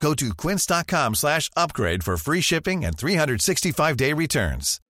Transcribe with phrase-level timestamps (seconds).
[0.00, 4.80] Go to quince.com slash upgrade for free shipping and 365-day returns.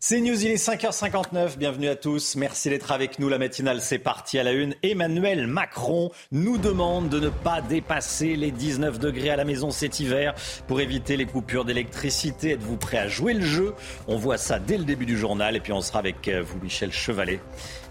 [0.00, 3.98] C'est News, il est 5h59, bienvenue à tous, merci d'être avec nous, la matinale c'est
[3.98, 4.76] parti à la une.
[4.84, 9.98] Emmanuel Macron nous demande de ne pas dépasser les 19 degrés à la maison cet
[9.98, 10.36] hiver
[10.68, 12.52] pour éviter les coupures d'électricité.
[12.52, 13.74] Êtes-vous prêt à jouer le jeu?
[14.06, 16.60] On voit ça dès le début du journal et puis on sera avec euh, vous
[16.60, 17.40] Michel Chevalet.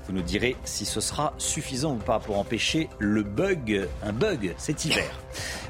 [0.08, 4.54] Vous nous direz si ce sera suffisant ou pas pour empêcher le bug, un bug
[4.58, 5.10] cet hiver.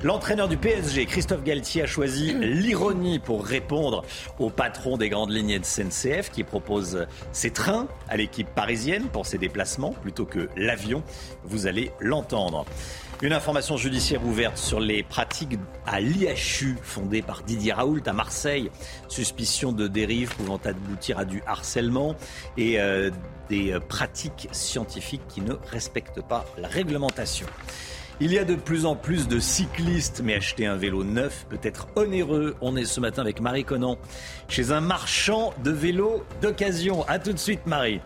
[0.03, 4.03] L'entraîneur du PSG, Christophe Galtier, a choisi l'ironie pour répondre
[4.37, 9.25] au patron des grandes lignes de SNCF qui propose ses trains à l'équipe parisienne pour
[9.25, 11.01] ses déplacements plutôt que l'avion.
[11.43, 12.65] Vous allez l'entendre.
[13.23, 15.57] Une information judiciaire ouverte sur les pratiques
[15.87, 18.69] à l'IHU fondée par Didier Raoult à Marseille.
[19.07, 22.15] Suspicion de dérive pouvant aboutir à du harcèlement
[22.57, 23.09] et euh,
[23.49, 27.47] des euh, pratiques scientifiques qui ne respectent pas la réglementation.
[28.19, 31.59] Il y a de plus en plus de cyclistes, mais acheter un vélo neuf peut
[31.61, 32.55] être onéreux.
[32.61, 33.99] On est ce matin avec Marie Conan,
[34.47, 37.03] chez un marchand de vélos d'occasion.
[37.07, 38.01] A tout de suite, Marie.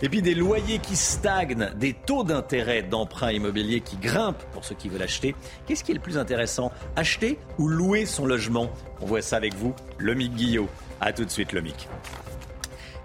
[0.00, 4.76] Et puis des loyers qui stagnent, des taux d'intérêt d'emprunt immobilier qui grimpent pour ceux
[4.76, 5.34] qui veulent acheter.
[5.66, 8.70] Qu'est-ce qui est le plus intéressant Acheter ou louer son logement?
[9.00, 10.68] On voit ça avec vous, Lomic Guillot.
[11.00, 11.88] A tout de suite, Lomic.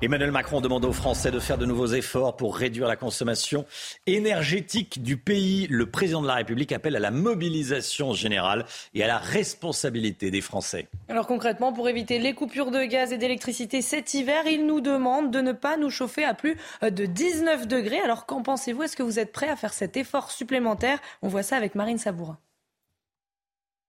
[0.03, 3.65] Emmanuel Macron demande aux Français de faire de nouveaux efforts pour réduire la consommation
[4.05, 5.65] énergétique du pays.
[5.69, 10.41] Le président de la République appelle à la mobilisation générale et à la responsabilité des
[10.41, 10.89] Français.
[11.07, 15.31] Alors concrètement, pour éviter les coupures de gaz et d'électricité cet hiver, il nous demande
[15.31, 18.01] de ne pas nous chauffer à plus de 19 degrés.
[18.01, 18.83] Alors qu'en pensez-vous?
[18.83, 20.99] Est-ce que vous êtes prêt à faire cet effort supplémentaire?
[21.21, 22.37] On voit ça avec Marine Sabourin.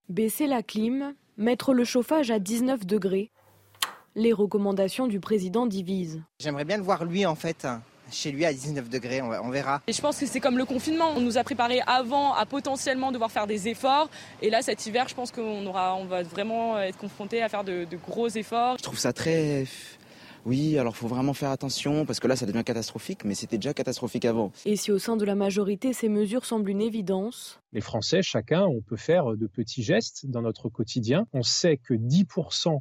[0.08, 3.32] Baisser la clim, mettre le chauffage à 19 degrés,
[4.14, 6.22] les recommandations du président divisent.
[6.40, 7.66] J'aimerais bien le voir lui en fait.
[8.12, 9.80] Chez lui à 19 degrés, on verra.
[9.86, 11.12] Et je pense que c'est comme le confinement.
[11.16, 14.10] On nous a préparé avant à potentiellement devoir faire des efforts.
[14.42, 17.64] Et là, cet hiver, je pense qu'on aura, on va vraiment être confronté à faire
[17.64, 18.76] de, de gros efforts.
[18.78, 19.64] Je trouve ça très
[20.46, 23.56] oui, alors il faut vraiment faire attention parce que là ça devient catastrophique, mais c'était
[23.56, 24.52] déjà catastrophique avant.
[24.66, 27.60] Et si au sein de la majorité ces mesures semblent une évidence?
[27.72, 31.26] Les Français, chacun, on peut faire de petits gestes dans notre quotidien.
[31.32, 32.78] On sait que 10%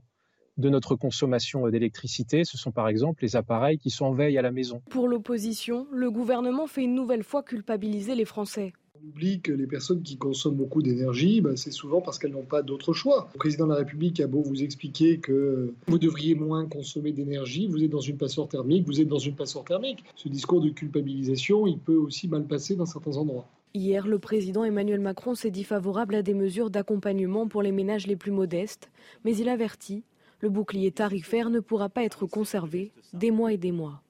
[0.58, 4.42] de notre consommation d'électricité, ce sont par exemple les appareils qui sont en veille à
[4.42, 4.82] la maison.
[4.90, 8.74] Pour l'opposition, le gouvernement fait une nouvelle fois culpabiliser les Français.
[8.96, 12.46] On oublie que les personnes qui consomment beaucoup d'énergie, bah, c'est souvent parce qu'elles n'ont
[12.46, 13.30] pas d'autre choix.
[13.34, 17.68] Le président de la République a beau vous expliquer que vous devriez moins consommer d'énergie,
[17.68, 20.04] vous êtes dans une passoire thermique, vous êtes dans une passoire thermique.
[20.16, 23.48] Ce discours de culpabilisation, il peut aussi mal passer dans certains endroits.
[23.74, 28.06] Hier, le président Emmanuel Macron s'est dit favorable à des mesures d'accompagnement pour les ménages
[28.06, 28.92] les plus modestes,
[29.26, 30.04] mais il avertit
[30.44, 34.02] le bouclier tarifaire ne pourra pas être conservé des mois et des mois.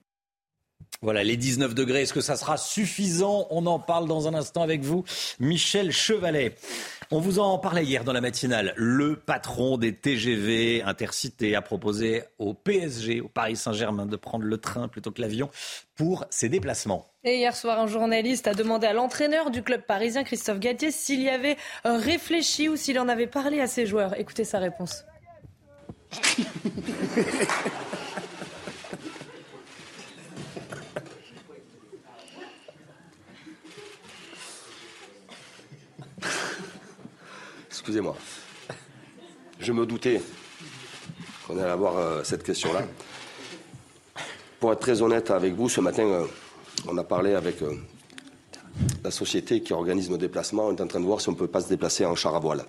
[1.00, 3.46] Voilà, les 19 degrés, est-ce que ça sera suffisant?
[3.50, 5.04] On en parle dans un instant avec vous,
[5.38, 6.56] Michel Chevalet.
[7.12, 8.74] On vous en parlait hier dans la matinale.
[8.76, 14.58] Le patron des TGV intercités a proposé au PSG, au Paris Saint-Germain, de prendre le
[14.58, 15.50] train plutôt que l'avion
[15.94, 17.06] pour ses déplacements.
[17.22, 21.22] Et hier soir, un journaliste a demandé à l'entraîneur du club parisien, Christophe Gatier, s'il
[21.22, 24.18] y avait réfléchi ou s'il en avait parlé à ses joueurs.
[24.18, 25.04] Écoutez sa réponse.
[37.70, 38.16] Excusez-moi.
[39.60, 40.22] Je me doutais
[41.46, 42.82] qu'on allait avoir euh, cette question-là.
[44.58, 46.26] Pour être très honnête avec vous, ce matin, euh,
[46.88, 47.74] on a parlé avec euh,
[49.02, 50.66] la société qui organise nos déplacements.
[50.68, 52.34] On est en train de voir si on ne peut pas se déplacer en char
[52.34, 52.64] à voile.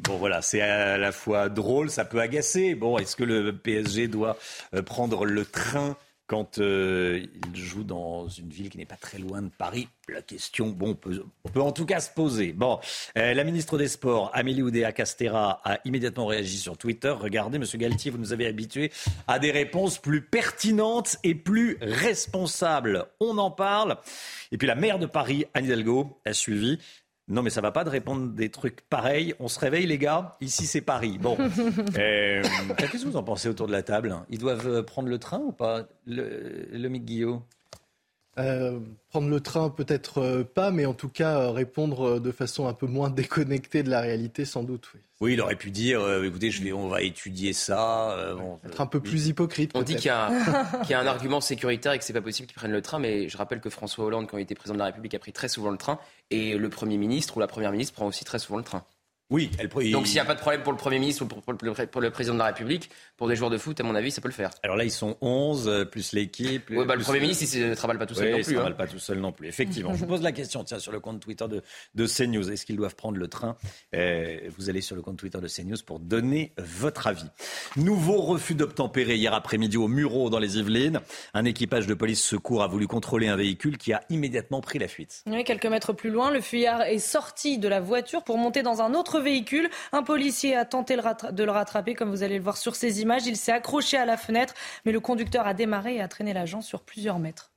[0.00, 2.74] Bon voilà, c'est à la fois drôle, ça peut agacer.
[2.74, 4.36] Bon, est-ce que le PSG doit
[4.74, 9.18] euh, prendre le train quand euh, il joue dans une ville qui n'est pas très
[9.18, 9.88] loin de Paris?
[10.08, 12.52] La question, bon, on peut, en tout cas se poser.
[12.52, 12.78] Bon,
[13.16, 17.14] euh, la ministre des Sports, Amélie Oudéa-Castera, a immédiatement réagi sur Twitter.
[17.18, 18.92] Regardez, Monsieur Galtier, vous nous avez habitués
[19.26, 23.06] à des réponses plus pertinentes et plus responsables.
[23.18, 23.96] On en parle.
[24.52, 26.78] Et puis la maire de Paris, Anne Hidalgo, a suivi.
[27.28, 29.34] Non, mais ça va pas de répondre des trucs pareils.
[29.40, 30.36] On se réveille, les gars.
[30.40, 31.18] Ici, c'est Paris.
[31.20, 31.36] Bon.
[31.98, 32.42] Euh,
[32.78, 34.14] Qu'est-ce que vous en pensez autour de la table?
[34.30, 35.84] Ils doivent prendre le train ou pas?
[36.06, 37.42] Le, le Mick Guillot?
[38.38, 38.78] Euh,
[39.08, 42.74] prendre le train, peut-être euh, pas, mais en tout cas euh, répondre de façon un
[42.74, 44.90] peu moins déconnectée de la réalité, sans doute.
[44.94, 48.14] Oui, oui il aurait pu dire écoutez, je vais, on va étudier ça.
[48.66, 49.70] Être un peu plus hypocrite.
[49.74, 52.56] On dit qu'il y, y, a un argument sécuritaire et que c'est pas possible qu'ils
[52.56, 54.86] prennent le train, mais je rappelle que François Hollande, quand il était président de la
[54.86, 55.98] République, a pris très souvent le train,
[56.30, 58.84] et le Premier ministre ou la Première ministre prend aussi très souvent le train.
[59.28, 59.68] Oui, elle...
[59.90, 61.42] Donc s'il n'y a pas de problème pour le Premier ministre ou pour,
[62.00, 64.28] le, président de la République, pour des joueurs de foot, à mon avis, ça peut
[64.28, 64.50] le faire.
[64.62, 66.70] Alors là, ils sont 11, euh, plus l'équipe.
[66.70, 68.44] Oui, bah, le Premier ministre, il ne travaille pas tout seul non plus.
[68.44, 68.76] Il ne travaille hein.
[68.76, 69.94] pas tout seul non plus, effectivement.
[69.94, 71.62] Je vous pose la question, tiens, sur le compte Twitter de,
[71.96, 72.52] de CNews.
[72.52, 73.56] Est-ce qu'ils doivent prendre le train?
[73.96, 77.26] Euh, Vous allez sur le compte Twitter de CNews pour donner votre avis.
[77.74, 81.00] Nouveau refus d'obtempérer hier après-midi au Muro dans les Yvelines.
[81.34, 84.86] Un équipage de police secours a voulu contrôler un véhicule qui a immédiatement pris la
[84.86, 85.24] fuite.
[85.26, 88.82] Oui, quelques mètres plus loin, le fuyard est sorti de la voiture pour monter dans
[88.82, 89.68] un autre véhicule.
[89.92, 93.26] Un policier a tenté de le rattraper, comme vous allez le voir sur ces images.
[93.26, 94.54] Il s'est accroché à la fenêtre,
[94.84, 97.52] mais le conducteur a démarré et a traîné l'agent sur plusieurs mètres.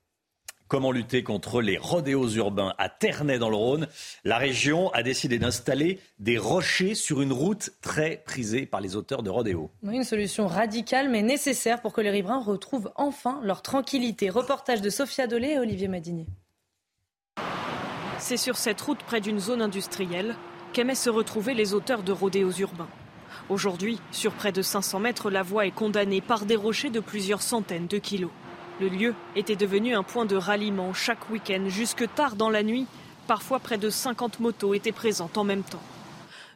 [0.70, 3.88] Comment lutter contre les rodéos urbains à Ternay dans le Rhône?
[4.24, 9.24] La région a décidé d'installer des rochers sur une route très prisée par les auteurs
[9.24, 9.72] de rodéos.
[9.82, 14.30] une solution radicale mais nécessaire pour que les riverains retrouvent enfin leur tranquillité.
[14.30, 16.28] Reportage de Sophia Dolé et Olivier Madinier.
[18.20, 20.36] C'est sur cette route près d'une zone industrielle
[20.74, 22.90] qu'aimaient se retrouver les auteurs de rodéos urbains.
[23.50, 27.42] Aujourd'hui, sur près de 500 mètres, la voie est condamnée par des rochers de plusieurs
[27.42, 28.32] centaines de kilos.
[28.80, 32.86] Le lieu était devenu un point de ralliement chaque week-end jusque tard dans la nuit.
[33.28, 35.82] Parfois, près de 50 motos étaient présentes en même temps.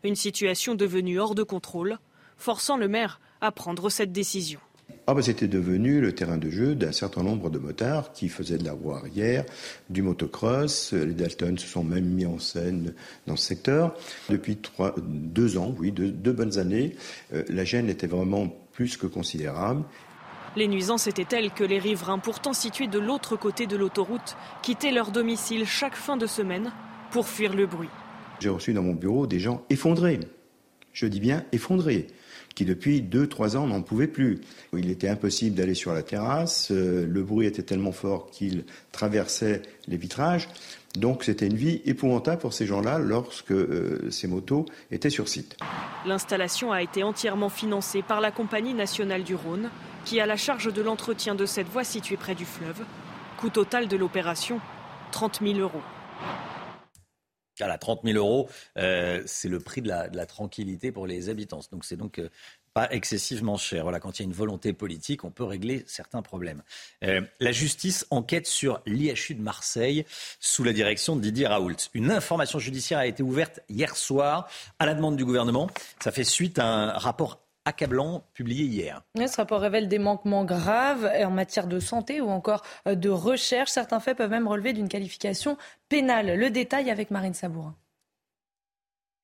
[0.03, 1.97] Une situation devenue hors de contrôle,
[2.37, 4.59] forçant le maire à prendre cette décision.
[5.05, 8.57] Ah bah, c'était devenu le terrain de jeu d'un certain nombre de motards qui faisaient
[8.57, 9.43] de la roue arrière,
[9.89, 10.93] du motocross.
[10.93, 12.93] Les Dalton se sont même mis en scène
[13.27, 13.95] dans ce secteur.
[14.29, 14.57] Depuis
[14.97, 16.95] deux ans, oui, deux, bonnes années,
[17.33, 19.83] euh, la gêne était vraiment plus que considérable.
[20.55, 24.91] Les nuisances étaient telles que les riverains, pourtant situés de l'autre côté de l'autoroute, quittaient
[24.91, 26.71] leur domicile chaque fin de semaine
[27.11, 27.89] pour fuir le bruit.
[28.39, 30.19] J'ai reçu dans mon bureau des gens effondrés.
[30.93, 32.07] Je dis bien effondrés
[32.55, 34.41] qui depuis deux, trois ans n'en pouvait plus.
[34.77, 39.61] Il était impossible d'aller sur la terrasse, euh, le bruit était tellement fort qu'il traversait
[39.87, 40.49] les vitrages.
[40.95, 45.57] Donc c'était une vie épouvantable pour ces gens-là lorsque euh, ces motos étaient sur site.
[46.05, 49.69] L'installation a été entièrement financée par la Compagnie nationale du Rhône,
[50.05, 52.83] qui a la charge de l'entretien de cette voie située près du fleuve.
[53.37, 54.59] Coût total de l'opération,
[55.11, 55.81] 30 000 euros.
[57.63, 61.61] Voilà, 30 000 euros, euh, c'est le prix de la, tranquillité pour les habitants.
[61.71, 62.29] Donc c'est donc euh,
[62.73, 63.83] pas excessivement cher.
[63.83, 66.61] Voilà, quand il y a une volonté politique, on peut régler certains problèmes.
[67.05, 70.05] Euh, la justice enquête sur l'IHU de Marseille
[70.41, 71.77] sous la direction de Didier Raoult.
[71.93, 74.49] Une information judiciaire a été ouverte hier soir
[74.79, 75.69] à la demande du gouvernement.
[76.03, 79.03] Ça fait suite à un rapport accablant publié hier.
[79.15, 83.71] ce rapport révèle des manquements graves en matière de santé ou encore euh, de recherche.
[83.71, 85.57] Certains faits peuvent même relever d'une qualification
[85.89, 86.37] pénale.
[86.37, 87.75] Le détail avec Marine Sabourin.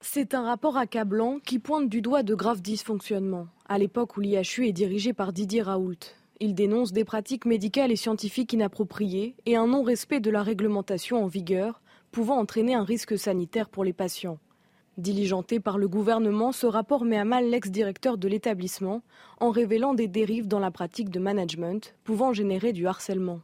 [0.01, 3.47] C'est un rapport accablant qui pointe du doigt de graves dysfonctionnements.
[3.67, 7.97] À l'époque où l'IHU est dirigé par Didier Raoult, il dénonce des pratiques médicales et
[7.97, 11.81] scientifiques inappropriées et un non-respect de la réglementation en vigueur,
[12.11, 14.39] pouvant entraîner un risque sanitaire pour les patients.
[14.99, 19.01] Diligenté par le gouvernement, ce rapport met à mal l'ex-directeur de l'établissement
[19.39, 23.39] en révélant des dérives dans la pratique de management pouvant générer du harcèlement.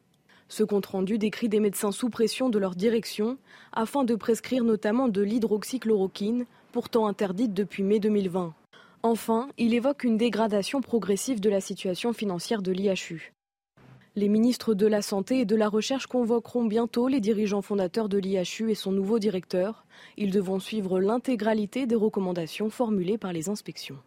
[0.49, 3.37] Ce compte-rendu décrit des médecins sous pression de leur direction
[3.71, 8.53] afin de prescrire notamment de l'hydroxychloroquine, pourtant interdite depuis mai 2020.
[9.03, 13.34] Enfin, il évoque une dégradation progressive de la situation financière de l'IHU.
[14.17, 18.17] Les ministres de la Santé et de la Recherche convoqueront bientôt les dirigeants fondateurs de
[18.17, 19.85] l'IHU et son nouveau directeur.
[20.15, 23.97] Ils devront suivre l'intégralité des recommandations formulées par les inspections.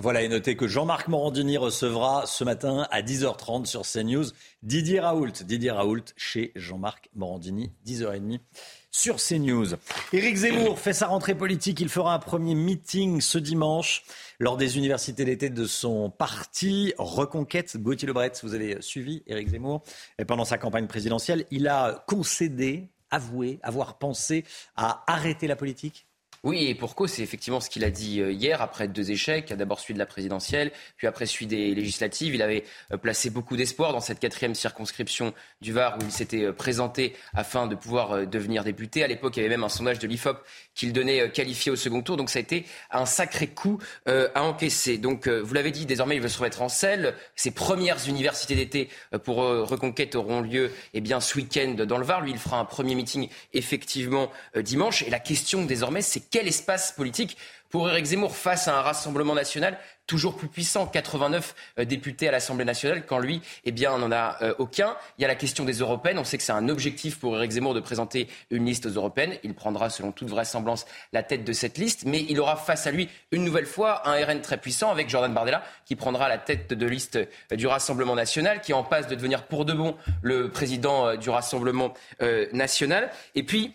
[0.00, 4.26] Voilà, et notez que Jean-Marc Morandini recevra ce matin à 10h30 sur CNews
[4.62, 5.32] Didier Raoult.
[5.44, 8.38] Didier Raoult chez Jean-Marc Morandini, 10h30
[8.96, 9.74] sur CNews.
[10.14, 11.80] Éric Zemmour fait sa rentrée politique.
[11.80, 14.04] Il fera un premier meeting ce dimanche
[14.40, 17.76] lors des universités d'été de son parti Reconquête.
[17.76, 19.82] Gauthier Lebret, vous avez suivi Éric Zemmour.
[20.18, 24.44] Et pendant sa campagne présidentielle, il a concédé, avoué avoir pensé
[24.76, 26.05] à arrêter la politique
[26.46, 29.52] oui, et pour cause, c'est effectivement ce qu'il a dit euh, hier, après deux échecs,
[29.52, 32.36] d'abord celui de la présidentielle, puis après celui des législatives.
[32.36, 32.62] Il avait
[32.92, 37.16] euh, placé beaucoup d'espoir dans cette quatrième circonscription du Var où il s'était euh, présenté
[37.34, 39.02] afin de pouvoir devenir député.
[39.02, 40.38] À l'époque, il y avait même un sondage de l'IFOP
[40.76, 42.16] qu'il donnait qualifié au second tour.
[42.16, 44.98] Donc ça a été un sacré coup à encaisser.
[44.98, 47.14] Donc vous l'avez dit, désormais il veut se remettre en selle.
[47.34, 48.88] Ses premières universités d'été
[49.24, 52.20] pour Reconquête auront lieu eh bien, ce week-end dans le Var.
[52.20, 55.02] Lui, il fera un premier meeting effectivement dimanche.
[55.02, 57.36] Et la question désormais, c'est quel espace politique
[57.70, 62.32] pour Éric Zemmour face à un rassemblement national toujours plus puissant, 89 euh, députés à
[62.32, 64.96] l'Assemblée nationale, quand lui, eh bien, on n'en a euh, aucun.
[65.18, 66.18] Il y a la question des européennes.
[66.18, 69.36] On sait que c'est un objectif pour Éric Zemmour de présenter une liste aux européennes.
[69.42, 72.90] Il prendra, selon toute vraisemblance, la tête de cette liste, mais il aura face à
[72.90, 76.72] lui, une nouvelle fois, un RN très puissant avec Jordan Bardella, qui prendra la tête
[76.72, 80.50] de liste euh, du Rassemblement national, qui en passe de devenir pour de bon le
[80.50, 81.94] président du Rassemblement
[82.52, 83.10] national.
[83.34, 83.74] Et puis,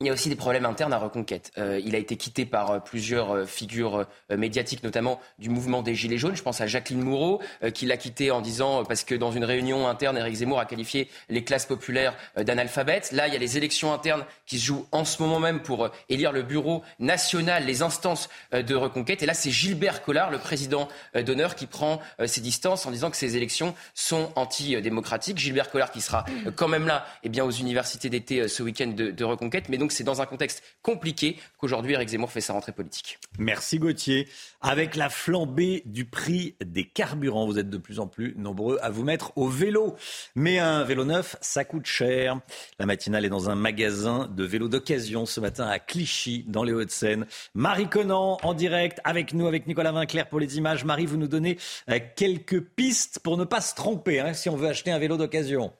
[0.00, 1.52] il y a aussi des problèmes internes à Reconquête.
[1.56, 5.94] Euh, il a été quitté par euh, plusieurs euh, figures médiatiques, notamment du mouvement des
[5.94, 6.36] Gilets jaunes.
[6.36, 7.40] Je pense à Jacqueline Moureau,
[7.72, 11.08] qui l'a quitté en disant, parce que dans une réunion interne, Éric Zemmour a qualifié
[11.28, 13.12] les classes populaires d'analphabètes.
[13.12, 15.88] Là, il y a les élections internes qui se jouent en ce moment même pour
[16.08, 19.22] élire le bureau national, les instances de Reconquête.
[19.22, 23.16] Et là, c'est Gilbert Collard, le président d'honneur, qui prend ses distances en disant que
[23.16, 25.38] ces élections sont antidémocratiques.
[25.38, 26.24] Gilbert Collard qui sera
[26.56, 29.68] quand même là eh bien, aux universités d'été ce week-end de, de Reconquête.
[29.92, 33.18] C'est dans un contexte compliqué qu'aujourd'hui Eric Zemmour fait sa rentrée politique.
[33.38, 34.28] Merci Gauthier.
[34.60, 38.90] Avec la flambée du prix des carburants, vous êtes de plus en plus nombreux à
[38.90, 39.96] vous mettre au vélo.
[40.34, 42.40] Mais un vélo neuf, ça coûte cher.
[42.78, 46.72] La matinale est dans un magasin de vélos d'occasion ce matin à Clichy, dans les
[46.72, 47.26] Hauts-de-Seine.
[47.54, 50.84] Marie Conan en direct avec nous, avec Nicolas Vinclair pour les images.
[50.84, 51.58] Marie, vous nous donnez
[51.90, 55.16] euh, quelques pistes pour ne pas se tromper hein, si on veut acheter un vélo
[55.16, 55.72] d'occasion.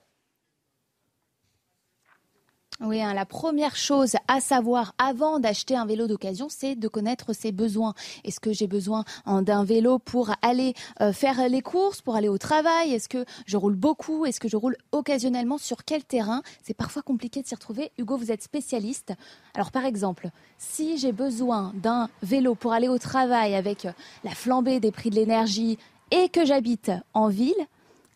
[2.79, 7.33] Oui, hein, la première chose à savoir avant d'acheter un vélo d'occasion, c'est de connaître
[7.33, 7.95] ses besoins.
[8.23, 12.37] Est-ce que j'ai besoin d'un vélo pour aller euh, faire les courses, pour aller au
[12.37, 12.93] travail?
[12.93, 14.27] Est-ce que je roule beaucoup?
[14.27, 16.43] Est-ce que je roule occasionnellement Sur quel terrain?
[16.61, 17.91] C'est parfois compliqué de s'y retrouver.
[17.97, 19.11] Hugo, vous êtes spécialiste.
[19.55, 20.29] Alors par exemple,
[20.59, 23.87] si j'ai besoin d'un vélo pour aller au travail avec
[24.23, 25.79] la flambée des prix de l'énergie
[26.11, 27.55] et que j'habite en ville,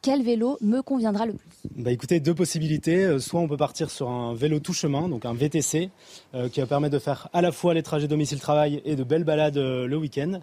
[0.01, 3.03] quel vélo me conviendra le plus bah écoutez, deux possibilités.
[3.03, 5.89] Euh, soit on peut partir sur un vélo tout chemin, donc un VTC,
[6.33, 9.23] euh, qui va permettre de faire à la fois les trajets domicile-travail et de belles
[9.23, 10.39] balades euh, le week-end.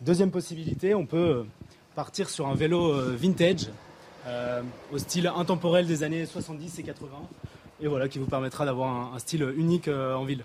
[0.00, 1.44] Deuxième possibilité, on peut
[1.94, 3.68] partir sur un vélo vintage,
[4.92, 7.08] au style intemporel des années 70 et 80,
[7.80, 10.44] et voilà, qui vous permettra d'avoir un, style unique en ville.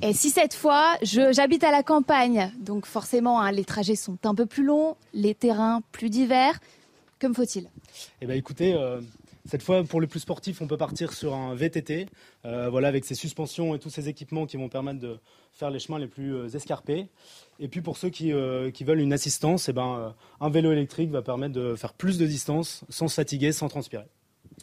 [0.00, 4.34] Et si cette fois, j'habite à la campagne, donc forcément hein, les trajets sont un
[4.34, 6.58] peu plus longs, les terrains plus divers,
[7.18, 7.68] que me faut-il?
[8.20, 9.00] Eh bien écoutez, euh,
[9.44, 12.06] cette fois pour les plus sportifs, on peut partir sur un VTT,
[12.44, 15.18] euh, voilà, avec ses suspensions et tous ces équipements qui vont permettre de
[15.52, 17.08] faire les chemins les plus euh, escarpés.
[17.58, 18.32] Et puis pour ceux qui,
[18.72, 22.24] qui veulent une assistance, eh ben, un vélo électrique va permettre de faire plus de
[22.24, 24.04] distance sans se fatiguer, sans transpirer.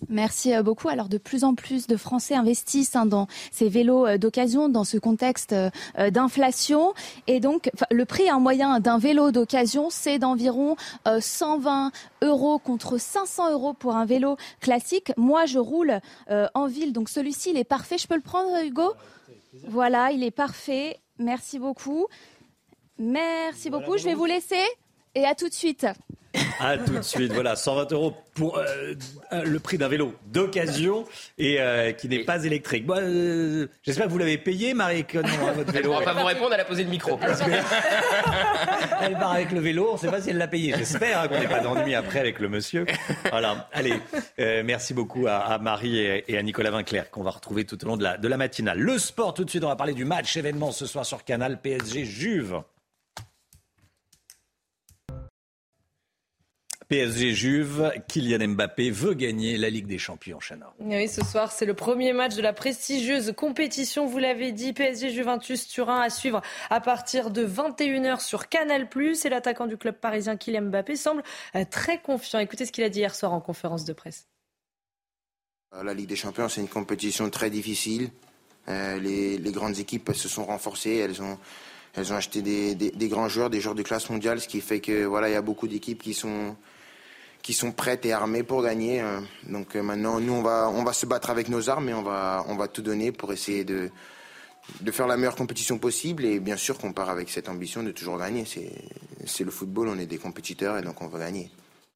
[0.10, 0.90] Merci euh, beaucoup.
[0.90, 4.84] Alors de plus en plus de Français investissent hein, dans ces vélos euh, d'occasion dans
[4.84, 5.70] ce contexte euh,
[6.10, 6.94] d'inflation.
[7.28, 10.75] Et donc le prix en moyen d'un vélo d'occasion, c'est d'environ
[11.20, 15.12] 120 euros contre 500 euros pour un vélo classique.
[15.18, 16.00] Moi, je roule
[16.54, 17.98] en ville, donc celui-ci, il est parfait.
[17.98, 18.94] Je peux le prendre, Hugo?
[19.68, 21.00] Voilà, il est parfait.
[21.18, 22.08] Merci beaucoup.
[22.98, 23.98] Merci beaucoup.
[23.98, 24.62] Je vais vous laisser
[25.15, 25.88] et à tout de suite.
[26.60, 27.31] À tout de suite.
[27.31, 28.93] Voilà, 120 euros pour euh,
[29.45, 31.05] le prix d'un vélo d'occasion
[31.38, 32.86] et euh, qui n'est pas électrique.
[32.89, 35.22] Euh, j'espère que vous l'avez payé, Marie non,
[35.55, 35.74] votre vélo.
[35.74, 37.17] Elle ne pourra pas vous répondre, elle a posé le micro.
[39.01, 40.74] elle part avec le vélo, on ne sait pas si elle l'a payé.
[40.77, 42.86] J'espère hein, qu'on n'ait pas d'ennui après avec le monsieur.
[43.29, 43.93] Voilà, allez,
[44.38, 48.03] merci beaucoup à, Marie et, à Nicolas Vinclair qu'on va retrouver tout au long de
[48.03, 48.79] la, de la matinale.
[48.79, 51.62] Le sport, tout de suite, on va parler du match événement ce soir sur Canal
[51.62, 52.62] PSG Juve.
[56.88, 60.72] PSG Juve, Kylian Mbappé veut gagner la Ligue des Champions, Chana.
[60.80, 64.06] Oui, ce soir, c'est le premier match de la prestigieuse compétition.
[64.06, 68.88] Vous l'avez dit, PSG Juventus Turin à suivre à partir de 21h sur Canal+.
[68.96, 71.24] Et l'attaquant du club parisien Kylian Mbappé semble
[71.56, 72.38] euh, très confiant.
[72.38, 74.27] Écoutez ce qu'il a dit hier soir en conférence de presse.
[75.74, 78.12] Euh, la Ligue des Champions, c'est une compétition très difficile.
[78.68, 80.98] Euh, les, grandes équipes se sont renforcées.
[80.98, 81.39] Elles ont,
[81.96, 84.82] elles ont acheté des, des, grands joueurs, des joueurs de classe mondiale, ce qui fait
[84.82, 86.56] que voilà, il y a beaucoup d'équipes qui sont
[87.46, 89.02] qui sont prêtes et armées pour gagner.
[89.02, 89.24] Hein.
[89.48, 92.02] Donc euh, maintenant, nous, on va, on va se battre avec nos armes et on
[92.02, 93.92] va, on va tout donner pour essayer de,
[94.82, 96.25] de faire la meilleure compétition possible.
[96.25, 98.46] Et bien sûr qu'on part avec cette ambition de toujours gagner.
[99.28, 101.52] C'est le football, on est des compétiteurs et donc on va gagner.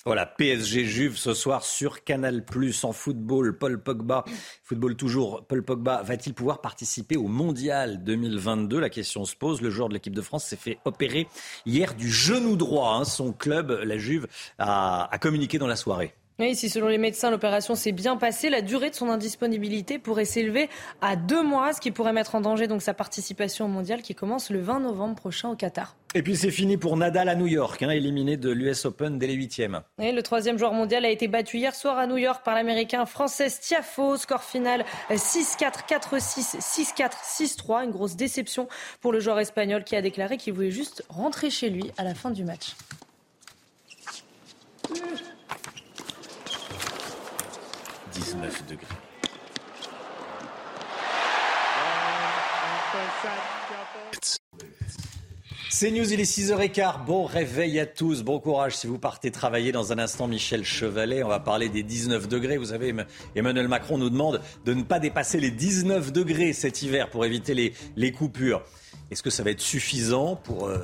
[0.06, 3.58] Voilà, PSG Juve ce soir sur Canal Plus en football.
[3.58, 4.24] Paul Pogba,
[4.64, 5.46] football toujours.
[5.46, 9.62] Paul Pogba va-t-il pouvoir participer au Mondial 2022 La question se pose.
[9.62, 11.28] Le joueur de l'équipe de France s'est fait opérer
[11.66, 12.96] hier du genou droit.
[12.96, 13.04] Hein.
[13.04, 14.28] Son club, la Juve,
[14.58, 16.14] a, communiqué dans la soirée.
[16.40, 20.24] Oui, si selon les médecins, l'opération s'est bien passée, la durée de son indisponibilité pourrait
[20.24, 20.70] s'élever
[21.02, 24.16] à deux mois, ce qui pourrait mettre en danger donc sa participation au mondial qui
[24.16, 25.98] commence le 20 novembre prochain au Qatar.
[26.16, 29.28] Et puis c'est fini pour Nadal à New York, hein, éliminé de l'US Open dès
[29.28, 29.82] les huitièmes.
[29.98, 33.60] le troisième joueur mondial a été battu hier soir à New York par l'américain Frances
[33.60, 34.16] Tiafo.
[34.16, 36.58] Score final 6-4, 4-6,
[36.96, 37.84] 6-4, 6-3.
[37.84, 38.70] Une grosse déception
[39.02, 42.16] pour le joueur espagnol qui a déclaré qu'il voulait juste rentrer chez lui à la
[42.16, 42.76] fin du match.
[48.20, 48.86] 19 degrés.
[55.70, 57.06] C'est News, il est 6h15.
[57.06, 60.28] Bon réveil à tous, bon courage si vous partez travailler dans un instant.
[60.28, 62.58] Michel Chevalet, on va parler des 19 degrés.
[62.58, 62.94] Vous savez,
[63.36, 67.74] Emmanuel Macron nous demande de ne pas dépasser les 19 degrés cet hiver pour éviter
[67.96, 68.64] les, coupures.
[69.12, 70.80] Est-ce que ça va être suffisant pour euh,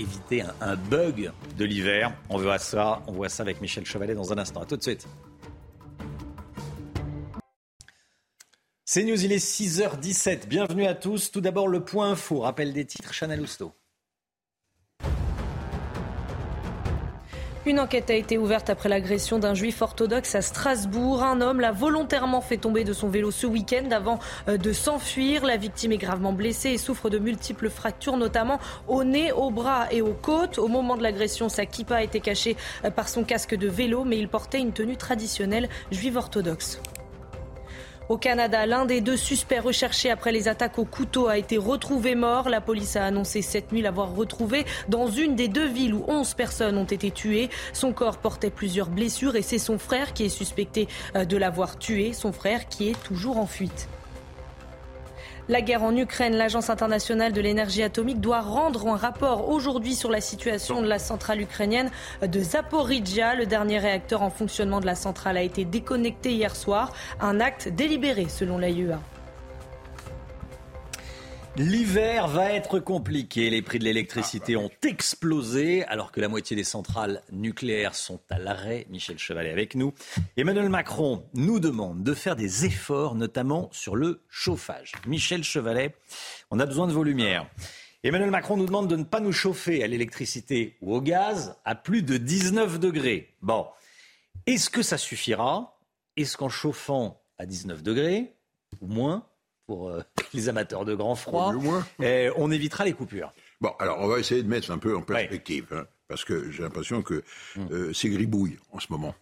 [0.00, 2.12] éviter un, bug de l'hiver?
[2.28, 4.62] On voit ça, on voit ça avec Michel Chevalet dans un instant.
[4.62, 5.06] À tout de suite.
[8.88, 10.46] C'est News, il est 6h17.
[10.46, 11.32] Bienvenue à tous.
[11.32, 12.38] Tout d'abord, le point info.
[12.38, 13.72] Rappel des titres, Chanel Housteau.
[17.66, 21.24] Une enquête a été ouverte après l'agression d'un juif orthodoxe à Strasbourg.
[21.24, 25.44] Un homme l'a volontairement fait tomber de son vélo ce week-end avant euh, de s'enfuir.
[25.44, 29.88] La victime est gravement blessée et souffre de multiples fractures, notamment au nez, au bras
[29.90, 30.58] et aux côtes.
[30.58, 34.04] Au moment de l'agression, sa kippa a été cachée euh, par son casque de vélo,
[34.04, 36.80] mais il portait une tenue traditionnelle juive orthodoxe.
[38.08, 42.14] Au Canada, l'un des deux suspects recherchés après les attaques au couteau a été retrouvé
[42.14, 42.48] mort.
[42.48, 46.34] La police a annoncé cette nuit l'avoir retrouvé dans une des deux villes où 11
[46.34, 47.50] personnes ont été tuées.
[47.72, 50.86] Son corps portait plusieurs blessures et c'est son frère qui est suspecté
[51.16, 52.12] euh, de l'avoir tué.
[52.12, 53.88] Son frère qui est toujours en fuite.
[55.48, 60.10] La guerre en Ukraine, l'Agence internationale de l'énergie atomique doit rendre un rapport aujourd'hui sur
[60.10, 61.88] la situation de la centrale ukrainienne
[62.20, 63.36] de Zaporizhia.
[63.36, 66.92] Le dernier réacteur en fonctionnement de la centrale a été déconnecté hier soir.
[67.20, 68.98] Un acte délibéré selon l'AIEA.
[71.58, 73.48] L'hiver va être compliqué.
[73.48, 78.38] Les prix de l'électricité ont explosé alors que la moitié des centrales nucléaires sont à
[78.38, 78.86] l'arrêt.
[78.90, 79.94] Michel Chevalet avec nous.
[80.36, 84.92] Emmanuel Macron nous demande de faire des efforts, notamment sur le chauffage.
[85.06, 85.94] Michel Chevalet,
[86.50, 87.48] on a besoin de vos lumières.
[88.04, 91.74] Emmanuel Macron nous demande de ne pas nous chauffer à l'électricité ou au gaz à
[91.74, 93.34] plus de 19 degrés.
[93.40, 93.66] Bon,
[94.44, 95.80] est-ce que ça suffira?
[96.18, 98.34] Est-ce qu'en chauffant à 19 degrés
[98.82, 99.26] ou moins,
[99.66, 100.02] pour euh,
[100.34, 101.52] les amateurs de grand froid.
[102.02, 103.32] Et on évitera les coupures.
[103.60, 106.62] Bon, alors on va essayer de mettre un peu en perspective, hein, parce que j'ai
[106.62, 107.22] l'impression que
[107.56, 107.68] mm.
[107.70, 109.14] euh, c'est gribouille en ce moment.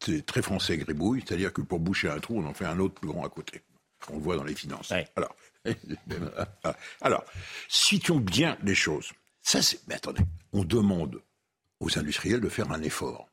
[0.00, 2.94] C'est très français gribouille, c'est-à-dire que pour boucher un trou, on en fait un autre
[2.94, 3.62] plus grand à côté.
[4.10, 4.92] On le voit dans les finances.
[5.14, 5.36] Alors,
[7.00, 7.24] alors,
[7.68, 9.12] situons bien les choses.
[9.42, 9.78] Ça, c'est.
[9.86, 11.22] Mais attendez, on demande
[11.78, 13.28] aux industriels de faire un effort.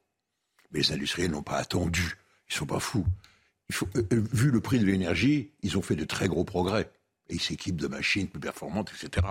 [0.72, 2.18] Mais les industriels n'ont pas attendu.
[2.50, 3.06] Ils sont pas fous.
[3.72, 6.90] Euh, euh, vu le prix de l'énergie, ils ont fait de très gros progrès.
[7.30, 9.28] Et ils s'équipent de machines plus performantes, etc.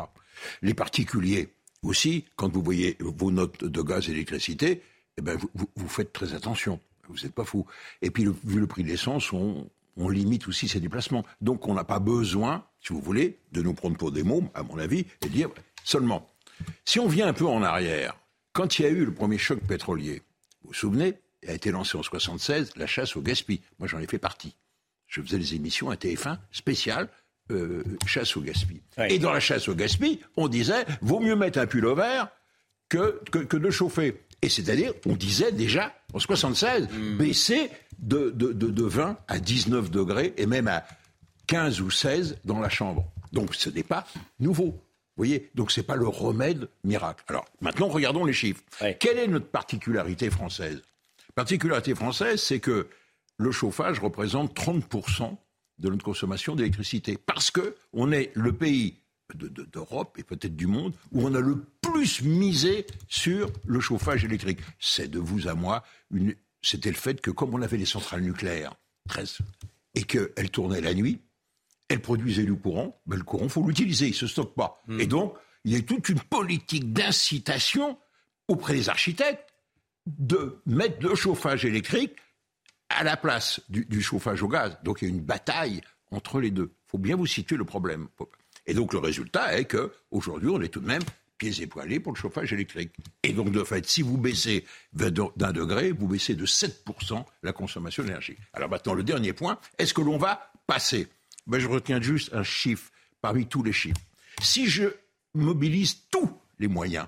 [0.63, 4.83] Les particuliers aussi, quand vous voyez vos notes de gaz et d'électricité,
[5.17, 6.81] eh ben vous, faites très attention.
[7.09, 7.67] Vous n'êtes pas fou.
[8.03, 11.25] Et puis, vu le prix de l'essence, on, limite aussi ces déplacements.
[11.41, 14.63] Donc, on n'a pas besoin, si vous voulez, de nous prendre pour des mômes, à
[14.63, 15.51] mon avis, et dire
[15.83, 16.31] seulement.
[16.85, 18.17] Si on vient un peu en arrière,
[18.53, 20.23] quand il y a eu le premier choc pétrolier,
[20.63, 21.15] vous vous souvenez,
[21.47, 23.65] a été lancée en 76 la chasse au gaspillage.
[23.79, 24.55] Moi, j'en ai fait partie.
[25.07, 27.09] Je faisais des émissions à TF1 spéciales
[27.51, 28.83] euh, chasse au gaspillage.
[29.09, 32.29] Et dans la chasse au gaspillage, on disait vaut mieux mettre un pull au vert
[32.89, 34.23] que, que, de chauffer.
[34.43, 37.17] Et c'est-à-dire, on disait déjà en 76 hmm.
[37.17, 40.85] baisser de, de, de, de 20 à 19 degrés et même à
[41.47, 43.11] 15 ou 16 dans la chambre.
[43.33, 44.07] Donc ce n'est pas
[44.41, 44.67] nouveau.
[44.67, 47.25] Vous voyez Donc ce n'est pas le remède miracle.
[47.29, 48.63] Alors maintenant, regardons les chiffres.
[49.01, 50.83] Quelle est notre particularité française?
[51.39, 52.89] Particularité française, c'est que
[53.37, 55.37] le chauffage représente 30%
[55.79, 57.17] de notre consommation d'électricité.
[57.17, 58.97] Parce qu'on est le pays
[59.37, 64.59] d'Europe et peut-être du monde où on a le plus misé sur le chauffage électrique.
[64.81, 65.85] C'est de vous à moi,
[66.61, 68.75] c'était le fait que comme on avait les centrales nucléaires,
[69.09, 69.39] 13,
[69.95, 71.21] et qu'elles tournaient la nuit,
[71.87, 74.83] elles produisaient du courant, ben le courant, il faut l'utiliser, il ne se stocke pas.
[74.89, 75.01] Hmm.
[75.01, 77.97] Et donc, il y a toute une politique d'incitation
[78.49, 79.48] auprès des architectes
[80.17, 82.17] de mettre le chauffage électrique
[82.89, 84.79] à la place du, chauffage au gaz.
[84.83, 86.73] Donc il y a une bataille entre les deux.
[86.87, 88.09] Il faut bien vous situer le problème.
[88.67, 91.03] Et donc le résultat est que aujourd'hui on est tout de même
[91.37, 92.93] pieds et poilés pour le chauffage électrique.
[93.23, 98.03] Et donc de fait, si vous baissez d'un degré, vous baissez de 7% la consommation
[98.03, 98.37] d'énergie.
[98.55, 101.07] Alors maintenant le dernier point, est-ce que l'on va passer?
[101.47, 102.91] Ben, Je retiens juste un chiffre
[103.21, 104.01] parmi tous les chiffres.
[104.43, 104.85] Si je
[105.35, 107.07] mobilise tous les moyens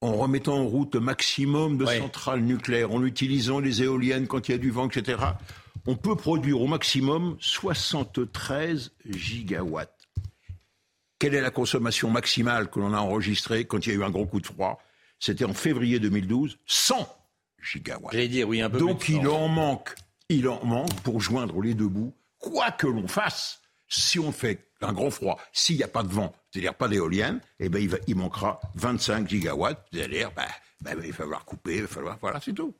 [0.00, 4.52] en remettant en route le maximum de centrales nucléaires, en utilisant les éoliennes quand il
[4.52, 5.18] y a du vent, etc.,
[5.86, 10.08] on peut produire au maximum 73 gigawatts.
[11.18, 14.10] Quelle est la consommation maximale que l'on a enregistrée quand il y a eu un
[14.10, 14.80] gros coup de froid?
[15.18, 17.08] C'était en février 2012, 100
[17.62, 18.16] gigawatts.
[18.16, 19.94] Dire, oui, un peu Donc il en manque,
[20.30, 23.59] il en manque pour joindre les deux bouts, quoi que l'on fasse.
[23.90, 27.40] Si on fait un gros froid, s'il n'y a pas de vent, c'est-à-dire pas d'éolienne,
[27.58, 29.84] eh ben il, il, manquera 25 gigawatts.
[29.92, 30.46] C'est-à-dire, ben,
[30.80, 32.74] ben, il va falloir couper, il va falloir, voilà, c'est tout.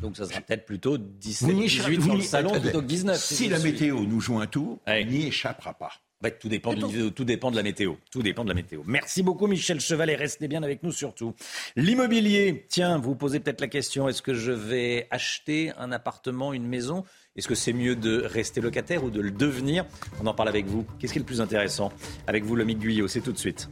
[0.00, 3.16] Donc ça sera peut-être plutôt 17, 18 dans le salon plutôt que 19.
[3.16, 5.92] Si la météo nous joue un tour, elle n'y échappera pas.
[6.20, 7.94] Bah, tout, dépend de, tout dépend de la météo.
[8.10, 8.82] Tout dépend de la météo.
[8.86, 10.16] Merci beaucoup, Michel Chevalet.
[10.16, 11.34] Restez bien avec nous surtout.
[11.76, 12.66] L'immobilier.
[12.68, 17.04] Tiens, vous posez peut-être la question est-ce que je vais acheter un appartement, une maison
[17.38, 19.86] Est-ce que c'est mieux de rester locataire ou de le devenir?
[20.20, 20.84] On en parle avec vous.
[20.98, 21.92] Qu'est-ce qui est le plus intéressant
[22.26, 23.06] Avec vous, Lomique Guyot?
[23.06, 23.70] C'est tout de suite.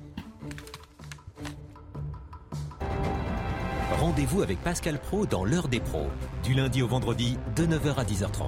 [3.90, 6.06] Rendez-vous avec Pascal Pro dans l'heure des pros,
[6.44, 8.46] du lundi au vendredi de 9h à 10h30.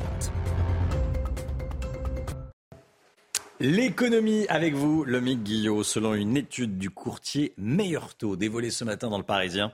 [3.61, 9.11] L'économie avec vous, Lomique Guillot, selon une étude du courtier Meilleur Taux dévoilée ce matin
[9.11, 9.73] dans le Parisien.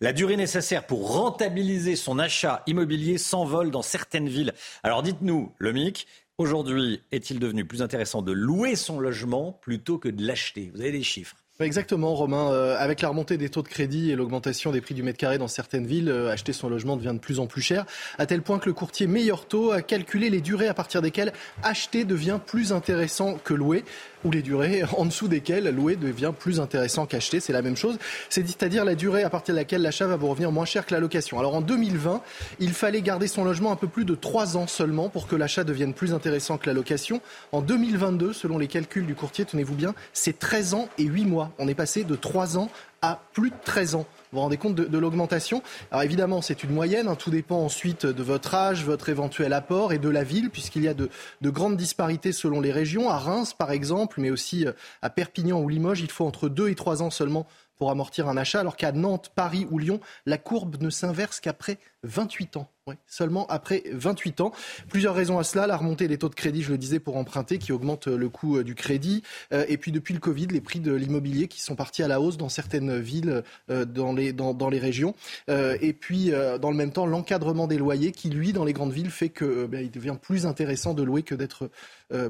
[0.00, 4.54] La durée nécessaire pour rentabiliser son achat immobilier s'envole dans certaines villes.
[4.82, 6.06] Alors dites-nous, Lomique,
[6.38, 10.70] aujourd'hui, est-il devenu plus intéressant de louer son logement plutôt que de l'acheter?
[10.74, 12.52] Vous avez des chiffres Exactement, Romain.
[12.52, 15.38] Euh, avec la remontée des taux de crédit et l'augmentation des prix du mètre carré
[15.38, 17.86] dans certaines villes, euh, acheter son logement devient de plus en plus cher,
[18.18, 21.32] à tel point que le courtier Meilleur Taux a calculé les durées à partir desquelles
[21.62, 23.84] acheter devient plus intéressant que louer
[24.26, 27.38] ou les durées en dessous desquelles louer devient plus intéressant qu'acheter.
[27.38, 27.96] C'est la même chose.
[28.28, 31.00] C'est-à-dire la durée à partir de laquelle l'achat va vous revenir moins cher que la
[31.00, 31.38] location.
[31.38, 32.20] Alors en 2020,
[32.58, 35.62] il fallait garder son logement un peu plus de 3 ans seulement pour que l'achat
[35.64, 37.20] devienne plus intéressant que la location.
[37.52, 41.52] En 2022, selon les calculs du courtier, tenez-vous bien, c'est 13 ans et 8 mois.
[41.58, 42.68] On est passé de 3 ans
[43.02, 44.06] à plus de 13 ans.
[44.32, 45.62] Vous vous rendez compte de, l'augmentation?
[45.90, 47.08] Alors évidemment, c'est une moyenne.
[47.08, 47.14] Hein.
[47.14, 50.88] tout dépend ensuite de votre âge, votre éventuel apport et de la ville, puisqu'il y
[50.88, 51.08] a de,
[51.40, 53.10] de, grandes disparités selon les régions.
[53.10, 56.68] À Reims, par exemple, mais aussi euh, à Perpignan ou Limoges, il faut entre 2
[56.68, 60.38] et 3 ans seulement pour amortir un achat, alors qu'à Nantes, Paris ou Lyon, la
[60.38, 62.68] courbe ne s'inverse qu'après 28 ans.
[62.88, 64.52] Oui, seulement après 28 ans.
[64.88, 65.66] Plusieurs raisons à cela.
[65.66, 68.58] La remontée des taux de crédit, je le disais, pour emprunter, qui augmente le coût
[68.58, 69.24] euh, du crédit.
[69.52, 72.20] Euh, et puis depuis le Covid, les prix de l'immobilier qui sont partis à la
[72.20, 75.16] hausse dans certaines villes, euh, dans, les, dans, dans les régions.
[75.48, 79.10] Et puis, dans le même temps, l'encadrement des loyers qui, lui, dans les grandes villes,
[79.10, 81.70] fait qu'il ben, devient plus intéressant de louer que d'être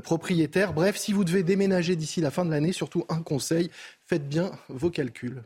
[0.02, 0.72] propriétaire.
[0.72, 3.70] Bref, si vous devez déménager d'ici la fin de l'année, surtout un conseil,
[4.06, 5.42] faites bien vos calculs.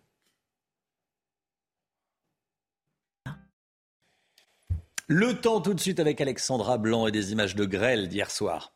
[5.12, 8.72] Le temps tout de suite avec Alexandra Blanc et des images de grêle d'hier soir.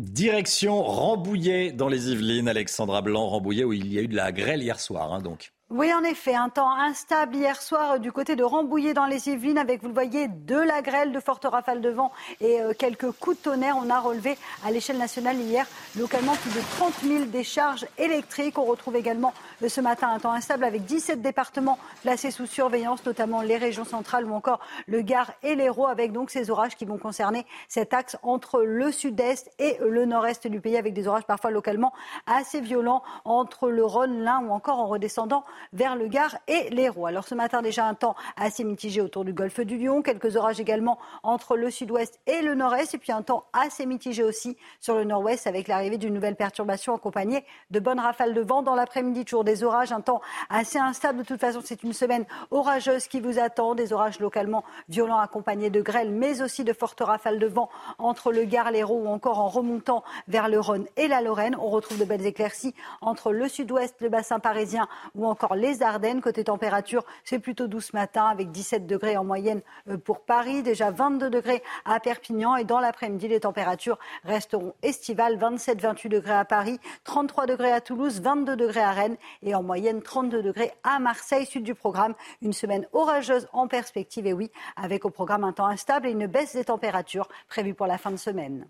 [0.00, 4.32] Direction Rambouillet dans les Yvelines, Alexandra Blanc, Rambouillet où il y a eu de la
[4.32, 5.12] grêle hier soir.
[5.12, 5.54] Hein, donc.
[5.70, 9.56] Oui, en effet, un temps instable hier soir du côté de Rambouillet dans les Yvelines
[9.56, 13.10] avec, vous le voyez, de la grêle, de fortes rafales de vent et euh, quelques
[13.12, 13.76] coups de tonnerre.
[13.82, 15.66] On a relevé à l'échelle nationale hier
[15.98, 18.58] localement plus de 30 000 décharges électriques.
[18.58, 23.04] On retrouve également euh, ce matin un temps instable avec 17 départements placés sous surveillance,
[23.04, 26.84] notamment les régions centrales ou encore le Gard et l'Hérault avec donc ces orages qui
[26.84, 31.24] vont concerner cet axe entre le sud-est et le nord-est du pays avec des orages
[31.24, 31.92] parfois localement
[32.26, 37.06] assez violents entre le Rhône, l'Ain ou encore en redescendant vers le Gard et l'Hérault.
[37.06, 40.60] Alors ce matin, déjà un temps assez mitigé autour du golfe du Lion, quelques orages
[40.60, 44.94] également entre le sud-ouest et le nord-est, et puis un temps assez mitigé aussi sur
[44.94, 48.62] le nord-ouest avec l'arrivée d'une nouvelle perturbation accompagnée de bonnes rafales de vent.
[48.62, 51.18] Dans l'après-midi, toujours des orages, un temps assez instable.
[51.18, 55.70] De toute façon, c'est une semaine orageuse qui vous attend, des orages localement violents accompagnés
[55.70, 59.38] de grêle, mais aussi de fortes rafales de vent entre le Gard, l'Hérault ou encore
[59.38, 61.56] en remontant vers le Rhône et la Lorraine.
[61.60, 66.20] On retrouve de belles éclaircies entre le sud-ouest, le bassin parisien ou encore les Ardennes.
[66.20, 70.62] Côté température, c'est plutôt doux ce matin avec 17 degrés en moyenne euh, pour Paris,
[70.62, 76.44] déjà 22 degrés à Perpignan et dans l'après-midi, les températures resteront estivales, 27-28 degrés à
[76.44, 80.98] Paris, 33 degrés à Toulouse, 22 degrés à Rennes et en moyenne 32 degrés à
[80.98, 81.46] Marseille.
[81.46, 85.66] Sud du programme, une semaine orageuse en perspective et oui, avec au programme un temps
[85.66, 88.66] instable et une baisse des températures prévue pour la fin de semaine.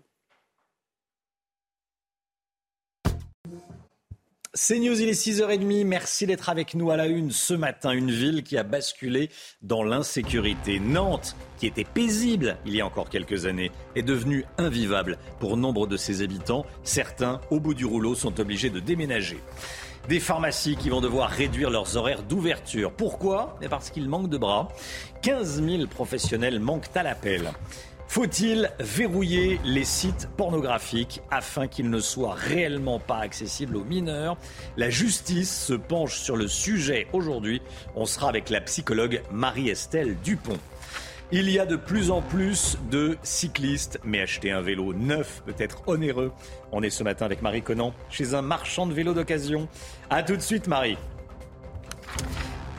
[4.57, 5.85] C'est News, il est 6h30.
[5.85, 7.91] Merci d'être avec nous à la une ce matin.
[7.91, 9.29] Une ville qui a basculé
[9.61, 10.79] dans l'insécurité.
[10.79, 15.87] Nantes, qui était paisible il y a encore quelques années, est devenue invivable pour nombre
[15.87, 16.65] de ses habitants.
[16.85, 19.39] Certains, au bout du rouleau, sont obligés de déménager.
[20.07, 22.91] Des pharmacies qui vont devoir réduire leurs horaires d'ouverture.
[22.91, 23.57] Pourquoi?
[23.69, 24.67] Parce qu'il manque de bras.
[25.23, 27.51] 15 000 professionnels manquent à l'appel.
[28.07, 34.37] Faut-il verrouiller les sites pornographiques afin qu'ils ne soient réellement pas accessibles aux mineurs?
[34.77, 37.63] La justice se penche sur le sujet aujourd'hui.
[37.95, 40.59] On sera avec la psychologue Marie-Estelle Dupont.
[41.37, 45.53] Il y a de plus en plus de cyclistes, mais acheter un vélo neuf peut
[45.57, 46.31] être onéreux.
[46.71, 49.67] On est ce matin avec Marie Conan chez un marchand de vélos d'occasion.
[50.09, 50.97] A tout de suite Marie.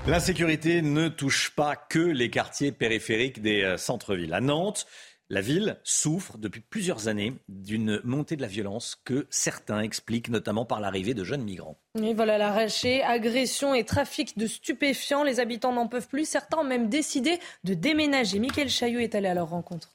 [0.06, 4.32] L'insécurité ne touche pas que les quartiers périphériques des euh, centres-villes.
[4.32, 4.86] À Nantes,
[5.28, 10.64] la ville souffre depuis plusieurs années d'une montée de la violence que certains expliquent notamment
[10.64, 11.78] par l'arrivée de jeunes migrants.
[12.00, 15.24] Et voilà l'arraché, agression et trafic de stupéfiants.
[15.24, 16.28] Les habitants n'en peuvent plus.
[16.28, 18.38] Certains ont même décidé de déménager.
[18.38, 19.90] Michael Chaillot est allé à leur rencontre.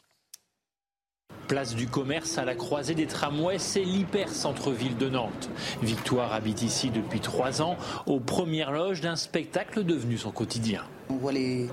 [1.48, 5.50] Place du commerce à la croisée des tramways, c'est l'hyper centre-ville de Nantes.
[5.82, 10.84] Victoire habite ici depuis trois ans, aux premières loges d'un spectacle devenu son quotidien.
[11.10, 11.68] On voit les,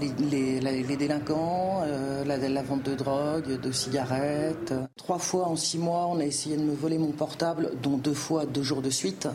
[0.00, 4.74] les, délinquants, euh, la, vente de drogue, de cigarettes.
[4.96, 8.14] Trois fois en six mois, on a essayé de me voler mon portable, dont deux
[8.14, 9.28] fois deux jours de suite.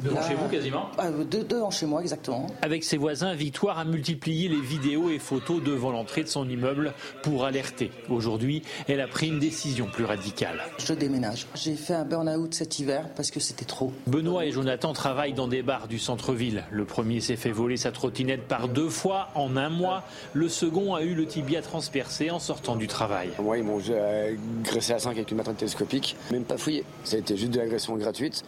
[0.00, 2.46] Devant chez vous quasiment euh, Devant chez moi exactement.
[2.62, 6.92] Avec ses voisins, Victoire a multiplié les vidéos et photos devant l'entrée de son immeuble
[7.22, 7.90] pour alerter.
[8.08, 10.60] Aujourd'hui, elle a pris une décision plus radicale.
[10.78, 11.46] Je déménage.
[11.54, 13.92] J'ai fait un burn-out cet hiver parce que c'était trop.
[14.06, 16.64] Benoît et Jonathan travaillent dans des bars du centre-ville.
[16.70, 20.04] Le premier s'est fait voler sa trottinette par deux fois en un mois.
[20.32, 23.30] Le second a eu le tibia transpercé en sortant du travail.
[23.42, 26.84] Moi, ils m'ont agressé à 5 avec une matraque télescopique, même pas fouillé.
[27.04, 28.44] Ça a été juste de l'agression gratuite,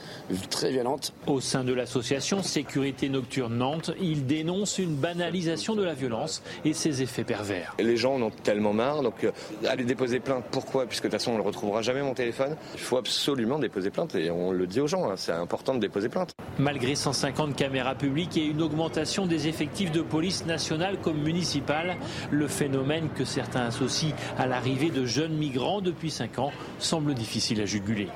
[0.50, 1.12] très violente.
[1.26, 6.72] Au sein de l'association Sécurité Nocturne Nantes, il dénonce une banalisation de la violence et
[6.72, 7.74] ses effets pervers.
[7.78, 9.30] Les gens en ont tellement marre, donc euh,
[9.66, 10.86] aller déposer plainte, pourquoi?
[10.86, 12.56] Puisque de toute façon on ne retrouvera jamais mon téléphone.
[12.74, 15.80] Il faut absolument déposer plainte et on le dit aux gens, hein, c'est important de
[15.80, 16.32] déposer plainte.
[16.58, 21.96] Malgré 150 caméras publiques et une augmentation des effectifs de police nationale comme municipale,
[22.30, 27.60] le phénomène que certains associent à l'arrivée de jeunes migrants depuis 5 ans semble difficile
[27.60, 28.08] à juguler.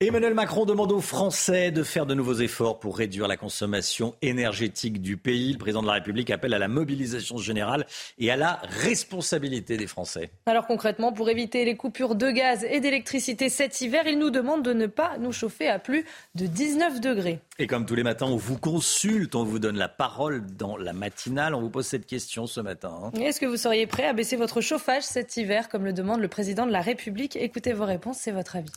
[0.00, 5.00] Emmanuel Macron demande aux Français de faire de nouveaux efforts pour réduire la consommation énergétique
[5.00, 5.52] du pays.
[5.52, 7.86] Le président de la République appelle à la mobilisation générale
[8.18, 10.30] et à la responsabilité des Français.
[10.46, 14.64] Alors concrètement, pour éviter les coupures de gaz et d'électricité cet hiver, il nous demande
[14.64, 16.04] de ne pas nous chauffer à plus
[16.34, 17.38] de 19 degrés.
[17.60, 20.92] Et comme tous les matins, on vous consulte, on vous donne la parole dans la
[20.92, 21.54] matinale.
[21.54, 22.94] On vous pose cette question ce matin.
[23.04, 23.20] Hein.
[23.20, 26.28] Est-ce que vous seriez prêt à baisser votre chauffage cet hiver, comme le demande le
[26.28, 27.36] président de la République?
[27.36, 28.72] Écoutez vos réponses, c'est votre avis.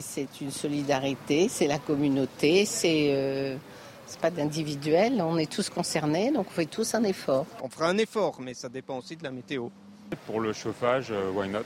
[0.00, 3.56] C'est une solidarité, c'est la communauté, c'est euh,
[4.22, 7.44] pas d'individuel, on est tous concernés, donc on fait tous un effort.
[7.62, 9.68] On fera un effort, mais ça dépend aussi de la météo.
[10.26, 11.60] Pour le chauffage, euh, why not?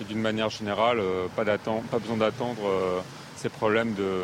[0.00, 3.04] Et d'une manière générale, euh, pas, pas besoin d'attendre
[3.36, 4.22] ces problèmes de,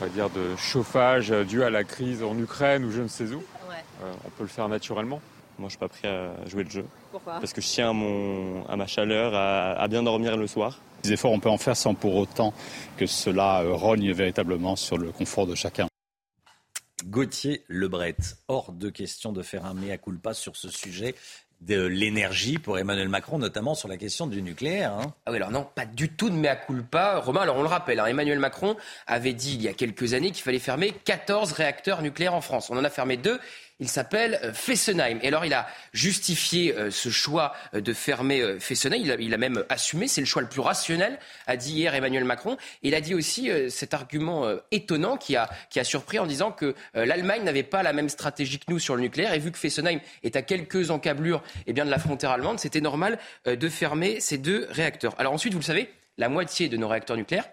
[0.00, 3.32] on va dire, de chauffage dû à la crise en Ukraine ou je ne sais
[3.32, 3.42] où.
[4.02, 5.20] on peut le faire naturellement.
[5.58, 6.86] Moi, je suis pas prêt à jouer le jeu.
[7.12, 7.34] Pourquoi?
[7.34, 10.78] Parce que je tiens à, mon, à ma chaleur, à bien dormir le soir.
[11.04, 12.54] Des efforts, on peut en faire sans pour autant
[12.96, 15.86] que cela euh, rogne véritablement sur le confort de chacun.
[17.04, 18.16] Gauthier Lebret,
[18.48, 21.14] hors de question de faire un mea culpa sur ce sujet
[21.60, 24.92] de l'énergie pour Emmanuel Macron, notamment sur la question du nucléaire.
[24.92, 25.14] Hein.
[25.26, 27.18] Ah oui, alors non, pas du tout de mea culpa.
[27.18, 30.30] Romain, alors on le rappelle, hein, Emmanuel Macron avait dit il y a quelques années
[30.30, 32.70] qu'il fallait fermer 14 réacteurs nucléaires en France.
[32.70, 33.38] On en a fermé deux
[33.80, 35.18] il s'appelle euh, Fessenheim.
[35.22, 39.16] Et alors, il a justifié euh, ce choix euh, de fermer Fessenheim.
[39.18, 42.56] Il a, même assumé, c'est le choix le plus rationnel, a dit hier Emmanuel Macron.
[42.82, 46.74] Il a dit aussi cet argument étonnant qui a, qui a surpris en disant que
[46.94, 49.34] l'Allemagne n'avait pas la même stratégie que nous sur le nucléaire.
[49.34, 52.80] Et vu que Fessenheim est à quelques encablures eh bien, de la frontière allemande, c'était
[52.80, 55.14] normal de fermer ces deux réacteurs.
[55.18, 57.48] Alors ensuite, vous le savez, la moitié de nos réacteurs nucléaires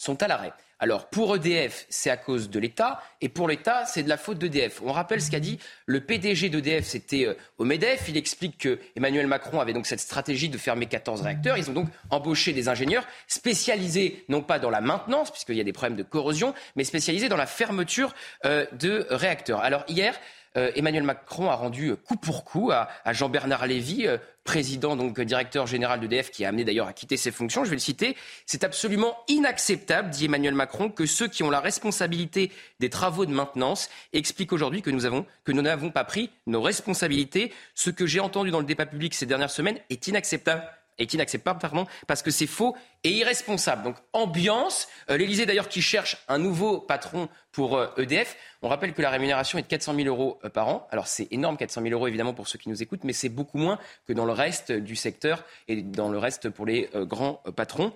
[0.00, 0.52] sont à l'arrêt.
[0.78, 4.38] Alors pour EDF, c'est à cause de l'État, et pour l'État, c'est de la faute
[4.38, 4.80] d'EDF.
[4.82, 8.08] On rappelle ce qu'a dit le PDG d'EDF, c'était euh, au MEDEF.
[8.08, 11.58] Il explique que Emmanuel Macron avait donc cette stratégie de fermer 14 réacteurs.
[11.58, 15.64] Ils ont donc embauché des ingénieurs spécialisés, non pas dans la maintenance, puisqu'il y a
[15.64, 18.14] des problèmes de corrosion, mais spécialisés dans la fermeture
[18.46, 19.60] euh, de réacteurs.
[19.60, 20.18] Alors hier,
[20.56, 25.66] euh, Emmanuel Macron a rendu coup pour coup à, Jean-Bernard Lévy, euh, président, donc directeur
[25.66, 27.64] général d'EDF, qui a amené d'ailleurs à quitter ses fonctions.
[27.64, 28.16] Je vais le citer.
[28.46, 33.32] C'est absolument inacceptable, dit Emmanuel Macron, que ceux qui ont la responsabilité des travaux de
[33.32, 37.52] maintenance expliquent aujourd'hui que nous n'avons pas pris nos responsabilités.
[37.74, 40.64] Ce que j'ai entendu dans le débat public ces dernières semaines est inacceptable
[41.00, 43.82] est inacceptable, pardon, parce que c'est faux et irresponsable.
[43.82, 48.30] Donc ambiance, euh, l'Élysée d'ailleurs qui cherche un nouveau patron pour EDF.
[48.30, 50.86] Euh, e On rappelle que la rémunération est de 400 000 euros euh, par an.
[50.90, 53.58] Alors c'est énorme, 400 000 euros évidemment pour ceux qui nous écoutent, mais c'est beaucoup
[53.58, 57.92] moins que dans le reste du secteur et dans le reste pour les grands patrons.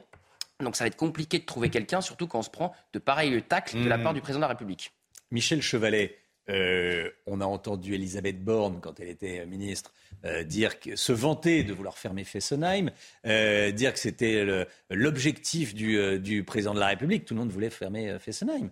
[0.61, 3.43] Donc ça va être compliqué de trouver quelqu'un, surtout quand on se prend de pareils
[3.43, 4.03] tacles de la mmh.
[4.03, 4.93] part du président de la République.
[5.31, 6.17] Michel Chevalet,
[6.51, 9.93] Euh, on a entendu Elisabeth Borne, quand elle était ministre,
[10.25, 12.91] euh, dire que, se vanter de vouloir fermer Fessenheim,
[13.27, 17.25] euh, dire que c'était l'objectif du, du, président de la République.
[17.25, 18.71] Tout le monde voulait fermer Fessenheim.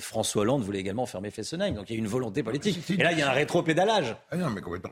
[0.00, 1.74] François Hollande voulait également fermer Fessenheim.
[1.74, 2.78] Donc il y a une volonté politique.
[2.90, 4.16] Et là, il y a un rétro-pédalage.
[4.30, 4.90] Ah non, mais complètement.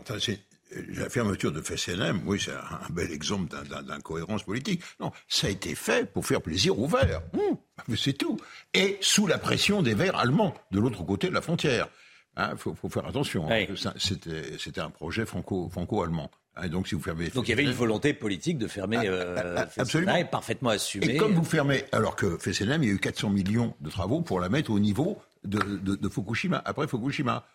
[0.89, 4.83] La fermeture de Fessenheim, oui, c'est un bel exemple d'incohérence politique.
[5.01, 7.23] Non, ça a été fait pour faire plaisir aux Verts.
[7.33, 7.95] Mmh.
[7.97, 8.37] C'est tout.
[8.75, 11.89] Et sous la pression des Verts allemands, de l'autre côté de la frontière.
[12.37, 13.51] Il hein, faut, faire attention.
[13.51, 13.65] Hein,
[13.97, 16.31] c'était un projet franco-allemand.
[16.57, 17.29] Hein, donc, si vous fermez.
[17.29, 20.25] Donc, il y avait une volonté politique de fermer ah, euh, ah, ah, absolument.
[20.27, 21.15] parfaitement assumée.
[21.15, 24.21] Et comme vous fermez, alors que Fessenheim, il y a eu 400 millions de travaux
[24.21, 27.47] pour la mettre au niveau de, Fukushima, après Fukushima.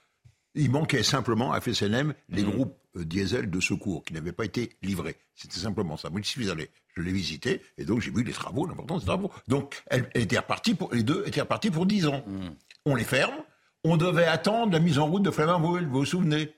[0.53, 2.51] Il manquait simplement à Fessenheim les mmh.
[2.51, 5.15] groupes euh, diesel de secours qui n'avaient pas été livrés.
[5.33, 6.09] C'était simplement ça.
[6.09, 9.05] Moi, je suis allé, je l'ai visité, et donc j'ai vu les travaux, l'importance des
[9.05, 9.31] travaux.
[9.47, 12.23] Donc, elle, était repartie pour, les deux étaient repartis pour 10 ans.
[12.27, 12.49] Mmh.
[12.85, 13.35] On les ferme,
[13.83, 16.53] on devait attendre la mise en route de Flamanville, vous vous souvenez?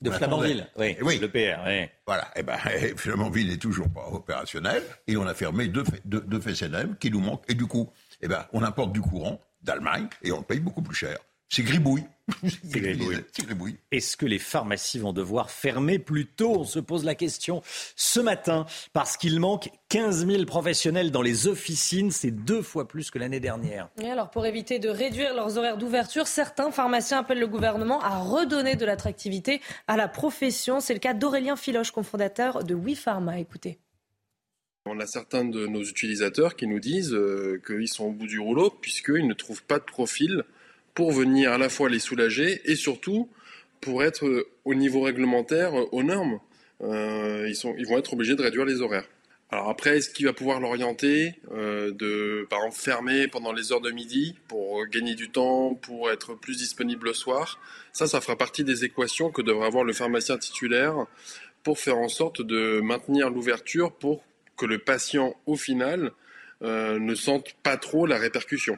[0.00, 1.88] De Flamanville, oui, oui, le PR, oui.
[2.06, 2.58] Voilà, et eh ben
[2.96, 6.40] Flamanville n'est toujours pas opérationnel, et on a fermé deux, deux, deux
[7.00, 10.38] qui nous manquent, et du coup, eh ben, on importe du courant d'Allemagne, et on
[10.38, 11.16] le paye beaucoup plus cher.
[11.48, 12.04] C'est gribouille.
[12.42, 13.76] C'est gribouille.
[13.92, 17.62] Est-ce que les pharmacies vont devoir fermer plus tôt On se pose la question
[17.96, 22.10] ce matin parce qu'il manque 15 000 professionnels dans les officines.
[22.10, 23.90] C'est deux fois plus que l'année dernière.
[24.00, 28.18] Et alors, pour éviter de réduire leurs horaires d'ouverture, certains pharmaciens appellent le gouvernement à
[28.18, 30.80] redonner de l'attractivité à la profession.
[30.80, 33.38] C'est le cas d'Aurélien Filoche, cofondateur de WePharma.
[33.38, 33.78] Écoutez.
[34.86, 38.38] On a certains de nos utilisateurs qui nous disent euh, qu'ils sont au bout du
[38.38, 40.44] rouleau puisqu'ils ne trouvent pas de profil
[40.94, 43.28] pour venir à la fois les soulager et surtout
[43.80, 46.40] pour être euh, au niveau réglementaire euh, aux normes.
[46.82, 49.06] Euh, ils, vont être obligés de réduire les horaires.
[49.50, 53.92] Alors après, est-ce qu'il va pouvoir l'orienter de, par exemple, fermer pendant les heures de
[53.92, 57.60] midi pour gagner du temps, pour être plus disponible le soir?
[57.92, 61.06] Ça, ça fera partie des équations que devrait avoir le pharmacien titulaire
[61.62, 64.24] pour faire en sorte de maintenir l'ouverture pour
[64.56, 66.10] que le patient, au final,
[66.60, 68.76] ne sente pas trop la répercussion.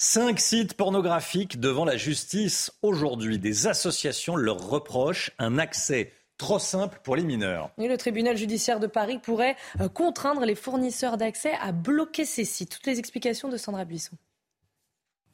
[0.00, 3.40] Cinq sites pornographiques devant la justice aujourd'hui.
[3.40, 7.72] Des associations leur reprochent un accès trop simple pour les mineurs.
[7.78, 12.70] le tribunal judiciaire de Paris pourrait euh, contraindre les fournisseurs d'accès à bloquer ces sites.
[12.70, 14.16] Toutes les explications de Sandra Buisson.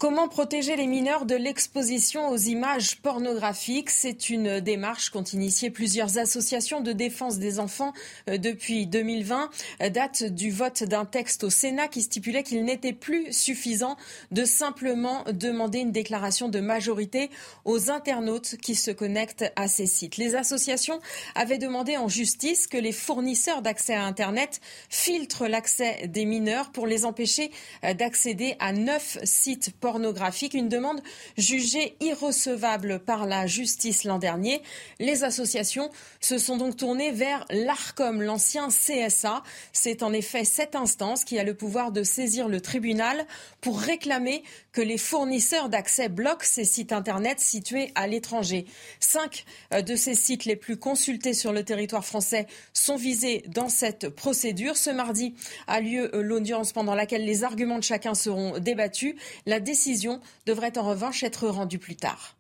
[0.05, 3.89] Comment protéger les mineurs de l'exposition aux images pornographiques?
[3.89, 7.95] C'est une démarche qu'ont initiée plusieurs associations de défense des enfants
[8.29, 9.49] euh, depuis 2020,
[9.89, 13.97] date du vote d'un texte au Sénat qui stipulait qu'il n'était plus suffisant
[14.31, 17.31] de simplement demander une déclaration de majorité
[17.65, 20.19] aux internautes qui se connectent à ces sites.
[20.19, 21.01] Les associations
[21.35, 26.87] avaient demandé en justice que les fournisseurs d'accès à Internet filtrent l'accès des mineurs pour
[26.87, 27.51] les empêcher
[27.85, 31.01] euh, d'accéder à neuf sites pornographique, une demande
[31.39, 34.61] jugée irrecevable par la justice l'an dernier.
[34.99, 39.45] Les associations se sont donc tournées vers l'ARCOM, l'ancien CSA.
[39.73, 43.25] C'est en effet cette instance qui a le pouvoir de saisir le tribunal
[43.61, 44.43] pour réclamer
[44.75, 48.67] que les fournisseurs d'accès bloquent ces sites Internet situés à l'étranger.
[48.99, 53.69] Cinq euh, de ces sites les plus consultés sur le territoire français sont visés dans
[53.69, 54.77] cette procédure.
[54.77, 55.35] Ce mardi
[55.69, 59.15] a lieu euh, l'audience pendant laquelle les arguments de chacun seront débattus.
[59.47, 62.37] La décision devrait en revanche être rendue plus tard.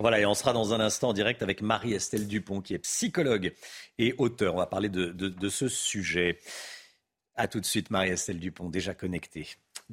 [0.00, 3.54] Voilà, et on sera dans un instant en direct avec Marie-Estelle Dupont, qui est psychologue
[3.98, 4.54] et auteur.
[4.54, 6.40] On va parler de, de ce sujet.
[7.36, 9.46] A tout de suite, Marie-Estelle Dupont, déjà connectée.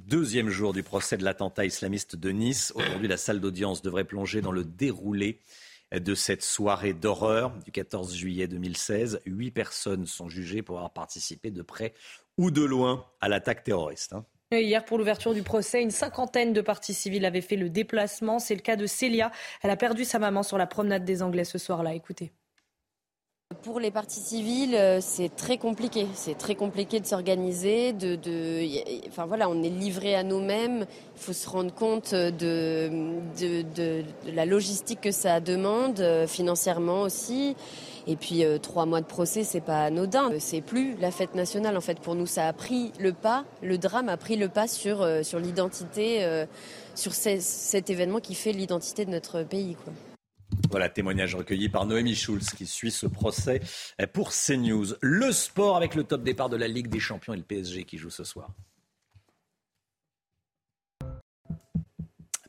[0.07, 2.71] Deuxième jour du procès de l'attentat islamiste de Nice.
[2.73, 5.41] Aujourd'hui, la salle d'audience devrait plonger dans le déroulé
[5.93, 9.19] de cette soirée d'horreur du 14 juillet 2016.
[9.25, 11.93] Huit personnes sont jugées pour avoir participé de près
[12.37, 14.13] ou de loin à l'attaque terroriste.
[14.13, 14.25] Hein.
[14.51, 18.39] Hier, pour l'ouverture du procès, une cinquantaine de parties civiles avaient fait le déplacement.
[18.39, 19.31] C'est le cas de Célia.
[19.63, 21.93] Elle a perdu sa maman sur la promenade des Anglais ce soir-là.
[21.93, 22.31] Écoutez.
[23.63, 26.05] Pour les parties civiles, euh, c'est très compliqué.
[26.13, 27.93] C'est très compliqué de s'organiser.
[27.93, 28.63] De, de,
[29.07, 30.85] enfin voilà, on est livré à nous-mêmes.
[31.15, 32.91] Il faut se rendre compte de,
[33.39, 37.55] de, de, la logistique que ça demande, euh, financièrement aussi.
[38.05, 40.29] Et puis euh, trois mois de procès, c'est pas anodin.
[40.37, 41.75] C'est plus la fête nationale.
[41.75, 43.45] En fait, pour nous, ça a pris le pas.
[43.63, 46.23] Le drame a pris le pas sur sur l'identité,
[46.93, 49.75] sur cet événement qui fait l'identité de notre pays.
[49.83, 49.91] Quoi.
[50.69, 53.61] Voilà, témoignage recueilli par Noémie Schulz qui suit ce procès
[54.13, 54.95] pour CNews.
[55.01, 57.97] Le sport avec le top départ de la Ligue des Champions et le PSG qui
[57.97, 58.49] joue ce soir.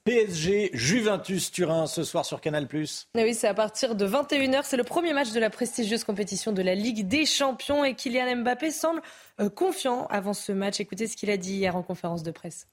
[0.05, 2.67] PSG, Juventus Turin ce soir sur Canal+.
[2.73, 4.63] Eh oui, c'est à partir de 21h.
[4.65, 8.37] C'est le premier match de la prestigieuse compétition de la Ligue des Champions et Kylian
[8.37, 9.03] Mbappé semble
[9.41, 10.81] euh, confiant avant ce match.
[10.81, 12.67] Écoutez ce qu'il a dit hier en conférence de presse.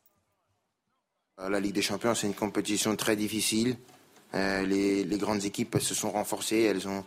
[1.38, 3.76] La Ligue des Champions, c'est une compétition très difficile.
[4.34, 7.04] Les, grandes équipes se sont renforcées, elles ont,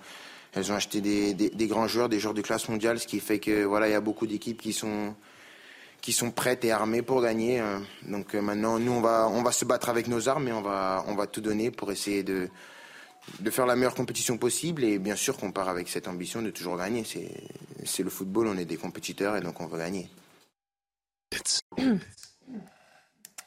[0.53, 3.39] elles ont acheté des, des, grands joueurs, des joueurs de classe mondiale, ce qui fait
[3.39, 5.15] que voilà, il y a beaucoup d'équipes qui sont
[6.01, 7.63] qui sont prêtes et armées pour gagner.
[8.07, 11.05] Donc maintenant, nous, on va, on va se battre avec nos armes et on va,
[11.09, 12.49] on va tout donner pour essayer de,
[13.39, 14.85] de faire la meilleure compétition possible.
[14.85, 17.05] Et bien sûr qu'on part avec cette ambition de toujours gagner.
[17.85, 20.09] C'est le football, on est des compétiteurs et donc on veut gagner.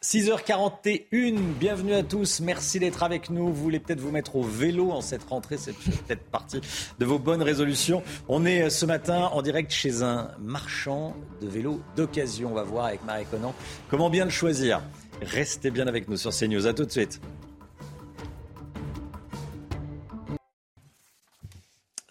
[0.03, 3.47] 6h41, bienvenue à tous, merci d'être avec nous.
[3.47, 6.59] Vous voulez peut-être vous mettre au vélo en cette rentrée, c'est peut-être partie
[6.99, 8.03] de vos bonnes résolutions.
[8.27, 12.51] On est euh, ce matin en direct chez un marchand de vélos d'occasion.
[12.51, 13.55] On va voir avec Marie Conan
[13.89, 14.81] comment bien le choisir.
[15.21, 17.21] Restez bien avec nous sur CNews, à tout de suite.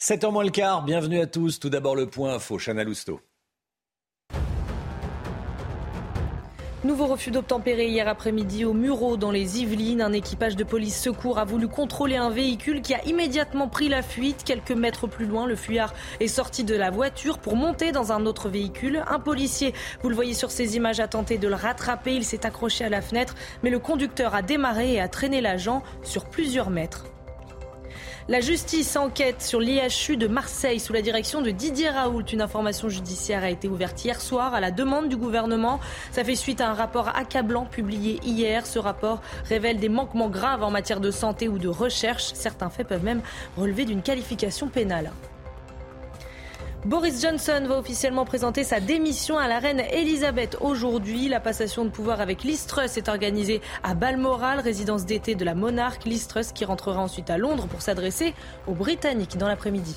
[0.00, 1.60] 7h moins le quart, bienvenue à tous.
[1.60, 3.20] Tout d'abord le point info, Chana Lousteau.
[6.84, 10.02] Nouveau refus d'obtempérer hier après-midi au Muro dans les Yvelines.
[10.02, 14.02] Un équipage de police secours a voulu contrôler un véhicule qui a immédiatement pris la
[14.02, 14.42] fuite.
[14.44, 18.26] Quelques mètres plus loin, le fuyard est sorti de la voiture pour monter dans un
[18.26, 19.04] autre véhicule.
[19.08, 22.16] Un policier, vous le voyez sur ces images, a tenté de le rattraper.
[22.16, 25.84] Il s'est accroché à la fenêtre, mais le conducteur a démarré et a traîné l'agent
[26.02, 27.04] sur plusieurs mètres.
[28.28, 32.22] La justice enquête sur l'IHU de Marseille sous la direction de Didier Raoult.
[32.32, 35.80] Une information judiciaire a été ouverte hier soir à la demande du gouvernement.
[36.12, 38.64] Ça fait suite à un rapport accablant publié hier.
[38.64, 42.30] Ce rapport révèle des manquements graves en matière de santé ou de recherche.
[42.34, 43.22] Certains faits peuvent même
[43.56, 45.10] relever d'une qualification pénale.
[46.84, 51.28] Boris Johnson va officiellement présenter sa démission à la reine Elisabeth aujourd'hui.
[51.28, 55.54] La passation de pouvoir avec Liz Truss est organisée à Balmoral, résidence d'été de la
[55.54, 56.04] monarque.
[56.04, 58.34] Liz Truss qui rentrera ensuite à Londres pour s'adresser
[58.66, 59.96] aux Britanniques dans l'après-midi.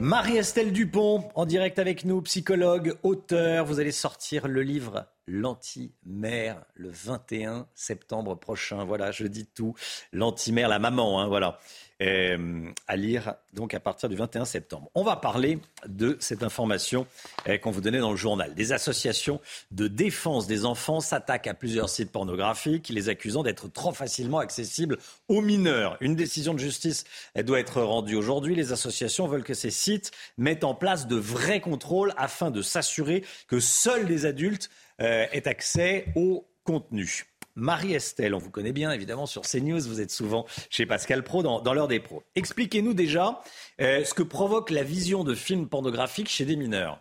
[0.00, 3.64] Marie-Estelle Dupont, en direct avec nous, psychologue, auteur.
[3.64, 8.84] Vous allez sortir le livre L'anti-mère le 21 septembre prochain.
[8.84, 9.74] Voilà, je dis tout.
[10.12, 11.60] L'anti-mère, la maman, hein, voilà.
[12.02, 14.90] Euh, à lire donc à partir du 21 septembre.
[14.94, 17.06] On va parler de cette information
[17.46, 18.54] euh, qu'on vous donnait dans le journal.
[18.54, 19.40] Des associations
[19.70, 24.98] de défense des enfants s'attaquent à plusieurs sites pornographiques, les accusant d'être trop facilement accessibles
[25.28, 25.96] aux mineurs.
[26.00, 27.04] Une décision de justice
[27.36, 28.56] doit être rendue aujourd'hui.
[28.56, 33.24] Les associations veulent que ces sites mettent en place de vrais contrôles afin de s'assurer
[33.46, 37.31] que seuls les adultes euh, aient accès au contenu.
[37.54, 41.74] Marie-Estelle, on vous connaît bien évidemment sur CNews, vous êtes souvent chez Pascal Pro dans,
[41.74, 42.22] l'heure des pros.
[42.34, 43.42] Expliquez-nous déjà
[43.80, 47.00] euh, ce que provoque la vision de films pornographiques chez des mineurs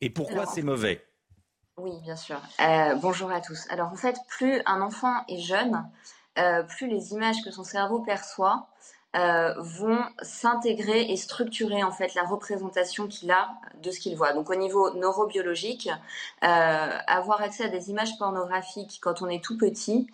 [0.00, 1.04] et pourquoi c'est mauvais?
[1.78, 2.40] Oui, bien sûr.
[2.60, 3.66] Euh, bonjour à tous.
[3.70, 5.84] Alors en fait, plus un enfant est jeune,
[6.38, 8.68] euh, plus les images que son cerveau perçoit
[9.14, 13.48] euh, vont s'intégrer et structurer en fait la représentation qu'il a
[13.82, 14.34] de ce qu'il voit.
[14.34, 15.88] Donc au niveau neurobiologique,
[16.44, 20.06] euh, avoir accès à des images pornographiques quand on est tout petit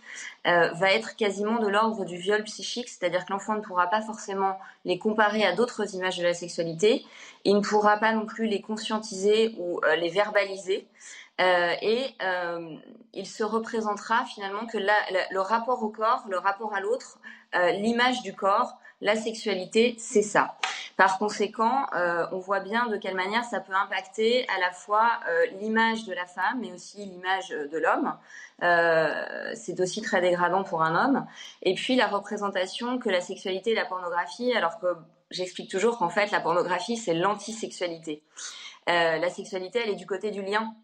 [0.47, 4.03] euh, va être quasiment de l'ordre du viol psychique, c'est-à-dire que l'enfant ne pourra pas
[4.03, 7.05] forcément les comparer à d'autres images de la sexualité,
[7.45, 10.86] il ne pourra pas non plus les conscientiser ou les verbaliser.
[11.40, 12.14] et
[13.14, 17.18] il se représentera finalement que le rapport au corps, le rapport à l'autre,
[17.55, 20.57] l'image du corps la sexualité, c'est ça.
[20.96, 25.11] Par conséquent, euh, on voit bien de quelle manière ça peut impacter à la fois
[25.28, 28.16] euh, l'image de la femme, mais aussi l'image de l'homme.
[28.62, 31.26] Euh, c'est aussi très dégradant pour un homme.
[31.62, 34.86] Et puis la représentation que la sexualité et la pornographie, alors que
[35.30, 38.22] j'explique toujours qu'en fait la pornographie c'est l'antisexualité.
[38.86, 40.74] la sexualité, elle est du côté du lien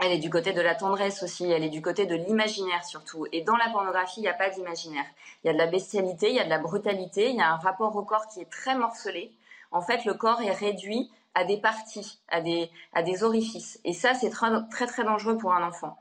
[0.00, 3.26] elle est du côté de la tendresse aussi, elle est du côté de l'imaginaire surtout.
[3.32, 5.04] Et dans la pornographie, il n'y a pas d'imaginaire.
[5.42, 7.52] Il y a de la bestialité, il y a de la brutalité, il y a
[7.52, 9.32] un rapport au corps qui est très morcelé.
[9.70, 13.80] En fait, le corps est réduit à des parties, à des, orifices.
[13.84, 15.96] Et ça, c'est très, très, très dangereux pour un enfant.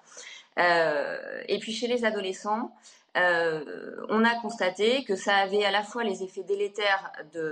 [0.57, 2.71] Euh, et puis chez les adolescents,
[3.17, 7.11] euh, on a constaté que ça avait à la fois les effets délétères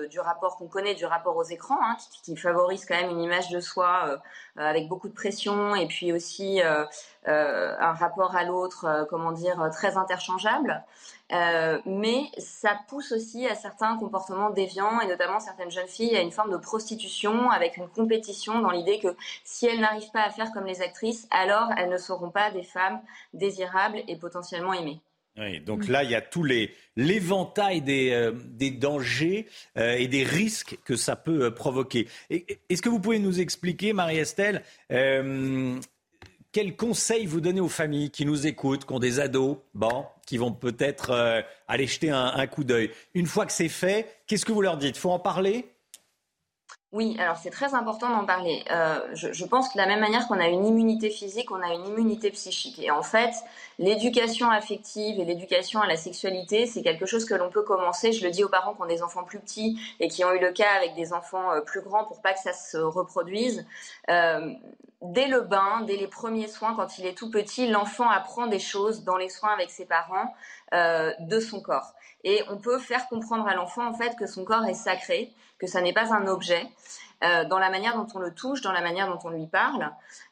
[0.09, 3.49] du rapport qu'on connaît, du rapport aux écrans, hein, qui, favorise quand même une image
[3.49, 4.17] de soi euh,
[4.57, 6.85] avec beaucoup de pression, et puis aussi euh,
[7.25, 10.83] un rapport à l'autre, comment dire, très interchangeable.
[11.31, 16.31] mais ça pousse aussi à certains comportements déviants, et notamment certaines jeunes filles à une
[16.31, 20.51] forme de prostitution, avec une compétition dans l'idée que si elles n'arrivent pas à faire
[20.51, 23.01] comme les actrices, alors elles ne seront pas des femmes
[23.33, 25.01] désirables et potentiellement aimées.
[25.37, 30.07] Oui, donc là, il y a tous les l'éventail des, euh, des dangers euh, et
[30.07, 32.07] des risques que ça peut euh, provoquer.
[32.29, 38.47] Est-ce que vous pouvez nous expliquer, Marie-Estelle, quels conseils vous donnez aux familles qui nous
[38.47, 42.91] écoutent, qui ont des ados, bon, qui vont peut-être aller jeter un, un coup d'œil?
[43.13, 44.95] Une fois que c'est fait, qu'est-ce que vous leur dites?
[44.95, 45.65] Faut en parler?
[46.95, 48.63] Oui, alors c'est très important d'en parler.
[48.71, 51.73] Euh, je, pense que de la même manière qu'on a une immunité physique, on a
[51.73, 52.79] une immunité psychique.
[52.79, 53.33] Et en fait,
[53.79, 58.13] l'éducation affective et l'éducation à la sexualité, c'est quelque chose que l'on peut commencer.
[58.13, 60.39] Je le dis aux parents qui ont des enfants plus petits et qui ont eu
[60.39, 63.65] le cas avec des enfants euh, plus grands pour pas que ça se reproduise.
[64.09, 64.53] Euh,
[65.01, 68.59] dès le bain, dès les premiers soins, quand il est tout petit, l'enfant apprend des
[68.59, 70.33] choses dans les soins avec ses parents
[70.73, 71.93] de son corps.
[72.25, 75.67] Et on peut faire comprendre à l'enfant en fait que son corps est sacré, que
[75.67, 76.67] ça n'est pas un objet,
[77.23, 79.91] euh, dans la manière dont on le touche, dans la manière dont on lui parle.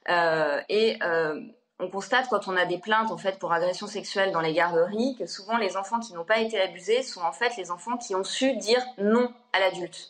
[0.09, 1.39] Euh, et euh,
[1.79, 5.15] on constate quand on a des plaintes en fait pour agression sexuelle dans les garderies
[5.17, 8.15] que souvent les enfants qui n'ont pas été abusés sont en fait les enfants qui
[8.15, 10.09] ont su dire non à l'adulte.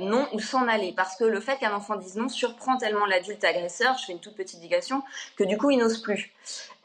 [0.00, 0.92] Non ou s'en aller.
[0.96, 4.18] Parce que le fait qu'un enfant dise non surprend tellement l'adulte agresseur, je fais une
[4.18, 5.02] toute petite digression,
[5.36, 6.32] que du coup il n'ose plus.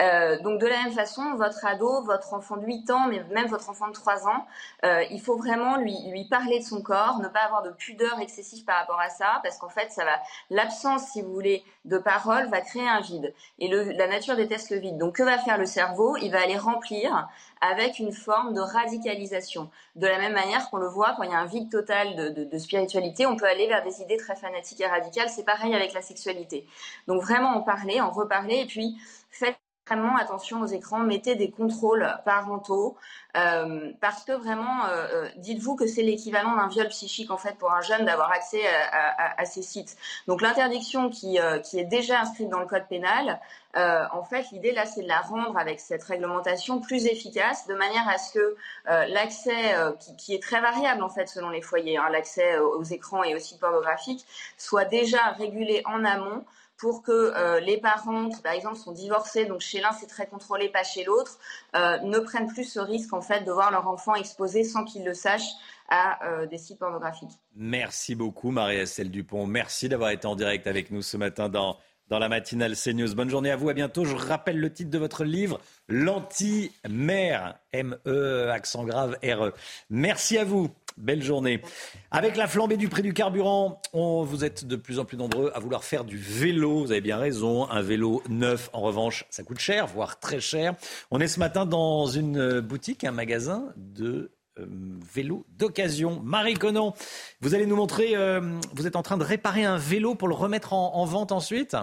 [0.01, 3.47] Euh, donc de la même façon, votre ado, votre enfant de 8 ans, mais même
[3.47, 4.45] votre enfant de 3 ans,
[4.83, 8.19] euh, il faut vraiment lui, lui parler de son corps, ne pas avoir de pudeur
[8.19, 10.19] excessive par rapport à ça, parce qu'en fait, ça va
[10.49, 13.33] l'absence, si vous voulez, de parole va créer un vide.
[13.59, 14.97] Et le, la nature déteste le vide.
[14.97, 16.17] Donc que va faire le cerveau?
[16.17, 17.29] Il va aller remplir
[17.61, 19.69] avec une forme de radicalisation.
[19.95, 22.29] De la même manière qu'on le voit quand il y a un vide total de,
[22.29, 25.29] de, de spiritualité, on peut aller vers des idées très fanatiques et radicales.
[25.29, 26.67] C'est pareil avec la sexualité.
[27.07, 28.97] Donc vraiment en parler, en reparler, et puis
[29.31, 29.55] faites
[29.85, 32.97] extrêmement attention aux écrans, mettez des contrôles parentaux,
[33.37, 37.55] euh, parce que vraiment, euh, euh, dites-vous que c'est l'équivalent d'un viol psychique en fait
[37.59, 39.95] pour un jeune d'avoir accès à, ces sites.
[40.25, 43.39] Donc l'interdiction qui, qui est déjà inscrite dans le code pénal,
[43.75, 48.09] en fait, l'idée là, c'est de la rendre avec cette réglementation plus efficace, de manière
[48.09, 48.55] à ce que
[48.87, 53.23] l'accès, qui, qui, est très variable en fait selon les foyers, hein, l'accès aux écrans
[53.23, 54.25] et aux sites pornographiques,
[54.57, 56.43] soit déjà régulé en amont
[56.77, 60.27] pour que euh, les parents qui, par exemple, sont divorcés, donc chez l'un c'est très
[60.27, 61.39] contrôlé, pas chez l'autre,
[61.75, 65.05] euh, ne prennent plus ce risque en fait de voir leur enfant exposé sans qu'ils
[65.05, 65.53] le sachent
[65.89, 67.39] à euh, des sites pornographiques.
[67.55, 69.45] Merci beaucoup Marie-Estelle Dupont.
[69.45, 71.77] Merci d'avoir été en direct avec nous ce matin dans,
[72.09, 73.15] dans la matinale CNews.
[73.15, 74.03] Bonne journée à vous, à bientôt.
[74.03, 79.53] Je rappelle le titre de votre livre, L'anti-mère, M-E, accent grave, R-E.
[79.89, 80.69] Merci à vous.
[80.97, 81.61] Belle journée.
[82.09, 85.51] Avec la flambée du prix du carburant, on, vous êtes de plus en plus nombreux
[85.53, 86.85] à vouloir faire du vélo.
[86.85, 87.69] Vous avez bien raison.
[87.69, 90.73] Un vélo neuf, en revanche, ça coûte cher, voire très cher.
[91.11, 94.65] On est ce matin dans une boutique, un magasin de euh,
[95.13, 96.21] vélos d'occasion.
[96.23, 96.93] Marie Conan,
[97.41, 98.39] vous allez nous montrer, euh,
[98.73, 101.75] vous êtes en train de réparer un vélo pour le remettre en vente ensuite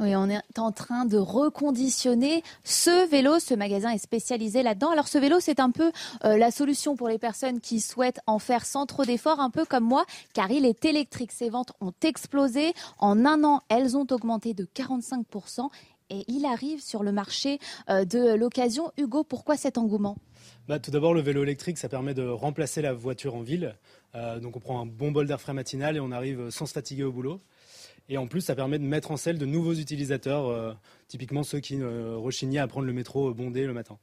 [0.00, 3.40] oui, on est en train de reconditionner ce vélo.
[3.40, 4.90] Ce magasin est spécialisé là-dedans.
[4.90, 5.90] Alors ce vélo, c'est un peu
[6.24, 9.64] euh, la solution pour les personnes qui souhaitent en faire sans trop d'efforts, un peu
[9.64, 11.32] comme moi, car il est électrique.
[11.32, 12.74] Ses ventes ont explosé.
[12.98, 15.68] En un an, elles ont augmenté de 45%
[16.10, 17.58] et il arrive sur le marché
[17.90, 18.92] euh, de l'occasion.
[18.96, 20.16] Hugo, pourquoi cet engouement?
[20.68, 23.76] Bah, Tout d'abord, le vélo électrique, ça permet de remplacer la voiture en ville.
[24.14, 26.72] Euh, donc on prend un bon bol d'air frais matinal et on arrive sans se
[26.72, 27.40] fatiguer au boulot.
[28.08, 30.72] Et en plus, ça permet de mettre en selle de nouveaux utilisateurs, euh,
[31.08, 33.98] typiquement ceux qui euh, rechignaient à prendre le métro bondé le matin.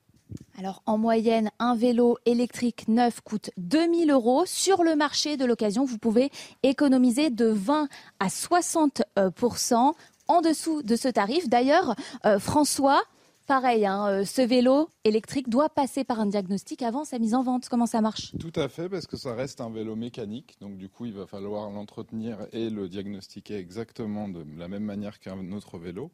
[0.58, 4.44] Alors en moyenne, un vélo électrique neuf coûte 2000 euros.
[4.46, 6.32] Sur le marché de l'occasion, vous pouvez
[6.64, 7.88] économiser de 20
[8.20, 9.94] à 60%
[10.28, 11.48] en dessous de ce tarif.
[11.50, 11.96] D'ailleurs,
[12.26, 13.04] euh, François,
[13.48, 17.44] Pareil, hein, euh, ce vélo électrique doit passer par un diagnostic avant sa mise en
[17.44, 17.70] vente.
[17.70, 18.32] Comment ça marche?
[18.40, 20.56] Tout à fait, parce que ça reste un vélo mécanique.
[20.62, 25.20] Donc du coup, il va falloir l'entretenir et le diagnostiquer exactement de la même manière
[25.20, 26.10] qu'un autre vélo.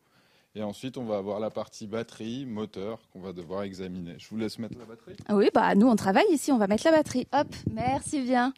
[0.55, 4.15] Et ensuite, on va avoir la partie batterie, moteur qu'on va devoir examiner.
[4.17, 5.15] Je vous laisse mettre la batterie.
[5.29, 7.25] Oui, bah nous on travaille ici, on va mettre la batterie.
[7.32, 8.51] Hop, merci bien.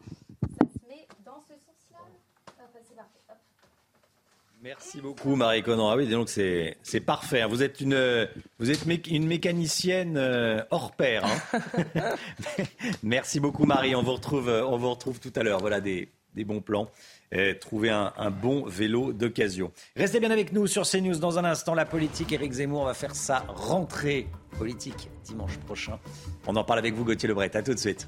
[4.64, 5.89] Merci beaucoup Marie Conan.
[5.89, 7.41] Ah oui, donc c'est c'est parfait.
[7.41, 7.47] Hein.
[7.47, 11.26] Vous êtes une vous êtes une mécanicienne euh, hors pair.
[11.26, 12.16] Hein.
[13.03, 13.93] Merci beaucoup Marie.
[13.93, 15.59] On vous retrouve on vous retrouve tout à l'heure.
[15.59, 16.88] Voilà des, des bons plans.
[17.59, 19.74] trouver un, un, bon vélo d'occasion.
[19.97, 21.18] Restez bien avec nous sur CNews.
[21.18, 22.32] Dans un instant, la politique.
[22.32, 25.99] Éric Zemmour va faire sa rentrée politique dimanche prochain.
[26.47, 27.53] On en parle avec vous, Gauthier Lebret.
[27.53, 28.07] À tout de suite.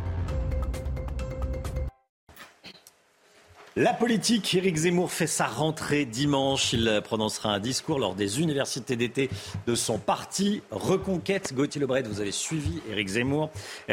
[3.77, 6.73] La politique, Éric Zemmour fait sa rentrée dimanche.
[6.73, 9.29] Il prononcera un discours lors des universités d'été
[9.65, 11.53] de son parti Reconquête.
[11.53, 13.49] Gauthier Lebret, vous avez suivi Éric Zemmour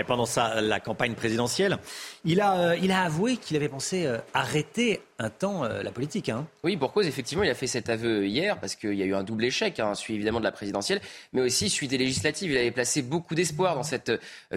[0.08, 1.78] pendant sa, la campagne présidentielle.
[2.24, 6.28] Il a, euh, avoué qu'il avait pensé euh, arrêter un temps euh, la politique.
[6.28, 6.46] Hein.
[6.64, 9.14] Oui, pour cause, effectivement, il a fait cet aveu hier parce qu'il y a eu
[9.14, 11.00] un double échec, hein, celui évidemment de la présidentielle,
[11.32, 12.50] mais aussi celui des législatives.
[12.50, 14.10] Il avait placé beaucoup d'espoir dans cette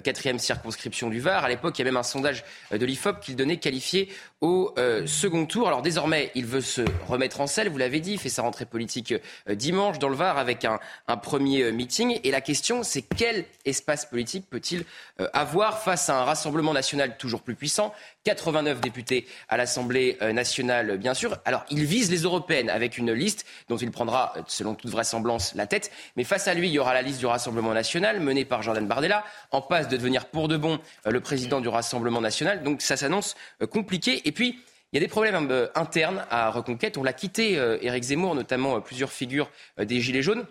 [0.03, 1.43] quatrième circonscription du Var.
[1.43, 4.09] À l'époque, il y a même un sondage de l'IFOP qu'il donnait qualifié
[4.39, 4.73] au
[5.11, 5.67] second tour.
[5.67, 8.65] Alors désormais, il veut se remettre en selle, vous l'avez dit, il fait sa rentrée
[8.65, 9.13] politique
[9.49, 12.19] dimanche dans le Var avec un, un premier meeting.
[12.23, 14.85] Et la question, c'est quel espace politique peut-il
[15.33, 17.93] avoir face à un rassemblement national toujours plus puissant?
[18.23, 21.37] 89 députés à l'Assemblée nationale, bien sûr.
[21.45, 25.67] Alors, il vise les européennes avec une liste dont il prendra, selon toute vraisemblance, la
[25.67, 25.91] tête.
[26.15, 28.87] Mais face à lui, il y aura la liste du Rassemblement national menée par Jordan
[28.87, 32.63] Bardella, en passe de devenir pour de bon le président du Rassemblement national.
[32.63, 33.35] Donc, ça s'annonce
[33.71, 34.21] compliqué.
[34.25, 34.59] Et puis,
[34.91, 36.97] il y a des problèmes euh, internes à Reconquête.
[36.97, 40.45] On l'a quitté, euh, Éric Zemmour, notamment euh, plusieurs figures des Gilets jaunes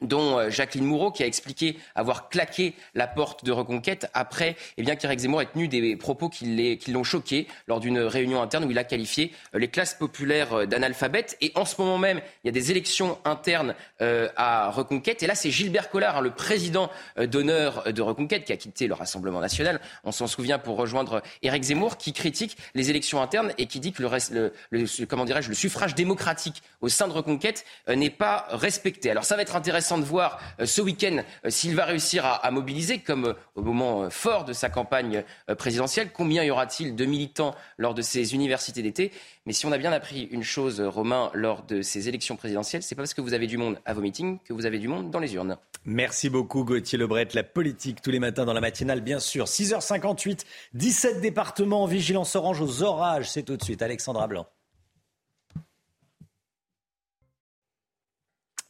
[0.00, 4.82] dont euh, Jacqueline Moureau, qui a expliqué avoir claqué la porte de reconquête après eh
[4.82, 8.70] bien, qu'Éric Zemmour ait tenu des propos qui l'ont choqué lors d'une réunion interne où
[8.70, 11.36] il a qualifié euh, les classes populaires euh, d'analphabètes.
[11.40, 15.22] Et en ce moment même, il y a des élections internes à Reconquête.
[15.22, 18.94] Et là, c'est Gilbert Collard, hein, le président d'honneur de Reconquête, qui a quitté le
[18.94, 23.66] Rassemblement national, on s'en souvient, pour rejoindre Éric Zemmour, qui critique les élections internes et
[23.66, 29.10] qui dit que le, comment le suffrage démocratique au sein de Reconquête n'est pas respecté.
[29.10, 32.50] Alors ça va être intéressant de voir euh, ce week-end euh, s'il va réussir à,
[32.50, 35.24] mobiliser, comme euh, au moment fort de sa campagne
[35.58, 36.10] présidentielle.
[36.12, 39.12] Combien y aura-t-il de militants lors de ces universités d'été?
[39.46, 42.94] Mais si on a bien appris une chose, Romain, lors de ces élections présidentielles, c'est
[42.94, 45.10] pas parce que vous avez du monde à vos meetings que vous avez du monde
[45.10, 45.56] dans les urnes.
[45.84, 47.28] Merci beaucoup Gauthier Lebret.
[47.34, 49.44] La politique tous les matins dans la matinale, bien sûr.
[49.44, 50.40] 6h58,
[50.72, 53.30] 17 départements en vigilance orange aux orages.
[53.30, 54.46] C'est tout de suite Alexandra Blanc.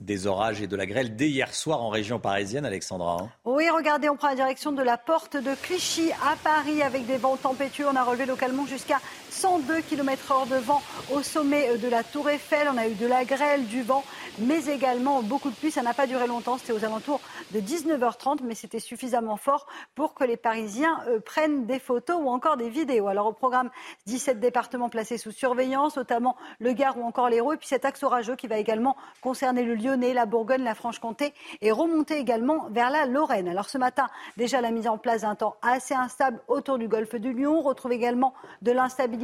[0.05, 3.19] Des orages et de la grêle dès hier soir en région parisienne, Alexandra.
[3.23, 3.31] Hein.
[3.45, 7.17] oui, regardez, on prend la direction de la porte de Clichy à Paris avec des
[7.17, 7.87] vents tempétueux.
[7.91, 9.01] On a relevé localement jusqu'à
[9.35, 10.81] 102 km/h de vent
[11.13, 12.69] au sommet de la Tour Eiffel.
[12.73, 14.05] On a eu de la grêle, du vent,
[14.39, 15.73] mais également beaucoup de pluie.
[15.73, 17.21] Ça n'a pas duré longtemps, c'était aux alentours
[17.51, 19.67] de 19h30, mais c'était suffisamment fort
[19.97, 23.09] pour que les Parisiens euh, prennent des photos ou encore des vidéos.
[23.09, 23.71] Alors au programme,
[24.07, 28.05] 17 départements placés sous surveillance, notamment le Gard ou encore l'Hérault, et puis cet axe
[28.05, 32.91] orageux qui va également concerner le Lyonnais, la Bourgogne, la Franche-Comté et remonter également vers
[32.91, 33.49] la Lorraine.
[33.49, 34.07] Alors ce matin,
[34.37, 37.59] déjà la mise en place d'un temps assez instable autour du golfe du Lyon.
[37.59, 38.33] On retrouve également
[38.63, 39.24] de l'instabilité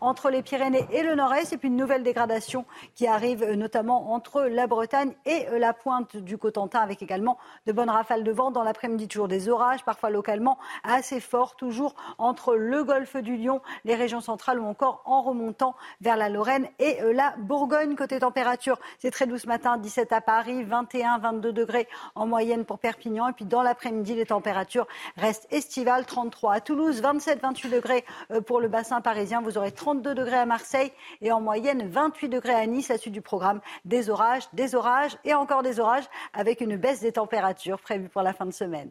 [0.00, 4.12] entre les Pyrénées et le Nord-Est et puis une nouvelle dégradation qui arrive euh, notamment
[4.12, 8.32] entre la Bretagne et euh, la pointe du Cotentin avec également de bonnes rafales de
[8.32, 8.50] vent.
[8.50, 13.60] Dans l'après-midi, toujours des orages, parfois localement assez forts, toujours entre le golfe du Lyon,
[13.84, 17.94] les régions centrales ou encore en remontant vers la Lorraine et euh, la Bourgogne.
[17.96, 22.64] Côté température, c'est très doux ce matin, 17 à Paris, 21, 22 degrés en moyenne
[22.64, 23.28] pour Perpignan.
[23.28, 24.86] Et puis dans l'après-midi, les températures
[25.16, 28.04] restent estivales, 33 à Toulouse, 27, 28 degrés
[28.46, 29.37] pour le bassin parisien.
[29.42, 32.88] Vous aurez 32 degrés à Marseille et en moyenne 28 degrés à Nice.
[32.88, 37.00] La suite du programme, des orages, des orages et encore des orages avec une baisse
[37.00, 38.90] des températures prévue pour la fin de semaine.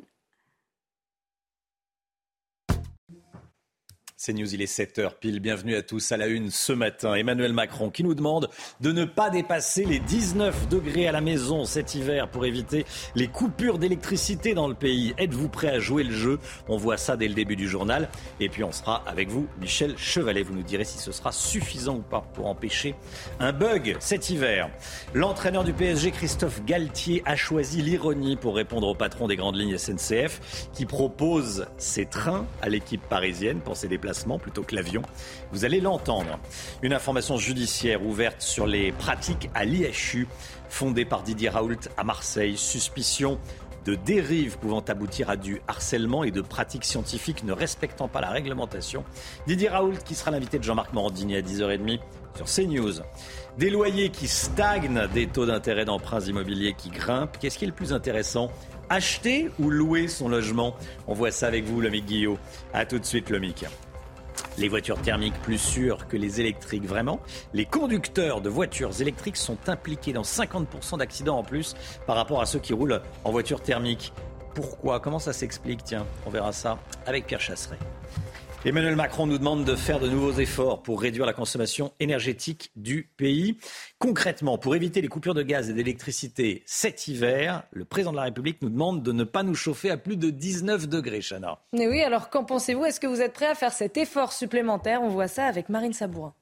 [4.20, 5.40] C'est News, il est 7h pile.
[5.40, 7.14] Bienvenue à tous à la une ce matin.
[7.14, 8.50] Emmanuel Macron qui nous demande
[8.82, 13.28] de ne pas dépasser les 19 degrés à la maison cet hiver pour éviter les
[13.28, 15.14] coupures d'électricité dans le pays.
[15.20, 16.40] Êtes-vous prêt à jouer le jeu?
[16.68, 18.10] On voit ça dès le début du journal.
[18.40, 20.42] Et puis on sera avec vous, Michel Chevalet.
[20.42, 22.96] Vous nous direz si ce sera suffisant ou pas pour empêcher
[23.40, 24.72] un bug cet hiver.
[25.14, 29.78] L'entraîneur du PSG, Christophe Galtier, a choisi l'ironie pour répondre au patron des grandes lignes
[29.78, 34.07] SNCF qui propose ses trains à l'équipe parisienne pour ses déplacements
[34.40, 35.02] plutôt que l'avion.
[35.52, 36.40] Vous allez l'entendre.
[36.82, 40.28] Une information judiciaire ouverte sur les pratiques à l'IHU
[40.70, 42.58] fondée par Didier Raoult à Marseille.
[42.58, 43.40] Suspicion
[43.86, 48.30] de dérives pouvant aboutir à du harcèlement et de pratiques scientifiques ne respectant pas la
[48.30, 49.06] réglementation.
[49.48, 52.00] Didier Raoult qui sera l'invité de Jean-Marc Morandini à 10h30
[52.36, 53.02] sur CNews.
[53.58, 57.38] Des loyers qui stagnent, des taux d'intérêt d'emprunts immobiliers qui grimpent.
[57.40, 58.52] Qu'est-ce qui est le plus intéressant?
[58.90, 60.76] Acheter ou louer son logement?
[61.08, 62.38] On voit ça avec vous, Lomic Guillot.
[62.74, 63.66] A tout de suite, Lomic.
[64.58, 67.20] Les voitures thermiques plus sûres que les électriques, vraiment.
[67.54, 71.76] Les conducteurs de voitures électriques sont impliqués dans 50% d'accidents en plus
[72.06, 74.14] par rapport à ceux qui roulent en voiture thermique.
[74.56, 75.00] Pourquoi?
[75.00, 75.84] Comment ça s'explique?
[75.84, 77.78] Tiens, on verra ça avec Pierre Chasseret.
[78.66, 83.10] Emmanuel Macron nous demande de faire de nouveaux efforts pour réduire la consommation énergétique du
[83.16, 83.58] pays.
[84.00, 88.24] Concrètement, pour éviter les coupures de gaz et d'électricité cet hiver, le président de la
[88.24, 91.60] République nous demande de ne pas nous chauffer à plus de 19 degrés, Chana.
[91.72, 92.84] Mais oui, alors qu'en pensez-vous?
[92.84, 95.02] Est-ce que vous êtes prêt à faire cet effort supplémentaire?
[95.04, 96.34] On voit ça avec Marine Sabourin.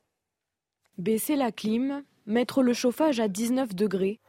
[0.98, 4.20] Baisser la clim, mettre le chauffage à 19 degrés.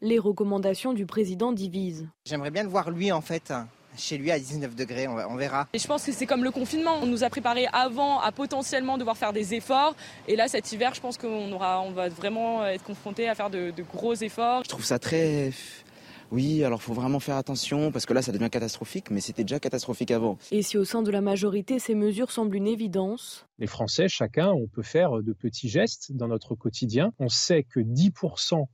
[0.00, 2.08] Les recommandations du président divisent.
[2.24, 3.52] J'aimerais bien le voir lui en fait
[3.96, 5.68] chez lui à 19 degrés, on, verra.
[5.72, 8.98] Et je pense que c'est comme le confinement, on nous a préparé avant à potentiellement
[8.98, 9.94] devoir faire des efforts,
[10.28, 13.50] et là cet hiver je pense qu'on aura, on va vraiment être confronté à faire
[13.50, 14.64] de, gros efforts.
[14.64, 15.52] Je trouve ça très
[16.30, 19.60] Oui, alors faut vraiment faire attention parce que là ça devient catastrophique, mais c'était déjà
[19.60, 20.38] catastrophique avant.
[20.50, 23.46] Et si au sein de la majorité ces mesures semblent une évidence?
[23.58, 27.12] Les Français, chacun, on peut faire de petits gestes dans notre quotidien.
[27.18, 28.66] On sait que 10%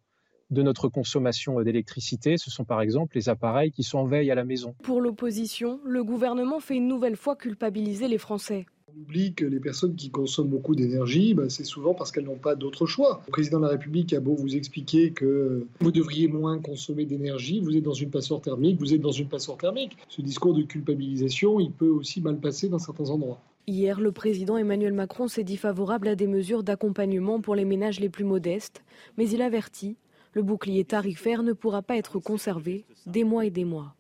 [0.50, 4.34] de notre consommation d'électricité, ce sont par exemple les appareils qui sont en veille à
[4.34, 4.74] la maison.
[4.82, 8.66] Pour l'opposition, le gouvernement fait une nouvelle fois culpabiliser les Français.
[8.90, 12.38] On oublie que les personnes qui consomment beaucoup d'énergie, bah, c'est souvent parce qu'elles n'ont
[12.38, 13.22] pas d'autre choix.
[13.26, 17.60] Le président de la République a beau vous expliquer que vous devriez moins consommer d'énergie,
[17.60, 19.98] vous êtes dans une passoire thermique, vous êtes dans une passoire thermique.
[20.08, 23.38] Ce discours de culpabilisation, il peut aussi mal passer dans certains endroits.
[23.66, 28.00] Hier, le président Emmanuel Macron s'est dit favorable à des mesures d'accompagnement pour les ménages
[28.00, 28.82] les plus modestes,
[29.18, 29.96] mais il avertit
[30.32, 33.94] le bouclier tarifaire ne pourra pas être conservé des mois et des mois.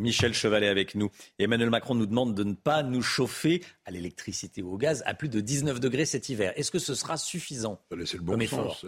[0.00, 1.10] Michel Chevalet avec nous.
[1.38, 5.14] Emmanuel Macron nous demande de ne pas nous chauffer à l'électricité ou au gaz à
[5.14, 6.52] plus de 19 degrés cet hiver.
[6.56, 8.86] Est-ce que ce sera suffisant C'est le bon sens.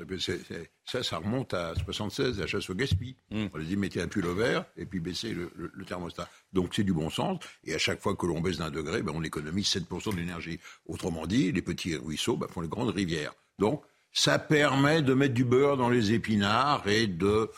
[0.86, 3.16] ça, ça remonte à 76, la chasse au gaspillage.
[3.30, 3.46] Hmm.
[3.52, 5.50] On les dit mettez un pull au vert et puis baissez le,
[5.86, 6.28] thermostat.
[6.52, 7.38] Donc c'est du bon sens.
[7.64, 10.58] Et à chaque fois que l'on baisse d'un degré, ben, on économise 7% d'énergie.
[10.86, 13.34] Autrement dit, les petits ruisseaux ben, font les grandes rivières.
[13.58, 17.50] Donc ça permet de mettre du beurre dans les épinards et de,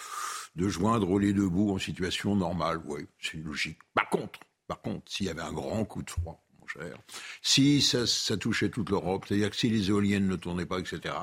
[0.56, 2.80] de joindre les deux bouts en situation normale.
[2.86, 3.78] Oui, c'est logique.
[3.94, 6.96] Par contre, par contre, s'il y avait un grand coup de froid, mon cher,
[7.42, 11.14] si ça, ça touchait toute l'Europe, c'est-à-dire que si les éoliennes ne tournaient pas, etc.,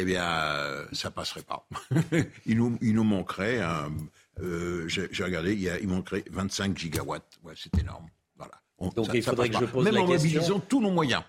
[0.00, 1.66] eh bien, euh, ça passerait pas.
[2.46, 3.60] il, nous, il nous manquerait,
[4.40, 7.40] euh, j'ai regardé, il, il, manquerait 25 gigawatts.
[7.42, 8.06] Ouais, c'est énorme.
[8.36, 8.60] Voilà.
[8.94, 11.24] Donc il faudrait que je pose Même la en mobilisant tous nos moyens.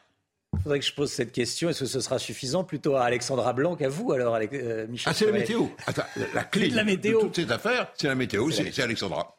[0.60, 1.70] Il faudrait que je pose cette question.
[1.70, 5.14] Est-ce que ce sera suffisant plutôt à Alexandra Blanc qu'à vous, alors, euh, Michel Ah,
[5.14, 5.68] c'est la météo.
[5.88, 6.04] Attends,
[6.34, 7.22] la clé de la météo.
[7.22, 9.38] toute cette affaire, c'est la météo, c'est Alexandra.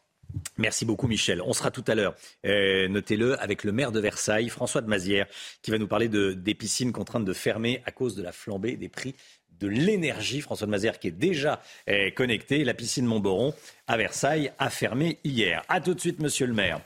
[0.57, 1.43] Merci beaucoup Michel.
[1.43, 2.14] On sera tout à l'heure,
[2.47, 5.27] euh, notez-le, avec le maire de Versailles, François de Mazières,
[5.61, 8.77] qui va nous parler de, des piscines contraintes de fermer à cause de la flambée
[8.77, 9.14] des prix
[9.59, 10.41] de l'énergie.
[10.41, 12.64] François de Mazières qui est déjà euh, connecté.
[12.64, 13.55] La piscine Montboron
[13.87, 15.62] à Versailles a fermé hier.
[15.68, 16.81] A tout de suite, monsieur le maire.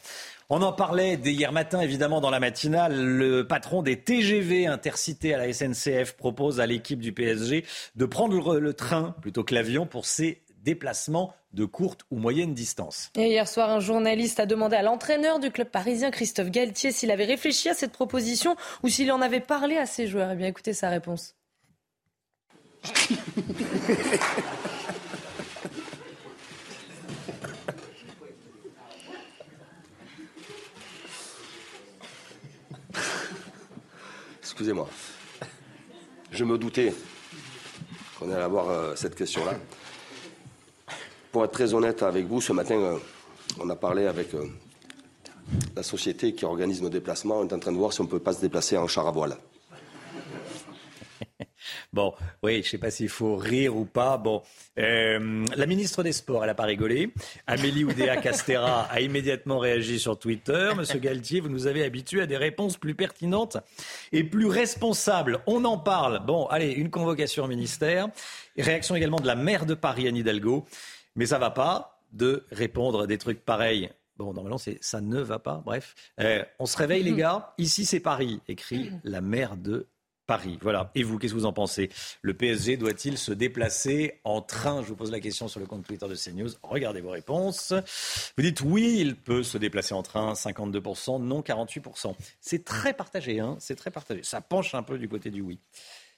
[0.57, 2.95] On en parlait dès hier matin, évidemment, dans la matinale.
[2.95, 7.65] Le patron des TGV intercités à la SNCF propose à l'équipe du PSG
[7.97, 13.11] de prendre le train plutôt que l'avion pour ses déplacements de courte ou moyenne distance.
[13.17, 17.11] Et hier soir, un journaliste a demandé à l'entraîneur du club parisien, Christophe Galtier, s'il
[17.11, 20.31] avait réfléchi à cette proposition ou s'il en avait parlé à ses joueurs.
[20.31, 21.35] Eh bien, écoutez sa réponse.
[34.55, 34.89] Excusez-moi.
[36.31, 36.95] Je me doutais
[38.17, 39.55] qu'on allait avoir euh, cette question-là.
[41.33, 42.99] Pour être très honnête avec vous, ce matin, euh,
[43.59, 44.47] on a parlé avec euh,
[45.75, 47.41] la société qui organise nos déplacements.
[47.41, 49.09] On est en train de voir si on ne peut pas se déplacer en char
[49.09, 49.37] à voile.
[51.95, 54.19] Bon, oui, je ne sais pas s'il faut rire ou pas.
[54.19, 54.43] Bon,
[54.81, 57.15] euh, la ministre des Sports, elle n'a pas rigolé.
[57.47, 60.73] Amélie Oudéa Castera a immédiatement réagi sur Twitter.
[60.77, 63.59] Monsieur Galtier, vous nous avez habitués à des réponses plus pertinentes
[64.11, 65.39] et plus responsables.
[65.47, 66.27] On en parle.
[66.27, 68.09] Bon, allez, une convocation au ministère.
[68.59, 70.65] Réaction également de la maire de Paris, Anne Hidalgo.
[71.15, 73.89] Mais ça va pas de répondre à des trucs pareils.
[74.17, 75.63] Bon, normalement, c'est ça ne va pas.
[75.65, 77.55] Bref, euh, on se réveille, les gars.
[77.59, 79.87] Ici, c'est Paris, écrit la maire de
[80.27, 80.59] Paris.
[80.63, 80.91] Voilà.
[80.95, 81.91] Et vous, qu'est-ce que vous en pensez?
[82.23, 84.83] Le PSG doit-il se déplacer en train?
[84.83, 86.51] Je vous pose la question sur le compte Twitter de CNews.
[86.63, 87.73] Regardez vos réponses.
[88.37, 92.15] Vous dites oui, il peut se déplacer en train, 52%, non 48%.
[92.41, 94.23] C'est très partagé, hein c'est très partagé.
[94.23, 95.59] Ça penche un peu du côté du oui.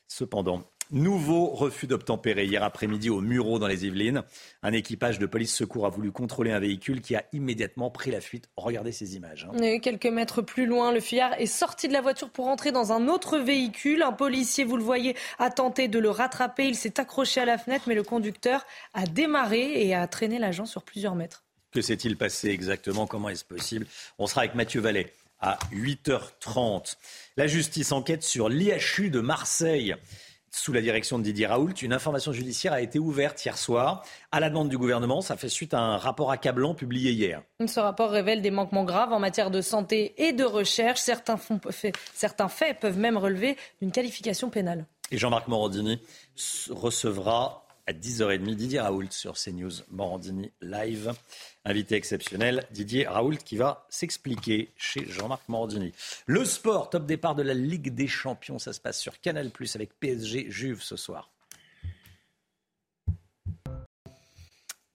[0.09, 4.23] Cependant, Nouveau refus d'obtempérer hier après-midi au Muro dans les Yvelines.
[4.63, 8.21] Un équipage de police secours a voulu contrôler un véhicule qui a immédiatement pris la
[8.21, 8.49] fuite.
[8.57, 9.49] Regardez ces images.
[9.53, 9.81] Hein.
[9.81, 13.09] quelques mètres plus loin, le fuyard est sorti de la voiture pour entrer dans un
[13.09, 14.03] autre véhicule.
[14.03, 16.69] Un policier, vous le voyez, a tenté de le rattraper.
[16.69, 20.67] Il s'est accroché à la fenêtre, mais le conducteur a démarré et a traîné l'agent
[20.67, 21.43] sur plusieurs mètres.
[21.73, 23.09] Que s'est-il passé exactement?
[23.09, 23.87] Comment est-ce possible?
[24.19, 26.97] On sera avec Mathieu Vallet à 8h30.
[27.37, 29.95] La justice enquête sur l'IHU de Marseille
[30.51, 31.75] sous la direction de Didier Raoult.
[31.83, 35.21] Une information judiciaire a été ouverte hier soir à la demande du gouvernement.
[35.21, 37.43] Ça fait suite à un rapport accablant publié hier.
[37.67, 41.01] Ce rapport révèle des manquements graves en matière de santé et de recherche.
[41.01, 41.39] Certains,
[42.15, 44.87] certains faits peuvent même relever d'une qualification pénale.
[45.11, 46.01] Et Jean-Marc Morandini
[46.71, 49.73] recevra à 10h30 Didier Raoult sur CNews.
[49.91, 51.13] Morandini live.
[51.65, 55.93] Invité exceptionnel, Didier Raoult qui va s'expliquer chez Jean-Marc Morandini.
[56.27, 59.77] Le sport, top départ de la Ligue des Champions, ça se passe sur Canal Plus
[59.77, 61.31] avec PSG Juve ce soir.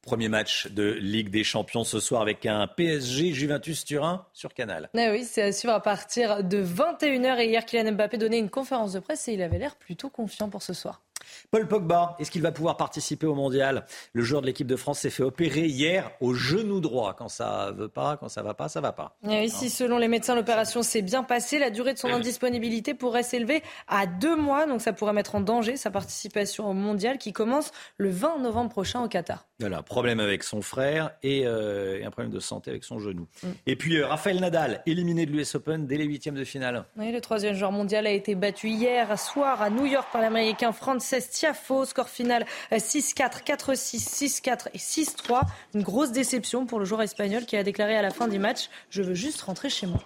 [0.02, 4.89] Premier match de Ligue des Champions ce soir avec un PSG Juventus Turin sur Canal.
[4.98, 7.39] Ah oui, c'est à suivre à partir de 21h.
[7.39, 10.50] Et hier, Kylian Mbappé donnait une conférence de presse et il avait l'air plutôt confiant
[10.50, 11.02] pour ce soir.
[11.50, 13.86] Paul Pogba, est-ce qu'il va pouvoir participer au mondial?
[14.14, 17.16] Le joueur de l'équipe de France s'est fait opérer hier au genou droit.
[17.18, 19.18] Quand ça veut pas, quand ça va pas, ça va pas.
[19.30, 21.60] Et ici, selon les médecins, l'opération s'est bien passée.
[21.60, 25.42] La durée de son indisponibilité pourrait s'élever à deux mois, donc ça pourrait mettre en
[25.42, 29.46] danger sa participation au mondial qui commence le 20 novembre prochain au Qatar.
[29.60, 33.28] Voilà, problème avec son frère et, euh, un problème de santé avec son genou.
[33.44, 33.48] Mm.
[33.68, 36.86] Et puis euh, Raphaël Nadal, éliminé de l'US Open dès les huitièmes de finale.
[36.98, 40.72] Oui, le troisième joueur mondial a été battu hier soir à New York par l'Américain
[41.12, 41.86] Frances Tiafo.
[41.86, 45.41] Score final 6-4, 4-6, 6-4 et 6-3.
[45.74, 48.70] Une grosse déception pour le joueur espagnol qui a déclaré à la fin du match
[48.89, 49.99] Je veux juste rentrer chez moi.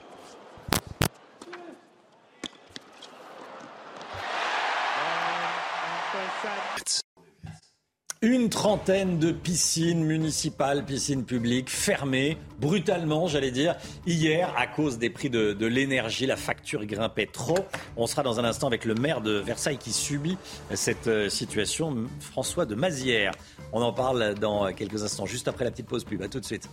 [8.25, 13.75] Une trentaine de piscines municipales, piscines publiques fermées, brutalement, j'allais dire,
[14.07, 16.25] hier à cause des prix de, l'énergie.
[16.25, 17.59] La facture grimpait trop.
[17.95, 20.39] On sera dans un instant avec le maire de Versailles qui subit
[20.73, 23.33] cette euh, situation, François de Mazières.
[23.71, 26.23] On en parle dans quelques instants, juste après la petite pause pub.
[26.23, 26.67] A tout de suite.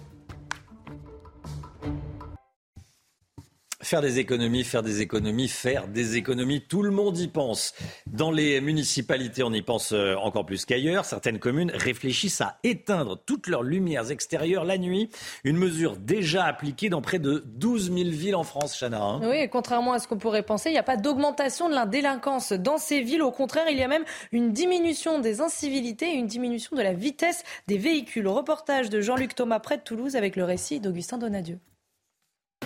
[3.83, 7.75] Faire des économies, faire des économies, faire des économies, tout le monde y pense.
[8.07, 11.05] Dans les municipalités, on y pense euh, encore plus qu'ailleurs.
[11.05, 15.11] Certaines communes réfléchissent à éteindre toutes leurs lumières extérieures la nuit.
[15.43, 19.03] Une mesure déjà appliquée dans près de 12 000 villes en France, Chana.
[19.03, 19.21] Hein.
[19.25, 22.53] oui, contrairement à ce qu'on pourrait penser, il n'y a pas d'augmentation de la délinquance
[22.53, 23.23] dans ces villes.
[23.23, 26.93] Au contraire, il y a même une diminution des incivilités et une diminution de la
[26.93, 28.29] vitesse des véhicules.
[28.29, 31.59] Reportage de Jean-Luc Thomas près de Toulouse avec le récit d'Augustin Donadieu.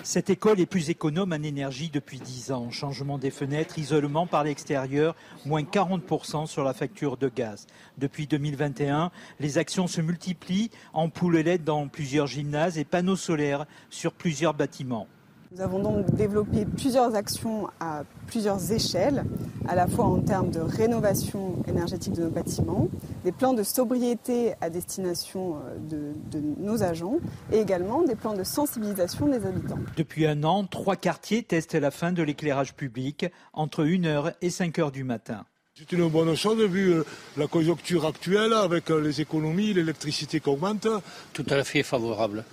[0.07, 2.71] Cette école est plus économe en énergie depuis 10 ans.
[2.71, 7.67] Changement des fenêtres, isolement par l'extérieur, moins 40% sur la facture de gaz.
[7.99, 14.13] Depuis 2021, les actions se multiplient, ampoules LED dans plusieurs gymnases et panneaux solaires sur
[14.13, 15.09] plusieurs bâtiments.
[15.57, 19.25] Nous avons donc développé plusieurs actions à plusieurs échelles,
[19.67, 22.89] à la fois en termes de rénovation énergétique de nos bâtiments,
[23.25, 28.45] des plans de sobriété à destination euh, de, nos agents et également des plans de
[28.45, 29.79] sensibilisation des habitants.
[29.97, 34.93] Depuis un an, trois quartiers testent la fin de l'éclairage public entre 1h et 5h
[34.93, 35.47] du matin.
[35.75, 37.05] C'est une bonne chose vu euh,
[37.39, 40.87] la conjoncture actuelle avec euh, les économies, l'électricité qui augmente.
[41.33, 42.45] Tout à fait favorable.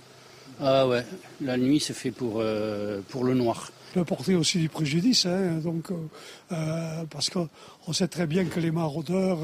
[0.60, 1.04] Ah ouais,
[1.40, 3.70] la nuit c'est fait pour, euh, pour le noir.
[3.88, 5.94] Ça peut porter aussi du préjudice, hein, donc, euh,
[6.52, 9.38] euh, parce qu'on sait très bien que les maraudeurs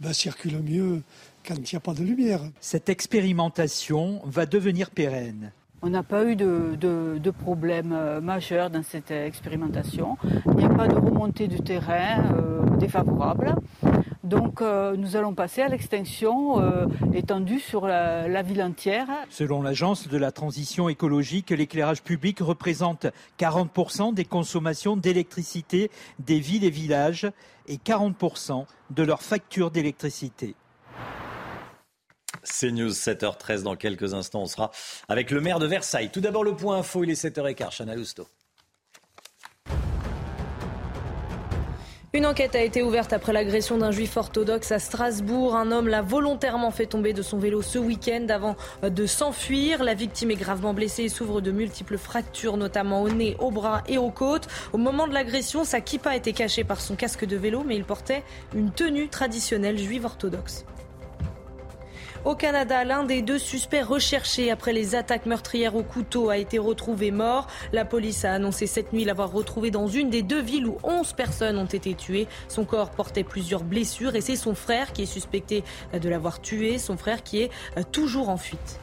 [0.00, 1.02] ben, circulent mieux
[1.46, 2.40] quand il n'y a pas de lumière.
[2.60, 5.52] Cette expérimentation va devenir pérenne.
[5.82, 10.18] On n'a pas eu de, de, de, problème majeur dans cette expérimentation.
[10.46, 12.22] Il n'y a pas de remontée du terrain
[12.78, 13.54] défavorable.
[14.24, 19.06] Donc euh, nous allons passer à l'extinction euh, étendue sur la, ville entière.
[19.30, 23.06] Selon l'Agence de la transition écologique, l'éclairage public représente
[23.38, 27.30] 40% des consommations d'électricité des villes et villages
[27.66, 30.54] et 40% de leur facture d'électricité.
[32.42, 34.42] C'est News 7h13 dans quelques instants.
[34.42, 34.70] On sera
[35.08, 36.10] avec le maire de Versailles.
[36.10, 37.76] Tout d'abord le point info, il est 7h15.
[37.76, 38.26] Chana Lousteau.
[42.12, 45.54] Une enquête a été ouverte après l'agression d'un juif orthodoxe à Strasbourg.
[45.54, 49.84] Un homme l'a volontairement fait tomber de son vélo ce week-end avant de s'enfuir.
[49.84, 53.84] La victime est gravement blessée et souffre de multiples fractures, notamment au nez, au bras
[53.86, 54.48] et aux côtes.
[54.72, 57.84] Au moment de l'agression, sa kippa était cachée par son casque de vélo, mais il
[57.84, 58.24] portait
[58.56, 60.64] une tenue traditionnelle juive orthodoxe.
[62.26, 66.58] Au Canada, l'un des deux suspects recherchés après les attaques meurtrières au couteau a été
[66.58, 67.46] retrouvé mort.
[67.72, 71.14] La police a annoncé cette nuit l'avoir retrouvé dans une des deux villes où 11
[71.14, 72.28] personnes ont été tuées.
[72.48, 75.64] Son corps portait plusieurs blessures et c'est son frère qui est suspecté
[75.98, 77.50] de l'avoir tué, son frère qui est
[77.90, 78.80] toujours en fuite.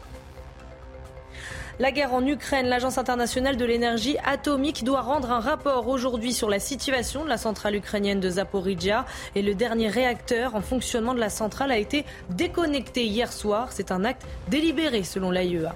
[1.80, 6.50] La guerre en Ukraine, l'Agence internationale de l'énergie atomique doit rendre un rapport aujourd'hui sur
[6.50, 9.06] la situation de la centrale ukrainienne de Zaporizhia.
[9.36, 13.72] Et le dernier réacteur en fonctionnement de la centrale a été déconnecté hier soir.
[13.72, 15.76] C'est un acte délibéré selon l'AIEA.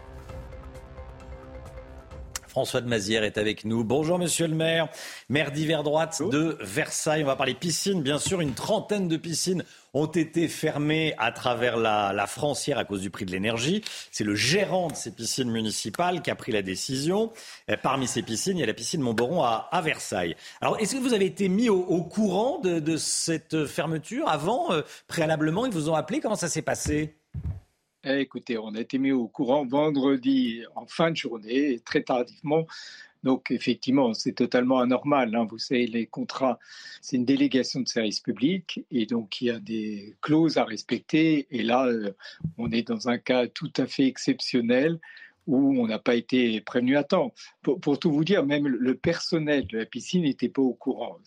[2.52, 3.86] François de Mazière est avec nous.
[3.86, 4.90] Bonjour monsieur le maire,
[5.30, 7.24] maire d'hiver droite de Versailles.
[7.24, 8.42] On va parler piscine, bien sûr.
[8.42, 13.10] Une trentaine de piscines ont été fermées à travers la, la frontière à cause du
[13.10, 13.86] prix de l'énergie.
[14.12, 17.32] C'est le gérant de ces piscines municipales qui a pris la décision.
[17.82, 20.36] parmi ces piscines, il y a la piscine Montboron à, à Versailles.
[20.60, 25.66] Alors, est-ce que vous avez été mis au, courant de, cette fermeture avant, euh, préalablement
[25.66, 27.16] Ils vous ont appelé Comment ça s'est passé?
[28.04, 32.66] Écoutez, on a été mis au courant vendredi en fin de journée, très tardivement.
[33.24, 35.36] Donc effectivement, c'est totalement anormal.
[35.36, 35.46] Hein.
[35.50, 36.58] Vous savez, les contrats,
[37.02, 41.48] c'est une délégation de service public et donc il y a des clauses à respecter.
[41.52, 42.14] Et là, euh,
[42.58, 45.00] on est dans un cas tout à fait exceptionnel
[45.46, 47.34] où on n'a pas été prévenu à temps.
[47.62, 51.18] Pour, tout vous dire, même le personnel de la piscine n'était pas au courant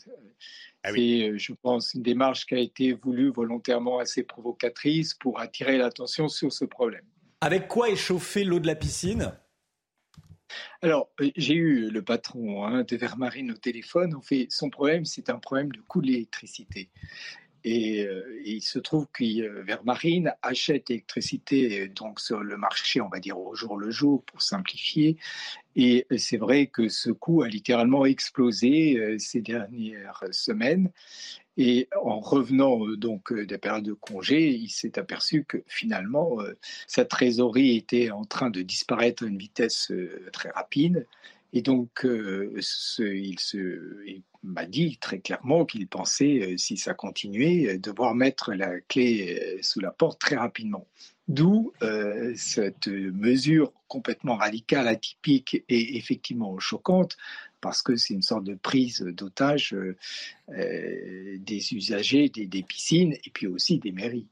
[0.86, 5.78] Ah C'est, je pense, une démarche qui a été voulue volontairement assez provocatrice pour attirer
[5.78, 7.06] l'attention sur ce problème.
[7.40, 9.32] Avec quoi échauffer l'eau de la piscine?
[10.82, 14.14] Alors, euh, j'ai eu le patron hein, de Vermarine au téléphone.
[14.14, 16.90] En fait, son problème, c'est un problème de coût de l'électricité.
[17.64, 23.08] Et, euh, il se trouve que euh, Vermarine achète l'électricité donc sur le marché, on
[23.08, 25.16] va dire au jour le jour, pour simplifier.
[25.76, 30.92] Et c'est vrai que ce coût a littéralement explosé ces dernières semaines.
[31.56, 36.40] Et en revenant euh, donc euh, des périodes de congé, il s'est aperçu que finalement,
[36.40, 36.58] euh,
[36.88, 39.92] sa trésorerie était en train de disparaître à une vitesse
[40.32, 41.06] très rapide.
[41.54, 48.52] Et donc, il, se, m'a dit très clairement qu'il pensait, si ça continuait, devoir mettre
[48.52, 50.86] la clé sous la porte très rapidement.
[51.28, 51.72] D'où
[52.34, 57.16] cette mesure complètement radicale, atypique et effectivement choquante
[57.64, 59.96] parce que c'est une sorte de prise d'otage euh,
[60.50, 64.26] euh, des usagers des, piscines et puis aussi des mairies.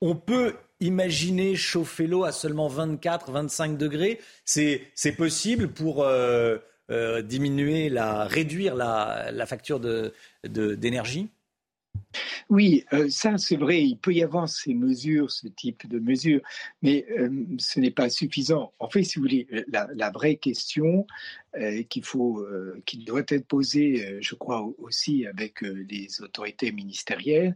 [0.00, 4.20] On peut imaginer chauffer l'eau à seulement 24, 25 degrés.
[4.44, 6.58] C'est possible pour euh,
[7.22, 9.80] diminuer, la, réduire la, facture
[10.44, 11.28] d'énergie?
[12.48, 16.40] Oui, euh, ça c'est vrai, il peut y avoir ces mesures, ce type de mesures,
[16.82, 18.72] mais euh, ce n'est pas suffisant.
[18.80, 21.06] En fait, si vous voulez, la, vraie question
[21.56, 22.44] euh, qu'il faut,
[22.86, 27.54] qui doit être posée, je crois aussi avec les autorités ministérielles, euh,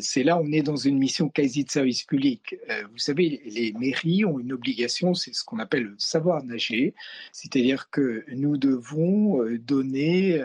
[0.00, 2.56] c'est là on est dans une mission quasi de service public.
[2.70, 6.94] Euh, vous savez, les mairies ont une obligation, c'est ce qu'on appelle le savoir nager,
[7.32, 10.42] c'est-à-dire que nous devons euh, donner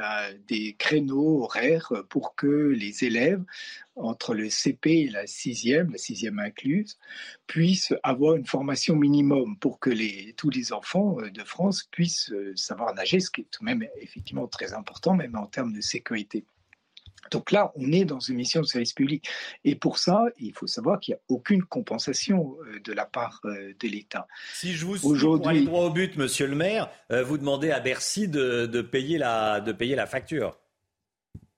[0.47, 3.43] des créneaux horaires pour que les élèves
[3.95, 6.97] entre le CP et la sixième, la sixième incluse,
[7.47, 9.91] puissent avoir une formation minimum pour que
[10.33, 14.47] tous les enfants de France puissent savoir nager, ce qui est tout de même effectivement
[14.47, 16.45] très important, même en termes de sécurité.
[17.29, 19.29] Donc là, on est dans une mission de service public.
[19.63, 23.41] Et pour ça, il faut savoir qu'il n'y a aucune compensation euh, de la part
[23.45, 24.27] euh, de l'État.
[24.53, 27.71] Si je vous suis pour aller droit au but, monsieur le maire, euh, vous demandez
[27.71, 30.57] à Bercy de, payer, la, de payer la facture.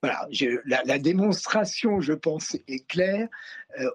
[0.02, 0.28] Voilà,
[0.66, 3.30] la, démonstration, je pense, est claire.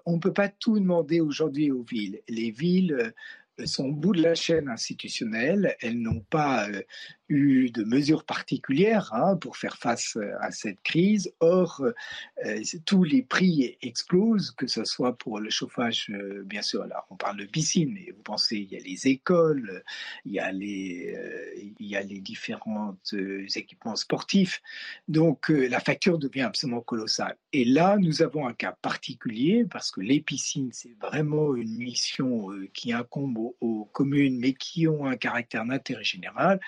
[0.07, 2.19] on ne peut pas tout demander aujourd'hui aux villes.
[2.27, 3.13] Les villes
[3.65, 5.75] sont au bout de la chaîne institutionnelle.
[5.81, 6.67] Elles n'ont pas
[7.29, 11.31] eu de mesures particulières hein, pour faire face euh, à cette crise.
[11.39, 11.83] Or,
[12.45, 17.05] euh, tous les prix explosent, que ce soit pour le chauffage, euh, bien sûr, là
[17.09, 19.83] on parle de piscine, mais vous pensez, il y a les écoles,
[20.25, 22.97] il y a les, il y a les différents
[23.55, 24.61] équipements sportifs.
[25.07, 27.37] Donc, la facture devient absolument colossale.
[27.53, 32.49] Et là, nous avons un cas particulier parce que les piscines, c'est vraiment une mission
[32.73, 36.59] qui incombe aux, communes, mais qui ont un caractère d'intérêt général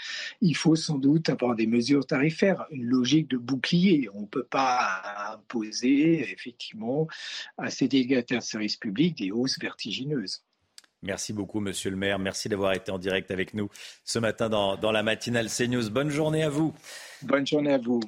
[0.55, 4.09] faut sans doute avoir des mesures tarifaires, une logique de bouclier.
[4.13, 5.01] On ne peut pas
[5.33, 7.07] imposer effectivement
[7.57, 10.43] à ces délégataires de services publics des hausses vertigineuses.
[11.03, 12.19] Merci beaucoup, monsieur le maire.
[12.19, 13.69] Merci d'avoir été en direct avec nous
[14.05, 15.89] ce matin dans, la matinale CNews.
[15.89, 16.75] Bonne journée à vous.
[17.23, 18.01] Bonne journée à vous.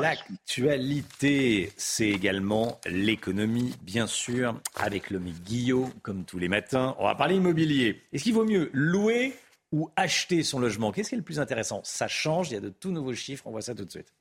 [0.00, 6.96] L'actualité, c'est également l'économie, bien sûr, avec le Guillot, comme tous les matins.
[6.98, 8.00] On va parler immobilier.
[8.14, 9.34] Est-ce qu'il vaut mieux louer
[9.72, 10.92] ou acheter son logement.
[10.92, 11.80] Qu'est-ce qui est le plus intéressant?
[11.82, 14.12] Ça change, il y a de tout nouveaux chiffres, on voit ça tout de suite.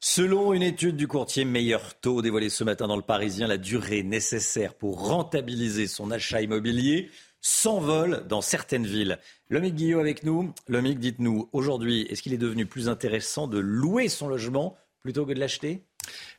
[0.00, 4.02] Selon une étude du courtier Meilleur Taux dévoilée ce matin dans le Parisien, la durée
[4.02, 9.18] nécessaire pour rentabiliser son achat immobilier s'envole dans certaines villes.
[9.48, 10.52] Lomique Guillot avec nous.
[10.68, 15.32] Lomique, dites-nous, aujourd'hui, est-ce qu'il est devenu plus intéressant de louer son logement plutôt que
[15.32, 15.84] de l'acheter?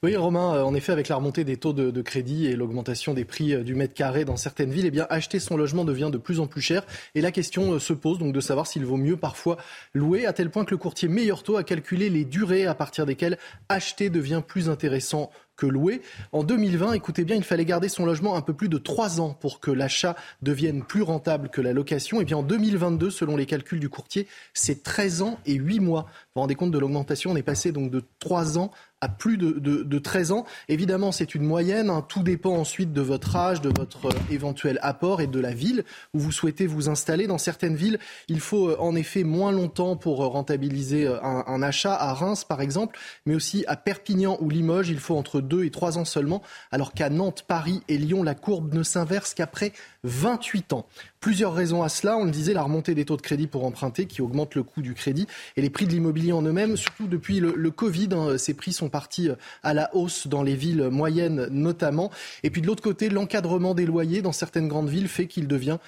[0.04, 3.24] Oui, Romain, euh, en effet, avec la remontée des taux de, crédit et l'augmentation des
[3.24, 6.18] prix euh, du mètre carré dans certaines villes, eh bien, acheter son logement devient de
[6.18, 6.86] plus en plus cher.
[7.16, 9.56] Et la question euh, se pose donc de savoir s'il vaut mieux parfois
[9.94, 13.06] louer, à tel point que le courtier Meilleur Taux a calculé les durées à partir
[13.06, 13.38] desquelles
[13.70, 16.02] acheter devient plus intéressant que louer.
[16.32, 19.38] En 2020, écoutez bien, il fallait garder son logement un peu plus de 3 ans
[19.40, 22.22] pour que l'achat devienne plus rentable que la location.
[22.22, 26.02] Et bien en 2022, selon les calculs du courtier, c'est 13 ans et 8 mois.
[26.02, 27.32] Vous vous rendez compte de l'augmentation?
[27.32, 28.72] On est passé donc de 3 ans
[29.04, 30.46] à plus de, de, 13 ans.
[30.70, 31.90] Évidemment, c'est une moyenne.
[31.90, 32.06] Hein.
[32.08, 35.84] Tout dépend ensuite de votre âge, de votre euh, éventuel apport et de la ville
[36.14, 37.28] où vous souhaitez vous installer.
[37.28, 38.00] Dans certaines villes,
[38.30, 41.94] il faut euh, en effet moins longtemps pour euh, rentabiliser un, un achat.
[41.94, 45.70] À Reims, par exemple, mais aussi à Perpignan ou Limoges, il faut entre 2 et
[45.70, 46.42] 3 ans seulement,
[46.72, 49.74] alors qu'à Nantes, Paris et Lyon, la courbe ne s'inverse qu'après
[50.04, 50.86] 28 ans.
[51.24, 52.18] Plusieurs raisons à cela.
[52.18, 54.82] On le disait, la remontée des taux de crédit pour emprunter qui augmente le coût
[54.82, 55.26] du crédit
[55.56, 58.10] et les prix de l'immobilier en eux-mêmes, surtout depuis le, Covid.
[58.12, 59.28] Hein, ces prix sont partis
[59.64, 62.12] à la hausse dans les villes moyennes notamment.
[62.44, 65.80] Et puis de l'autre côté, l'encadrement des loyers dans certaines grandes villes fait qu'il devient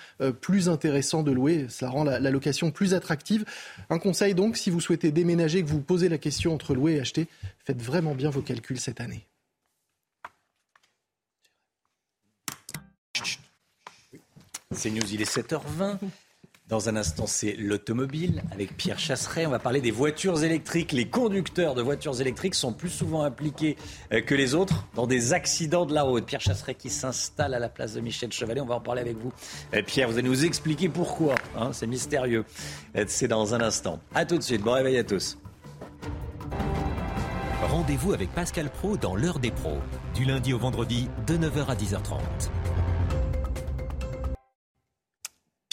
[0.42, 1.68] plus intéressant de louer.
[1.70, 3.46] Ça rend la, location plus attractive.
[3.90, 7.00] Un conseil donc, si vous souhaitez déménager, que vous posez la question entre louer et
[7.00, 7.28] acheter,
[7.64, 9.26] faites vraiment bien vos calculs cette année.
[14.72, 16.00] C'est News, il est 7h20.
[16.68, 19.46] Dans un instant, c'est l'automobile avec Pierre Chasseret.
[19.46, 20.94] On va parler des voitures électriques.
[20.94, 23.78] Les conducteurs de voitures électriques sont plus souvent impliqués
[24.12, 26.26] euh, que les autres dans des accidents de la route.
[26.26, 28.62] Pierre Chasseret qui s'installe à la place de Michel Chevalet.
[28.62, 29.32] On va en parler avec vous.
[29.76, 31.36] Euh, Pierre, vous allez nous expliquer pourquoi.
[31.56, 32.46] Hein, c'est mystérieux.
[32.96, 34.00] Euh, c'est dans un instant.
[34.16, 34.64] A tout de suite.
[34.64, 35.38] Bon réveil à tous.
[37.62, 39.78] Rendez-vous avec Pascal Pro dans l'heure des pros.
[40.16, 42.22] Du lundi au vendredi, de 9h à 10h30.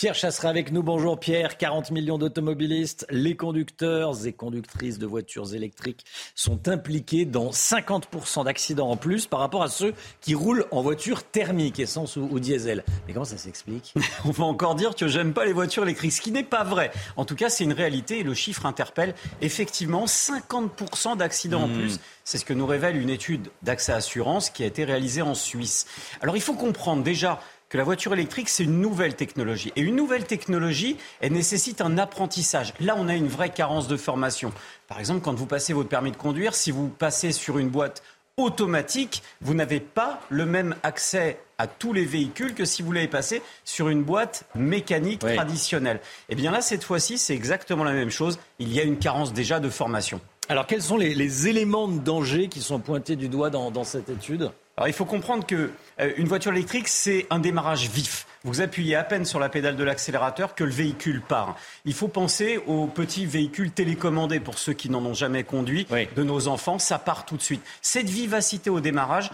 [0.03, 0.83] Pierre Chasseret avec nous.
[0.83, 1.57] Bonjour Pierre.
[1.57, 8.91] 40 millions d'automobilistes, les conducteurs et conductrices de voitures électriques sont impliqués dans 50% d'accidents
[8.91, 12.83] en plus par rapport à ceux qui roulent en voiture thermique, essence ou, diesel.
[13.07, 13.95] Mais comment ça s'explique?
[14.25, 16.91] On va encore dire que j'aime pas les voitures électriques, ce qui n'est pas vrai.
[17.17, 21.79] En tout cas, c'est une réalité et le chiffre interpelle effectivement 50% d'accidents en hmm.
[21.79, 22.01] plus.
[22.25, 25.87] C'est ce que nous révèle une étude d'AXA Assurance qui a été réalisée en Suisse.
[26.21, 27.41] Alors il faut comprendre déjà
[27.73, 29.73] que la voiture électrique, c'est une nouvelle technologie.
[29.77, 32.75] Et une nouvelle technologie, elle nécessite un apprentissage.
[32.81, 34.53] Là, on a une vraie carence de formation.
[34.89, 38.03] Par exemple, quand vous passez votre permis de conduire, si vous passez sur une boîte
[38.37, 43.09] automatique, vous n'avez pas le même accès à tous les véhicules que si vous l'avez
[43.09, 45.97] passé sur une boîte mécanique traditionnelle.
[46.29, 48.39] Et eh bien là, cette fois-ci, c'est exactement la même chose.
[48.59, 50.21] Il y a une carence déjà de formation.
[50.51, 54.53] Alors, quels sont les, éléments de danger qui sont pointés du doigt dans cette étude?
[54.77, 55.71] Alors il faut comprendre que
[56.01, 58.27] euh, une voiture électrique, c'est un démarrage vif.
[58.45, 61.57] Vous appuyez à peine sur la pédale de l'accélérateur que le véhicule part.
[61.85, 66.23] Il faut penser aux petits véhicules télécommandés pour ceux qui n'en ont jamais conduit de
[66.25, 66.79] nos enfants.
[66.81, 67.63] Ça part tout de suite.
[67.83, 69.31] Cette vivacité au démarrage,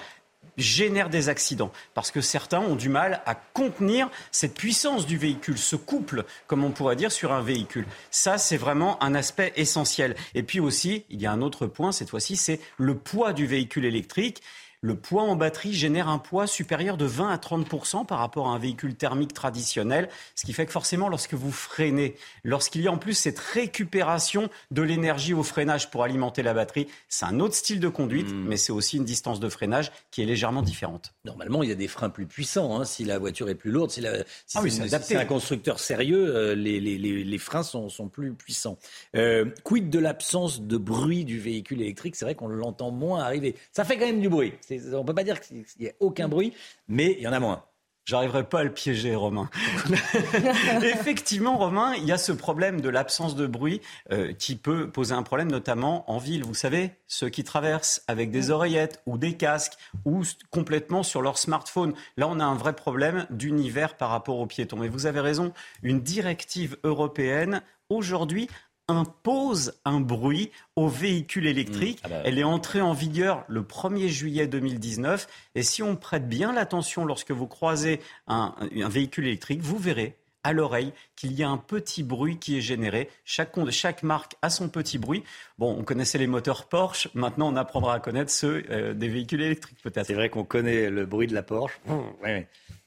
[0.59, 5.57] génère des accidents parce que certains ont du mal à contenir cette puissance du véhicule,
[5.57, 7.87] ce couple, comme on pourrait dire, sur un véhicule.
[8.11, 10.17] Ça, c'est vraiment un aspect essentiel.
[10.35, 13.47] Et puis aussi, il y a un autre point, cette fois-ci, c'est le poids du
[13.47, 14.43] véhicule électrique
[14.81, 18.51] le poids en batterie génère un poids supérieur de 20 à 30% par rapport à
[18.51, 22.93] un véhicule thermique traditionnel, ce qui fait que forcément, lorsque vous freinez, lorsqu'il y a
[22.93, 27.55] en plus cette récupération de l'énergie au freinage pour alimenter la batterie, c'est un autre
[27.55, 28.45] style de conduite, hmm.
[28.47, 31.13] mais c'est aussi une distance de freinage qui est légèrement différente.
[31.25, 32.79] Normalement, il y a des freins plus puissants.
[32.79, 34.63] Hein, si la voiture est plus lourde, si, ah
[35.01, 38.79] c'est un constructeur sérieux, euh, les, freins sont, plus puissants.
[39.17, 42.17] Euh, quid de l'absence de bruit du véhicule électrique?
[42.17, 43.57] C'est vrai qu'on l'entend moins arriver.
[43.73, 44.55] Ça fait quand même du bruit.
[44.71, 46.53] On ne peut pas dire qu'il n'y ait aucun bruit,
[46.89, 47.65] mais il y en a moins.
[48.09, 49.51] J'arriverai pas à le piéger, Romain.
[50.83, 55.15] Effectivement, Romain, il y a ce problème de l'absence de bruit euh, qui peut poser
[55.15, 56.43] un problème, notamment en ville.
[56.43, 59.75] Vous savez, ceux qui traversent avec des oreillettes ou des casques
[60.07, 61.93] ou complètement sur leur smartphone.
[62.17, 64.83] Là, on a un vrai problème d'univers par rapport aux piétons.
[64.83, 65.53] Et vous avez raison,
[65.83, 67.61] une directive européenne
[67.91, 68.49] aujourd'hui
[68.89, 71.99] impose un bruit aux véhicules électriques.
[72.03, 72.07] Mmh.
[72.07, 75.29] Ah bah Elle est entrée en vigueur le 1er juillet 2019.
[75.55, 80.53] Et si on prête bien l'attention lorsque vous croisez un, véhicule électrique, vous verrez à
[80.53, 83.09] l'oreille qu'il y a un petit bruit qui est généré.
[83.25, 85.25] Chaque, chaque, marque a son petit bruit.
[85.59, 89.43] Bon, on connaissait les moteurs Porsche, maintenant on apprendra à connaître ceux euh, des véhicules
[89.43, 90.07] électriques peut-être.
[90.07, 91.81] C'est vrai qu'on connaît le bruit de la Porsche.
[91.87, 92.43] Mmh,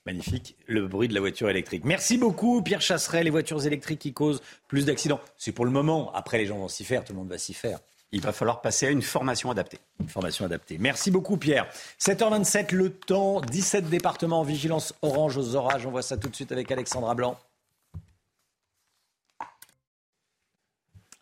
[0.07, 1.85] Magnifique, le bruit de la voiture électrique.
[1.85, 5.21] Merci beaucoup Pierre Chasseret, les voitures électriques qui causent plus d'accidents.
[5.37, 7.53] C'est pour le moment, après les gens vont s'y faire, tout le monde va s'y
[7.53, 7.79] faire.
[8.13, 9.79] Il va falloir passer à une formation adaptée.
[9.99, 10.77] Une formation adaptée.
[10.77, 11.67] Merci beaucoup Pierre.
[11.99, 15.85] 7h27, le temps, 17 départements en vigilance orange aux orages.
[15.85, 17.37] On voit ça tout de suite avec Alexandra Blanc.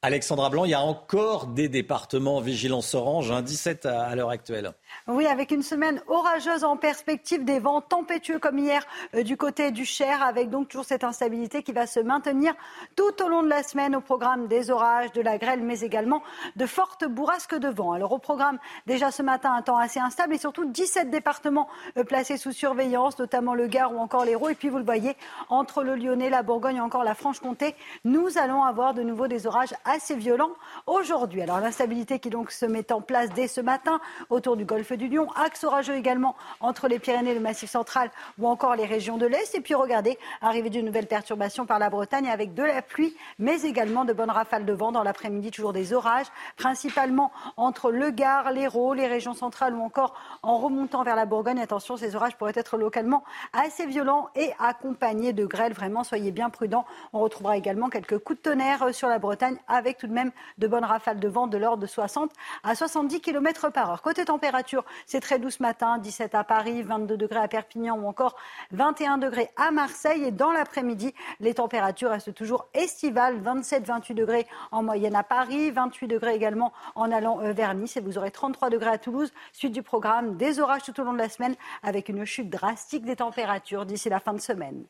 [0.01, 4.29] Alexandra Blanc, il y a encore des départements en vigilance orange, 17 hein, à l'heure
[4.29, 4.71] actuelle.
[5.07, 8.85] Oui, avec une semaine orageuse en perspective, des vents tempétueux comme hier
[9.15, 12.53] euh, du côté du Cher, avec donc toujours cette instabilité qui va se maintenir
[12.95, 16.21] tout au long de la semaine au programme des orages, de la grêle, mais également
[16.55, 17.93] de fortes bourrasques de vent.
[17.93, 21.67] Alors au programme, déjà ce matin, un temps assez instable et surtout 17 départements
[21.97, 24.49] euh, placés sous surveillance, notamment le Gard ou encore l'Hérault.
[24.49, 25.15] Et puis vous le voyez,
[25.49, 27.75] entre le Lyonnais, la Bourgogne et encore la Franche-Comté,
[28.05, 30.51] nous allons avoir de nouveau des orages assez violents
[30.87, 31.41] aujourd'hui.
[31.41, 35.07] Alors l'instabilité qui donc se met en place dès ce matin autour du golfe du
[35.07, 39.25] Lion, axe orageux également entre les Pyrénées, le Massif central ou encore les régions de
[39.25, 39.55] l'Est.
[39.55, 43.61] Et puis regardez, arrivée d'une nouvelle perturbation par la Bretagne avec de la pluie, mais
[43.61, 46.27] également de bonnes rafales de vent dans l'après-midi, toujours des orages,
[46.57, 51.59] principalement entre le Gard, l'Hérault, les régions centrales ou encore en remontant vers la Bourgogne.
[51.59, 55.73] Attention, ces orages pourraient être localement assez violents et accompagnés de grêles.
[55.73, 56.85] Vraiment, soyez bien prudents.
[57.13, 60.67] On retrouvera également quelques coups de tonnerre sur la Bretagne avec tout de même de
[60.67, 62.31] bonnes rafales de vent de l'ordre de 60
[62.63, 64.01] à 70 km par heure.
[64.01, 64.68] Côté température,
[65.05, 68.35] c'est très doux ce matin, 17 à Paris, 22 degrés à Perpignan ou encore
[68.71, 70.23] 21 degrés à Marseille.
[70.23, 76.07] Et dans l'après-midi, les températures restent toujours estivales, 27-28 degrés en moyenne à Paris, 28
[76.07, 77.97] degrés également en allant euh, vers Nice.
[77.97, 79.31] Et vous aurez 33 degrés à Toulouse.
[79.53, 83.05] Suite du programme, des orages tout au long de la semaine avec une chute drastique
[83.05, 84.85] des températures d'ici la fin de semaine.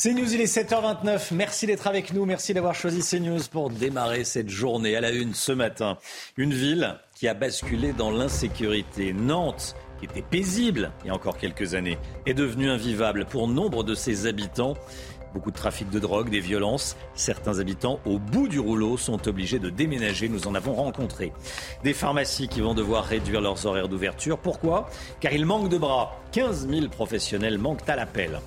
[0.00, 1.34] CNews, il est 7h29.
[1.34, 2.24] Merci d'être avec nous.
[2.24, 5.98] Merci d'avoir choisi CNews pour démarrer cette journée à la une ce matin.
[6.36, 9.12] Une ville qui a basculé dans l'insécurité.
[9.12, 13.82] Nantes, qui était paisible il y a encore quelques années, est devenue invivable pour nombre
[13.82, 14.74] de ses habitants.
[15.34, 16.96] Beaucoup de trafic de drogue, des violences.
[17.14, 20.28] Certains habitants, au bout du rouleau, sont obligés de déménager.
[20.28, 21.32] Nous en avons rencontré.
[21.82, 24.38] Des pharmacies qui vont devoir réduire leurs horaires d'ouverture.
[24.38, 24.88] Pourquoi?
[25.18, 26.22] Car il manque de bras.
[26.30, 28.38] 15 000 professionnels manquent à l'appel.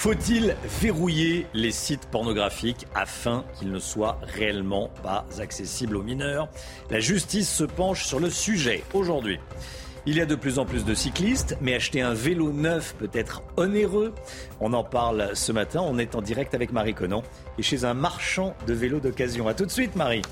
[0.00, 6.48] Faut-il verrouiller les sites pornographiques afin qu'ils ne soient réellement pas accessibles aux mineurs?
[6.88, 9.38] La justice se penche sur le sujet aujourd'hui.
[10.06, 13.10] Il y a de plus en plus de cyclistes, mais acheter un vélo neuf peut
[13.12, 14.14] être onéreux.
[14.58, 15.82] On en parle ce matin.
[15.84, 17.22] On est en direct avec Marie Conan,
[17.58, 19.48] et chez un marchand de vélos d'occasion.
[19.48, 20.22] A tout de suite, Marie.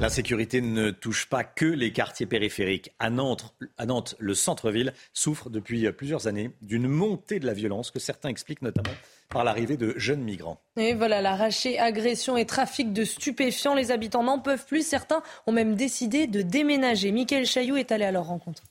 [0.00, 2.90] L'insécurité ne touche pas que les quartiers périphériques.
[2.98, 7.90] À Nantes, à Nantes le centre-ville souffre depuis plusieurs années d'une montée de la violence
[7.90, 8.94] que certains expliquent notamment
[9.28, 10.60] par l'arrivée de jeunes migrants.
[10.76, 14.86] Et voilà, l'arraché, agression et trafic de stupéfiants, les habitants n'en peuvent plus.
[14.86, 17.12] Certains ont même décidé de déménager.
[17.12, 18.62] Michael Chailloux est allé à leur rencontre.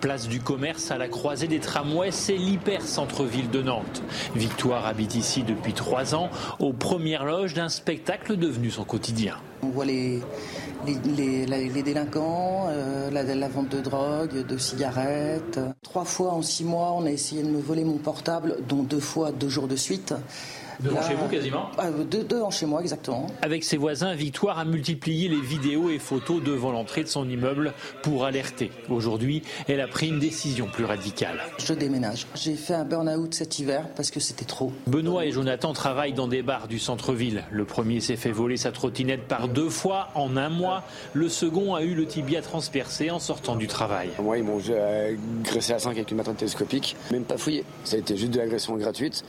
[0.00, 4.02] Place du commerce à la croisée des tramways, c'est l'hyper centre-ville de Nantes.
[4.34, 6.28] Victoire habite ici depuis trois ans,
[6.58, 9.36] aux premières loges d'un spectacle devenu son quotidien.
[9.62, 10.20] On voit les,
[10.84, 15.58] délinquants, euh, la, vente de drogue, de cigarettes.
[15.82, 19.00] Trois fois en six mois, on a essayé de me voler mon portable, dont deux
[19.00, 20.14] fois deux jours de suite.
[20.80, 23.26] Devant chez vous quasiment euh, Devant chez moi exactement.
[23.42, 27.72] Avec ses voisins, Victoire a multiplié les vidéos et photos devant l'entrée de son immeuble
[28.02, 28.70] pour alerter.
[28.90, 31.40] Aujourd'hui, elle a pris une décision plus radicale.
[31.58, 32.26] Je déménage.
[32.34, 34.72] J'ai fait un burn-out cet hiver parce que c'était trop.
[34.86, 37.44] Benoît et Jonathan travaillent dans des bars du centre-ville.
[37.50, 40.82] Le premier s'est fait voler sa trottinette par deux fois en un mois.
[41.12, 44.10] Le second a eu le tibia transpercé en sortant du travail.
[44.22, 44.60] Moi, ils m'ont
[45.40, 47.64] agressé à 5 avec une matraque télescopique, même pas fouillé.
[47.84, 49.24] Ça a été juste de l'agression gratuite,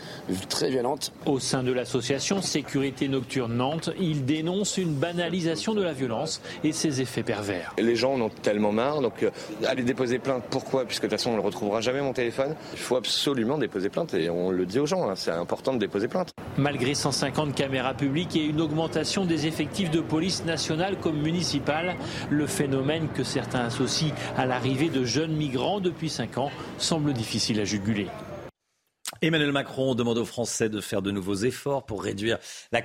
[0.50, 1.12] très violente.
[1.26, 6.72] Au sein de l'association Sécurité Nocturne Nantes, il dénonce une banalisation de la violence et
[6.72, 7.74] ses effets pervers.
[7.78, 9.30] Les gens en ont tellement marre, donc euh,
[9.66, 10.86] aller déposer plainte, pourquoi?
[10.86, 12.56] Puisque de toute façon on ne retrouvera jamais mon téléphone.
[12.74, 15.80] Il faut absolument déposer plainte et on le dit aux gens, hein, c'est important de
[15.80, 16.32] déposer plainte.
[16.58, 21.96] Malgré 150 caméras publiques et une augmentation des effectifs de police nationale comme municipale,
[22.30, 27.60] le phénomène que certains associent à l'arrivée de jeunes migrants depuis 5 ans semble difficile
[27.60, 28.08] à juguler.
[29.22, 32.38] Emmanuel Macron demande aux Français de faire de nouveaux efforts pour réduire
[32.72, 32.82] la,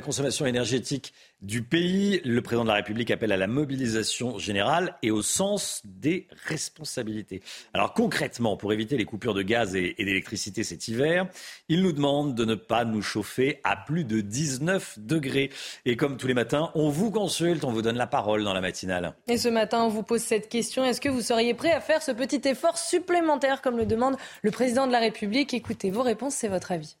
[0.00, 1.12] consommation énergétique
[1.44, 2.20] du pays.
[2.24, 7.42] Le président de la République appelle à la mobilisation générale et au sens des responsabilités.
[7.72, 11.28] Alors concrètement, pour éviter les coupures de gaz et, et d'électricité cet hiver,
[11.68, 15.50] il nous demande de ne pas nous chauffer à plus de 19 degrés.
[15.84, 18.60] Et comme tous les matins, on vous consulte, on vous donne la parole dans la
[18.60, 19.14] matinale.
[19.28, 20.84] Et ce matin, on vous pose cette question.
[20.84, 24.50] Est-ce que vous seriez prêt à faire ce petit effort supplémentaire comme le demande le
[24.50, 25.52] président de la République?
[25.52, 26.96] Écoutez vos réponses, c'est votre avis.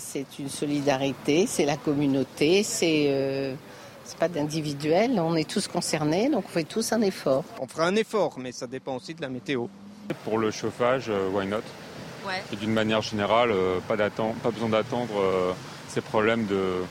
[0.00, 3.54] C'est une solidarité, c'est la communauté, c'est euh,
[4.18, 5.20] pas d'individuel.
[5.20, 7.44] On est tous concernés, donc on fait tous un effort.
[7.60, 9.66] On fera un effort, mais ça dépend aussi de la météo.
[10.24, 11.58] Pour le chauffage, euh, why not?
[12.26, 12.42] Ouais.
[12.52, 15.52] Et d'une manière générale, euh, pas, pas besoin d'attendre euh,
[15.88, 16.82] ces problèmes de,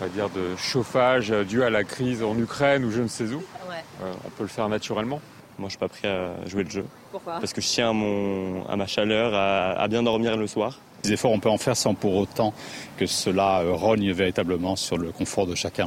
[0.00, 3.24] on va dire, de chauffage dû à la crise en Ukraine ou je ne sais
[3.24, 3.42] où.
[3.68, 4.10] Ouais.
[4.24, 5.20] on peut le faire naturellement.
[5.58, 6.84] Moi, je suis pas prêt à jouer le jeu.
[7.10, 7.34] Pourquoi?
[7.40, 10.78] Parce que je tiens à, mon, à ma chaleur, à, à, bien dormir le soir.
[11.12, 12.52] Efforts, on peut en faire sans pour autant
[12.96, 15.86] que cela rogne véritablement sur le confort de chacun.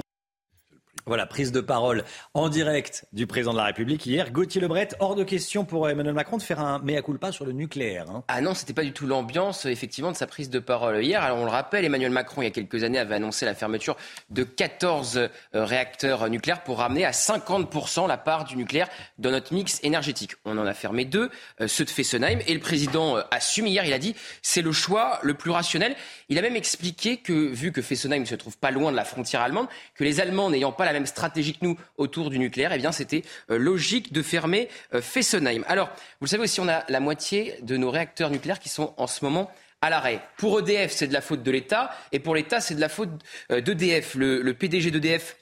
[1.06, 2.04] Voilà, prise de parole
[2.34, 4.32] en direct du président de la République hier.
[4.32, 7.52] Gauthier Lebret, hors de question pour Emmanuel Macron de faire un mea culpa sur le
[7.52, 8.10] nucléaire.
[8.10, 8.24] Hein.
[8.28, 11.24] Ah non, c'était pas du tout l'ambiance, effectivement, de sa prise de parole hier.
[11.24, 13.96] Alors on le rappelle, Emmanuel Macron, il y a quelques années, avait annoncé la fermeture
[14.30, 19.54] de 14 euh, réacteurs nucléaires pour ramener à 50% la part du nucléaire dans notre
[19.54, 20.36] mix énergétique.
[20.46, 21.30] On en a fermé deux,
[21.62, 24.72] euh, ceux de Fessenheim, et le président euh, assume hier, il a dit, c'est le
[24.72, 25.96] choix le plus rationnel.
[26.28, 29.06] Il a même expliqué que, vu que Fessenheim ne se trouve pas loin de la
[29.06, 32.72] frontière allemande, que les Allemands n'ayant pas la même stratégie que nous autour du nucléaire,
[32.74, 35.64] eh bien c'était euh, logique de fermer euh, Fessenheim.
[35.68, 35.90] Alors,
[36.20, 39.08] vous le savez aussi, on a la moitié de nos réacteurs nucléaires qui sont en
[39.08, 39.52] ce moment
[39.82, 40.22] à l'arrêt.
[40.38, 43.10] Pour EDF, c'est de la faute de l'État, et pour l'État, c'est de la faute
[43.52, 44.16] euh, d'EDF.
[44.16, 45.38] Le, le PDG d'EDF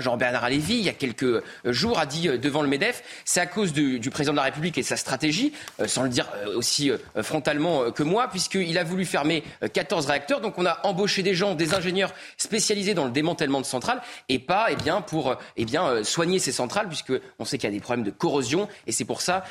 [0.00, 3.40] Jean-Bernard Lévy, il y a quelques euh, jours, a dit euh, devant le MEDEF, c'est
[3.40, 6.90] à cause du, président de la République et sa stratégie, euh, sans le dire aussi
[7.22, 10.40] frontalement que moi, puisqu'il a voulu fermer 14 réacteurs.
[10.40, 14.38] Donc on a embauché des gens, des ingénieurs spécialisés dans le démantèlement de centrales et
[14.38, 15.66] pas eh bien, pour eh
[16.02, 19.20] soigner ces centrales, puisqu'on sait qu'il y a des problèmes de corrosion et c'est pour
[19.20, 19.44] ça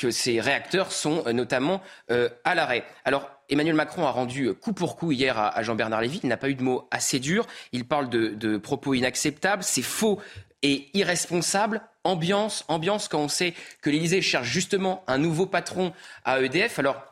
[0.00, 2.84] que ces réacteurs sont notamment à l'arrêt.
[3.04, 6.20] Alors Emmanuel Macron a rendu coup pour coup hier à, Jean-Bernard Lévy.
[6.22, 7.46] Il n'a pas eu de mots assez durs.
[7.72, 9.62] Il parle de, propos inacceptables.
[9.62, 10.20] C'est faux
[10.62, 11.82] et irresponsable.
[12.04, 15.92] Ambiance, ambiance quand on sait que l'Élysée cherche justement un nouveau patron
[16.24, 16.78] à EDF.
[16.78, 17.02] Alors,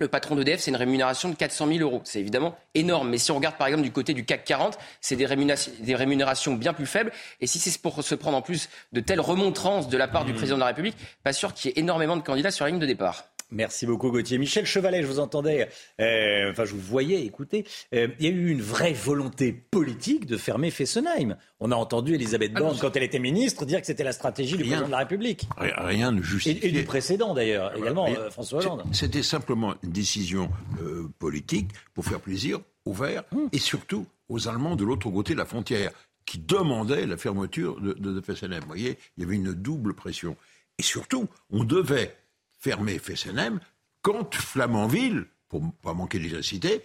[0.00, 2.00] le patron d'EDF, c'est une rémunération de 400 000 euros.
[2.04, 3.10] C'est évidemment énorme.
[3.10, 5.26] Mais si on regarde par exemple du côté du CAC 40, c'est des,
[5.80, 7.12] des, rémunérations bien plus faibles.
[7.40, 10.32] Et si c'est pour se prendre en plus de telles remontrances de la part du
[10.32, 10.36] mmh.
[10.36, 12.80] président de la République, pas sûr qu'il y ait énormément de candidats sur la ligne
[12.80, 13.24] de départ.
[13.54, 14.36] Merci beaucoup Gauthier.
[14.38, 15.68] Michel Chevalet, je vous entendais,
[16.00, 17.64] euh, enfin je vous voyais écoutez,
[17.94, 21.36] euh, il y a eu une vraie volonté politique de fermer Fessenheim.
[21.60, 24.56] On a entendu Elisabeth ah Borne, quand elle était ministre, dire que c'était la stratégie
[24.56, 25.48] du président de la République.
[25.56, 26.66] Rien ne justifie.
[26.66, 28.82] Et, du précédent d'ailleurs, également, euh, François Hollande.
[28.92, 30.50] C'était simplement une décision
[31.18, 33.48] politique pour faire plaisir aux Verts hum.
[33.52, 35.92] et surtout aux Allemands de l'autre côté de la frontière
[36.26, 38.60] qui demandaient la fermeture de, de, de Fessenheim.
[38.60, 40.36] Vous voyez, il y avait une double pression.
[40.78, 42.16] Et surtout, on devait
[42.64, 43.60] fermé Fessenheim
[44.00, 46.82] quand Flamanville, pour ne pas manquer d'électricité,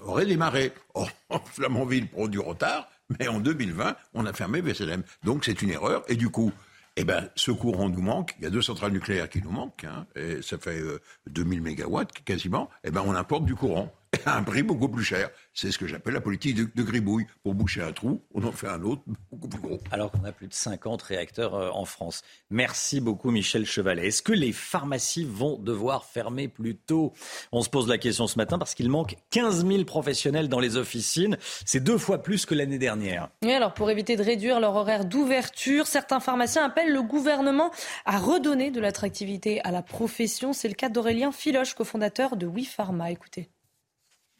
[0.00, 0.72] aurait démarré.
[0.94, 1.08] Or,
[1.46, 2.88] Flamanville prend du retard,
[3.18, 5.04] mais en 2020, on a fermé Fessenheim.
[5.22, 6.52] Donc c'est une erreur, et du coup,
[6.96, 8.34] eh ben, ce courant nous manque.
[8.38, 10.06] Il y a deux centrales nucléaires qui nous manquent, hein,
[10.42, 10.82] ça fait
[11.28, 12.68] 2000 euh, mégawatts quasiment.
[12.82, 13.94] Eh ben, on importe du courant
[14.26, 15.30] à un prix beaucoup plus cher.
[15.54, 17.26] C'est ce que j'appelle la politique de, gribouille.
[17.42, 19.80] Pour boucher un trou, on en fait un autre beaucoup plus gros.
[19.90, 22.22] Alors qu'on a plus de 50 réacteurs euh, en France.
[22.50, 24.08] Merci beaucoup Michel Chevalet.
[24.08, 27.12] Est-ce que les pharmacies vont devoir fermer plus tôt?
[27.52, 30.76] On se pose la question ce matin parce qu'il manque 15 000 professionnels dans les
[30.76, 31.36] officines.
[31.64, 33.28] C'est deux fois plus que l'année dernière.
[33.42, 37.70] Oui, alors pour éviter de réduire leur horaire d'ouverture, certains pharmaciens appellent le gouvernement
[38.04, 40.52] à redonner de l'attractivité à la profession.
[40.52, 43.10] C'est le cas d'Aurélien Filoche, cofondateur de WePharma.
[43.10, 43.48] Écoutez.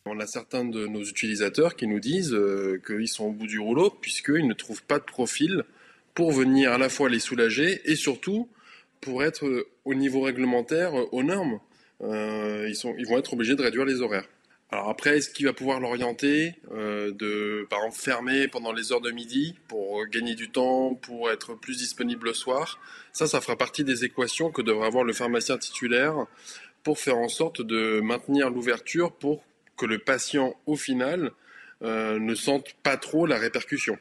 [0.05, 3.61] On a certains de nos utilisateurs qui nous disent euh, qu'ils sont au bout du
[3.61, 5.62] rouleau puisqu'ils ne trouvent pas de profil
[6.15, 8.49] pour venir à la fois les soulager et surtout
[9.01, 11.61] pour être euh, au niveau réglementaire euh, aux normes.
[12.01, 14.27] ils, vont être obligés de réduire les horaires.
[14.73, 19.11] Alors après, est-ce qu'il va pouvoir l'orienter de, par exemple, fermer pendant les heures de
[19.11, 22.81] midi pour gagner du temps, pour être plus disponible le soir?
[23.12, 26.27] Ça, ça fera partie des équations que devra avoir le pharmacien titulaire
[26.83, 29.45] pour faire en sorte de maintenir l'ouverture pour
[29.83, 31.33] que le patient, au final,
[31.83, 33.99] euh, ne sente pas trop la répercussion.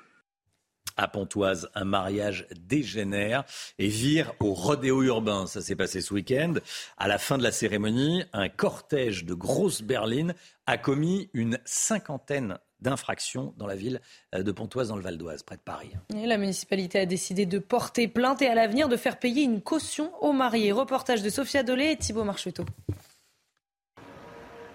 [0.95, 3.45] À Pontoise, un mariage dégénère
[3.79, 5.47] et vire au rodéo urbain.
[5.47, 6.53] Ça s'est passé ce week-end.
[6.99, 10.35] À la fin de la cérémonie, un cortège de grosses berlines
[10.67, 14.01] a commis une cinquantaine d'infractions dans la ville
[14.33, 15.91] de Pontoise, dans le Val d'Oise, près de Paris.
[16.09, 20.11] la municipalité a décidé de porter plainte et à l'avenir de faire payer une caution
[20.21, 20.71] aux mariés.
[20.71, 22.65] Reportage de Sophia Dolé et Thibault Marcheteau.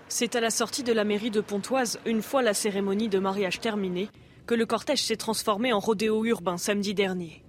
[0.09, 3.59] C'est à la sortie de la mairie de Pontoise, une fois la cérémonie de mariage
[3.61, 4.09] terminée,
[4.47, 7.43] que le cortège s'est transformé en rodéo urbain samedi dernier.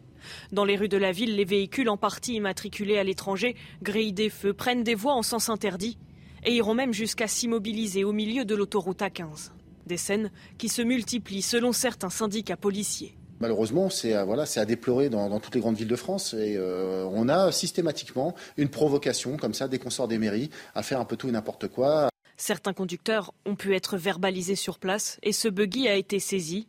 [0.51, 4.31] Dans les rues de la ville, les véhicules en partie immatriculés à l'étranger grillent des
[4.31, 5.99] feux, prennent des voies en sens interdit
[6.43, 9.51] et iront même jusqu'à s'immobiliser au milieu de l'autoroute A15.
[9.85, 13.15] Des scènes qui se multiplient selon certains syndicats policiers.
[13.39, 16.33] Malheureusement, c'est à, déplorer dans, toutes les grandes villes de France.
[16.33, 20.99] Et euh, on a systématiquement une provocation comme ça, des consorts des mairies, à faire
[20.99, 22.09] un peu tout et n'importe quoi.
[22.37, 26.67] Certains conducteurs ont pu être verbalisés sur place et ce buggy a été saisi.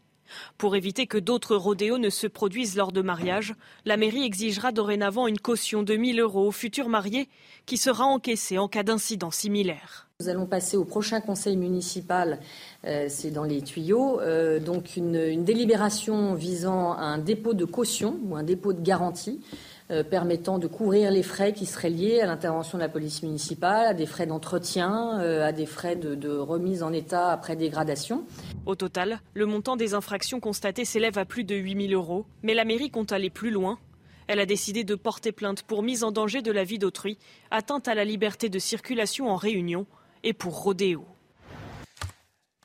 [0.56, 3.54] Pour éviter que d'autres rodéos ne se produisent lors de mariage,
[3.84, 7.28] la mairie exigera dorénavant une caution de 1000 euros aux futurs mariés
[7.66, 10.08] qui sera encaissée en cas d'incident similaire.
[10.20, 12.40] Nous allons passer au prochain conseil municipal,
[12.84, 18.34] euh, c'est dans les tuyaux, euh, donc une, délibération visant un dépôt de caution ou
[18.34, 19.40] un dépôt de garantie
[19.90, 23.86] euh, permettant de couvrir les frais qui seraient liés à l'intervention de la police municipale,
[23.86, 28.26] à des frais d'entretien, euh, à des frais de, remise en état après dégradation.
[28.66, 32.52] Au total, le montant des infractions constatées s'élève à plus de 8 000 euros, mais
[32.52, 33.78] la mairie compte aller plus loin.
[34.26, 37.16] Elle a décidé de porter plainte pour mise en danger de la vie d'autrui,
[37.50, 39.86] atteinte à la liberté de circulation en réunion
[40.22, 41.06] et pour rodéo.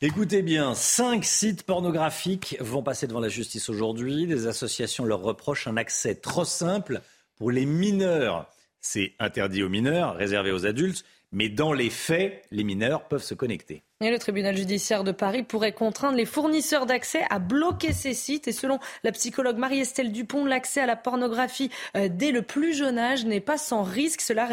[0.02, 4.28] Écoutez bien, cinq sites pornographiques vont passer devant la justice aujourd'hui.
[4.28, 7.02] Des associations leur reprochent un accès trop simple
[7.36, 8.50] pour les mineurs.
[8.82, 13.34] C'est interdit aux mineurs, réservé aux adultes, mais dans les faits, les mineurs peuvent se
[13.34, 13.84] connecter.
[14.02, 18.48] Le tribunal judiciaire de Paris pourrait contraindre les fournisseurs d'accès à bloquer ces sites.
[18.48, 23.00] Et selon la psychologue Marie-Estelle Dupont, l'accès à la pornographie euh, dès le plus jeune
[23.00, 24.22] âge n'est pas sans risque.
[24.22, 24.48] Cela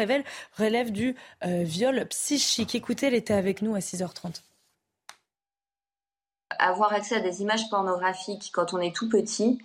[0.57, 2.75] relève du euh, viol psychique.
[2.75, 4.41] Écoutez, elle était avec nous à 6h30.
[6.59, 9.59] Avoir accès à des images pornographiques quand on est tout petit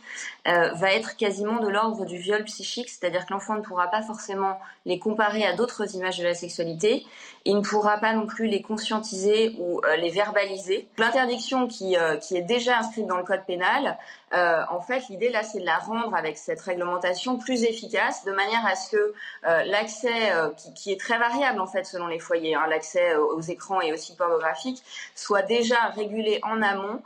[0.49, 4.03] euh, va être quasiment de l'ordre du viol psychique, c'est-à-dire que l'enfant ne pourra pas
[4.03, 7.05] forcément les comparer à d'autres images de la sexualité,
[7.45, 10.89] il ne pourra pas non plus les conscientiser ou euh, les verbaliser.
[10.99, 13.99] L'interdiction qui, euh, qui est déjà inscrite dans le code pénal,
[14.33, 18.65] en fait, l'idée là, c'est de la rendre avec cette réglementation plus efficace, de manière
[18.67, 22.67] à ce que l'accès, qui, qui, est très variable en fait selon les foyers, hein,
[22.69, 24.83] l'accès aux écrans et aux sites pornographiques,
[25.15, 27.01] soit déjà régulé en amont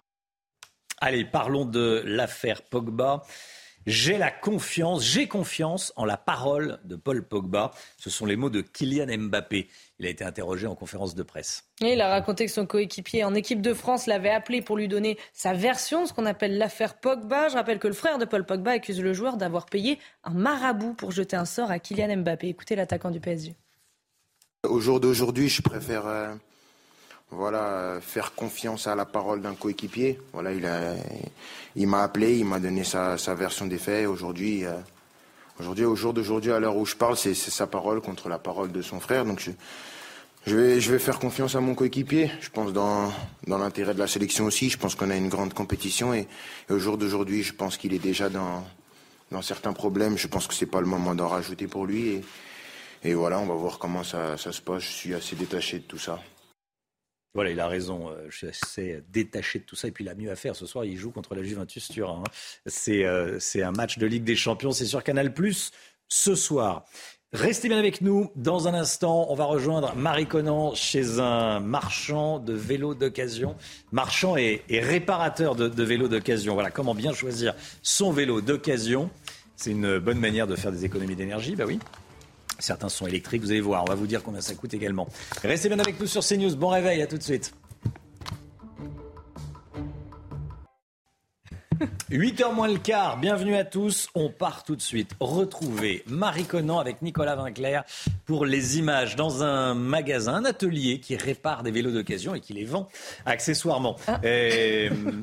[1.02, 3.22] Allez, parlons de l'affaire Pogba.
[3.86, 7.70] J'ai la confiance, j'ai confiance en la parole de Paul Pogba.
[7.97, 9.70] Ce sont les mots de Kylian Mbappé.
[10.01, 11.64] Il a été interrogé en conférence de presse.
[11.82, 14.89] Et il a raconté que son coéquipier en équipe de France l'avait appelé pour lui
[14.89, 17.51] donner sa version, ce qu'on appelle l'affaire Pogba.
[17.51, 20.94] Je rappelle que le frère de Paul Pogba accuse le joueur d'avoir payé un marabout
[20.94, 22.48] pour jeter un sort à Kylian Mbappé.
[22.48, 23.55] Écoutez l'attaquant du PSG.
[24.62, 26.35] Au jour d'aujourd'hui, je préfère euh,
[27.28, 30.18] voilà, faire confiance à la parole d'un coéquipier.
[30.32, 30.94] Voilà, il a,
[31.77, 34.06] il m'a appelé, il m'a donné sa, version des faits.
[34.06, 34.78] Aujourd'hui, euh,
[35.59, 38.72] aujourd'hui, au jour d'aujourd'hui, à l'heure où je parle, c'est, sa parole contre la parole
[38.72, 39.27] de son frère.
[39.27, 39.51] Donc, je,
[40.46, 42.30] je vais, faire confiance à mon coéquipier.
[42.40, 43.12] Je pense dans,
[43.46, 44.70] dans l'intérêt de la sélection aussi.
[44.70, 46.26] Je pense qu'on a une grande compétition et,
[46.70, 48.64] au jour d'aujourd'hui, je pense qu'il est déjà dans,
[49.30, 50.16] dans certains problèmes.
[50.16, 52.24] Je pense que c'est pas le moment d'en rajouter pour lui et,
[53.02, 54.82] et voilà, on va voir comment ça, se passe.
[54.82, 56.20] Je suis assez détaché de tout ça.
[57.34, 58.10] Voilà, il a raison.
[58.10, 59.88] Euh, je suis assez détaché de tout ça.
[59.88, 60.56] Et puis, il a mieux à faire.
[60.56, 62.24] Ce soir, il joue contre la Juventus Turin.
[62.26, 62.70] Hein.
[62.88, 64.72] Euh, c'est un match de Ligue des Champions.
[64.72, 65.32] C'est sur Canal
[66.08, 66.84] ce soir.
[67.32, 68.28] Restez bien avec nous.
[68.35, 73.55] Dans un instant, on va rejoindre Marie Conan chez un marchand de vélos d'occasion.
[73.93, 76.55] Marchand et, réparateur de, vélos d'occasion.
[76.55, 79.11] Voilà comment bien choisir son vélo d'occasion.
[79.55, 81.55] C'est une bonne manière de faire des économies d'énergie.
[81.55, 81.78] Bah oui.
[82.59, 83.85] Certains sont électriques, vous allez voir.
[83.85, 85.07] On va vous dire combien ça coûte également.
[85.44, 86.57] Restez bien avec nous sur CNews.
[86.57, 87.55] Bon réveil, à tout de suite.
[92.11, 94.11] 8h moins le quart, bienvenue à tous.
[94.15, 97.85] On part tout de suite retrouver Marie Conan avec Nicolas Vinclair
[98.27, 102.52] pour les images dans un magasin, un atelier qui répare des vélos d'occasion et qui
[102.52, 102.89] les vend
[103.24, 103.97] accessoirement.
[104.07, 104.20] Ah.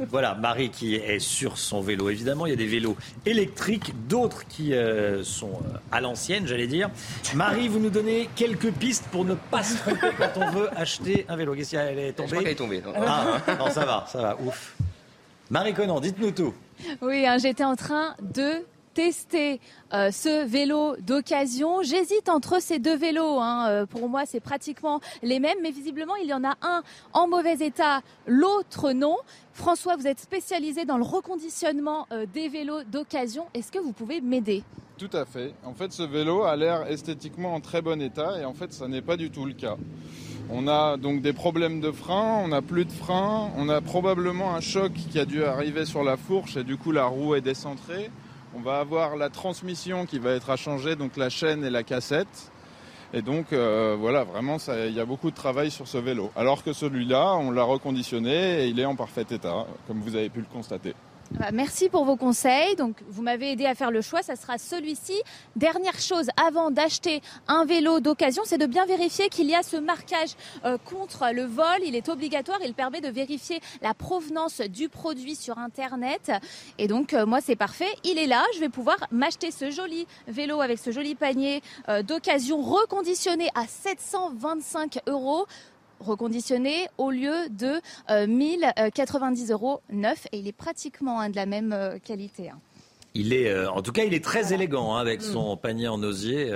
[0.09, 2.09] voilà, Marie qui est sur son vélo.
[2.09, 2.97] Évidemment, il y a des vélos
[3.27, 6.89] électriques, d'autres qui euh, sont euh, à l'ancienne, j'allais dire.
[7.35, 11.25] Marie, vous nous donnez quelques pistes pour ne pas se tromper quand on veut acheter
[11.29, 11.53] un vélo.
[11.53, 12.37] Qu'est-ce qu'elle est tombée?
[12.41, 12.81] Elle est tombée.
[12.95, 14.75] Ah, non, ça va, ça va, ouf.
[15.49, 16.53] Marie Conan, dites-nous tout.
[17.01, 19.61] Oui, hein, j'étais en train de tester
[19.93, 21.83] euh, ce vélo d'occasion.
[21.83, 23.39] J'hésite entre ces deux vélos.
[23.39, 23.67] Hein.
[23.69, 26.83] Euh, pour moi, c'est pratiquement les mêmes, mais visiblement, il y en a un
[27.13, 29.15] en mauvais état, l'autre non.
[29.53, 33.45] François, vous êtes spécialisé dans le reconditionnement euh, des vélos d'occasion.
[33.53, 34.63] Est-ce que vous pouvez m'aider?
[34.97, 35.53] Tout à fait.
[35.63, 38.87] En fait, ce vélo a l'air esthétiquement en très bon état et en fait, ça
[38.87, 39.77] n'est pas du tout le cas.
[40.49, 44.55] On a donc des problèmes de frein, on n'a plus de frein, on a probablement
[44.55, 47.41] un choc qui a dû arriver sur la fourche et du coup la roue est
[47.41, 48.09] décentrée.
[48.55, 51.83] On va avoir la transmission qui va être à changer, donc la chaîne et la
[51.83, 52.51] cassette.
[53.13, 56.31] Et donc euh, voilà, vraiment, il y a beaucoup de travail sur ce vélo.
[56.35, 60.29] Alors que celui-là, on l'a reconditionné et il est en parfait état, comme vous avez
[60.29, 60.93] pu le constater.
[61.31, 62.75] Bah, merci pour vos conseils.
[62.77, 64.23] Donc, vous m'avez aidé à faire le choix.
[64.23, 65.13] Ça sera celui-ci.
[65.55, 69.75] Dernière chose, avant d'acheter un vélo d'occasion, c'est de bien vérifier qu'il y a ce
[69.75, 71.79] marquage euh, contre le vol.
[71.85, 72.59] Il est obligatoire.
[72.63, 76.31] Il permet de vérifier la provenance du produit sur Internet.
[76.77, 77.93] Et donc, euh, moi, c'est parfait.
[78.05, 78.43] Il est là.
[78.55, 83.67] Je vais pouvoir m'acheter ce joli vélo avec ce joli panier euh, d'occasion reconditionné à
[83.67, 85.45] 725 euros
[85.99, 87.81] reconditionné au lieu de
[88.25, 92.49] 1090 euh, euros neuf et il est pratiquement hein, de la même euh, qualité.
[92.49, 92.59] Hein.
[93.13, 95.23] Il est, euh, en tout cas, il est très élégant hein, avec mm.
[95.23, 96.51] son panier en osier.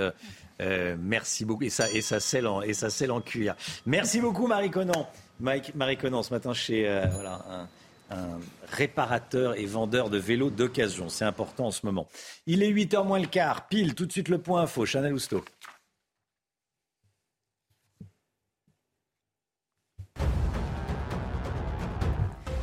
[0.98, 3.56] merci beaucoup et ça et ça selle en et ça en cuir.
[3.86, 5.08] Merci beaucoup Marie Conan.
[5.40, 8.38] Marie Conan ce matin chez un,
[8.70, 11.08] réparateur et vendeur de vélos d'occasion.
[11.08, 12.06] C'est important en ce moment.
[12.46, 14.84] Il est 8h moins le quart, pile, tout de suite le point info.
[14.84, 15.42] Chanel Housteau.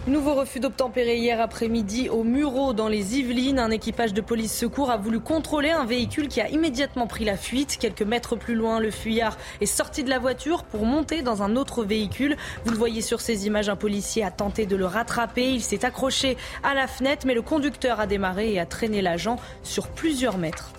[0.10, 3.60] Nouveau refus d'obtempérer hier après-midi au Muro dans les Yvelines.
[3.60, 7.38] Un équipage de police secours a voulu contrôler un véhicule qui a immédiatement pris la
[7.38, 7.78] fuite.
[7.80, 11.56] Quelques mètres plus loin, le fuyard est sorti de la voiture pour monter dans un
[11.56, 12.38] autre véhicule.
[12.66, 15.52] Vous le voyez sur ces images, un policier a tenté de le rattraper.
[15.52, 19.36] Il s'est accroché à la fenêtre, mais le conducteur a démarré et a traîné l'agent
[19.62, 20.74] sur plusieurs mètres.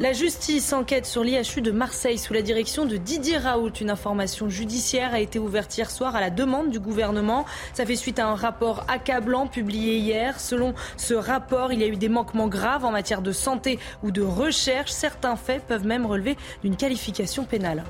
[0.00, 3.74] La justice enquête sur l'IHU de Marseille sous la direction de Didier Raoult.
[3.82, 7.44] Une information judiciaire a été ouverte hier soir à la demande du gouvernement.
[7.74, 10.40] Ça fait suite à un rapport accablant publié hier.
[10.40, 14.10] Selon ce rapport, il y a eu des manquements graves en matière de santé ou
[14.10, 14.90] de recherche.
[14.90, 17.84] Certains faits peuvent même relever d'une qualification pénale.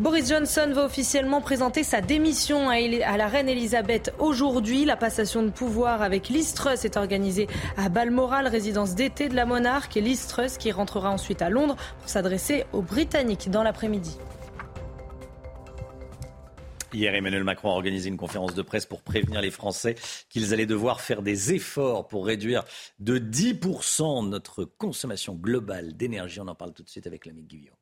[0.00, 4.84] Boris Johnson va officiellement présenter sa démission à la reine Elisabeth aujourd'hui.
[4.84, 6.52] La passation de pouvoir avec Liz
[6.82, 7.46] est organisée
[7.76, 9.96] à Balmoral, résidence d'été de la monarque.
[9.96, 14.18] Et Liz Truss qui rentrera ensuite à Londres pour s'adresser aux Britanniques dans l'après-midi.
[16.92, 19.94] Hier, Emmanuel Macron a organisé une conférence de presse pour prévenir les Français
[20.28, 22.64] qu'ils allaient devoir faire des efforts pour réduire
[22.98, 26.40] de 10% notre consommation globale d'énergie.
[26.40, 27.76] On en parle tout de suite avec l'ami Guillaume.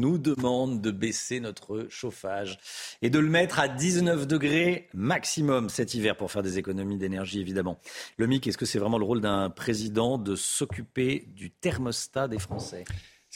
[0.00, 2.58] Nous demande de baisser notre chauffage
[3.02, 7.40] et de le mettre à 19 degrés maximum cet hiver pour faire des économies d'énergie,
[7.40, 7.78] évidemment.
[8.16, 12.38] Le MIC, est-ce que c'est vraiment le rôle d'un président de s'occuper du thermostat des
[12.38, 12.84] Français?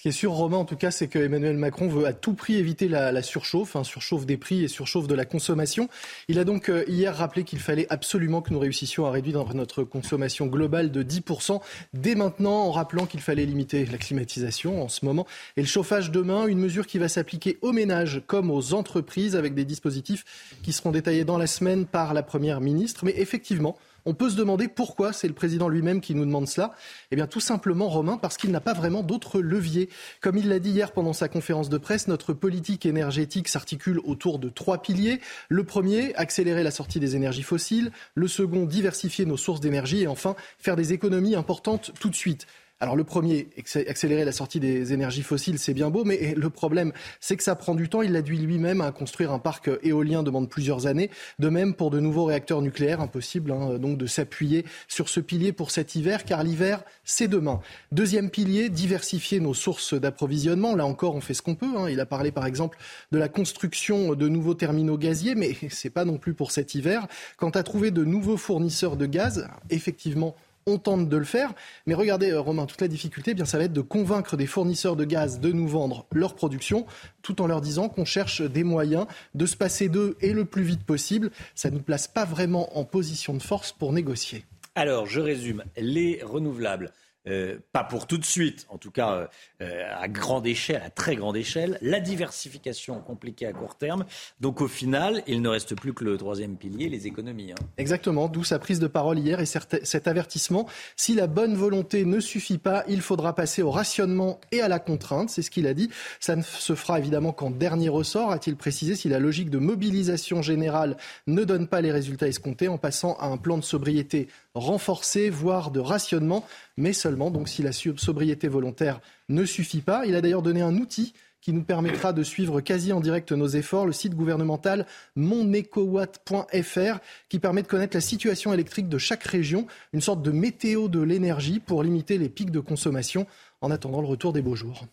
[0.05, 2.57] Qui est sûr, Romain, en tout cas, c'est que Emmanuel Macron veut à tout prix
[2.57, 5.89] éviter la, surchauffe, hein, surchauffe des prix et surchauffe de la consommation.
[6.29, 9.83] Il a donc euh, hier rappelé qu'il fallait absolument que nous réussissions à réduire notre
[9.83, 11.59] consommation globale de 10%
[11.95, 15.27] dès maintenant, en rappelant qu'il fallait limiter la climatisation en ce moment
[15.57, 19.55] et le chauffage demain, une mesure qui va s'appliquer aux ménages comme aux entreprises avec
[19.55, 23.07] des dispositifs qui seront détaillés dans la semaine par la Première ministre.
[23.07, 26.75] Mais effectivement, on peut se demander pourquoi c'est le président lui-même qui nous demande cela.
[27.11, 29.89] Eh bien, tout simplement, Romain, parce qu'il n'a pas vraiment d'autres leviers.
[30.21, 34.39] Comme il l'a dit hier pendant sa conférence de presse, notre politique énergétique s'articule autour
[34.39, 35.21] de trois piliers.
[35.49, 37.93] Le premier, accélérer la sortie des énergies fossiles.
[38.15, 40.03] Le second, diversifier nos sources d'énergie.
[40.03, 42.47] Et enfin, faire des économies importantes tout de suite.
[42.81, 43.49] Alors le premier,
[43.87, 47.55] accélérer la sortie des énergies fossiles, c'est bien beau, mais le problème, c'est que ça
[47.55, 48.03] prend du temps.
[48.03, 51.09] Il l'a dit lui-même à construire un parc éolien demande plusieurs années.
[51.39, 55.53] De même pour de nouveaux réacteurs nucléaires, impossible hein, donc de s'appuyer sur ce pilier
[55.53, 57.61] pour cet hiver, car l'hiver, c'est demain.
[57.93, 60.75] Deuxième pilier, diversifier nos sources d'approvisionnement.
[60.75, 61.77] Là encore, on fait ce qu'on peut.
[61.77, 61.89] Hein.
[61.89, 62.77] Il a parlé par exemple
[63.13, 67.07] de la construction de nouveaux terminaux gaziers, mais c'est pas non plus pour cet hiver.
[67.37, 70.35] Quant à trouver de nouveaux fournisseurs de gaz, effectivement,
[70.67, 71.53] on tente de le faire.
[71.87, 74.47] Mais regardez, euh, Romain, toute la difficulté, eh bien, ça va être de convaincre des
[74.47, 76.87] fournisseurs de gaz de nous vendre leur production,
[77.23, 80.63] tout en leur disant qu'on cherche des moyens de se passer d'eux et le plus
[80.63, 81.31] vite possible.
[81.55, 84.45] Ça ne nous place pas vraiment en position de force pour négocier.
[84.75, 85.63] Alors, je résume.
[85.77, 86.93] Les renouvelables
[87.27, 89.27] euh, pas pour tout de suite, en tout cas euh,
[89.63, 94.05] euh, à grande échelle, à très grande échelle, la diversification compliquée à court terme.
[94.41, 97.53] Donc au final, il ne reste plus que le troisième pilier, les économies.
[97.53, 97.67] Hein.
[97.79, 100.69] Exactement, d'où sa prise de parole hier et cet avertissement.
[100.97, 104.79] Si la bonne volonté ne suffit pas, il faudra passer au rationnement et à la
[104.79, 105.89] contrainte, c'est ce qu'il a dit.
[106.21, 110.43] Ça ne se fera évidemment qu'en dernier ressort, a-t-il précisé, si la logique de mobilisation
[110.43, 115.31] générale ne donne pas les résultats escomptés en passant à un plan de sobriété renforcé,
[115.31, 116.45] voire de rationnement,
[116.77, 120.07] mais seulement donc si la sobriété volontaire ne suffit pas.
[120.07, 123.49] Il a d'ailleurs donné un outil qui nous permettra de suivre quasi en direct nos
[123.49, 126.99] efforts, le site gouvernemental monecowatt.fr,
[127.29, 131.03] qui permet de connaître la situation électrique de chaque région, une sorte de météo de
[131.03, 133.27] l'énergie pour limiter les pics de consommation
[133.61, 134.87] en attendant le retour des beaux jours.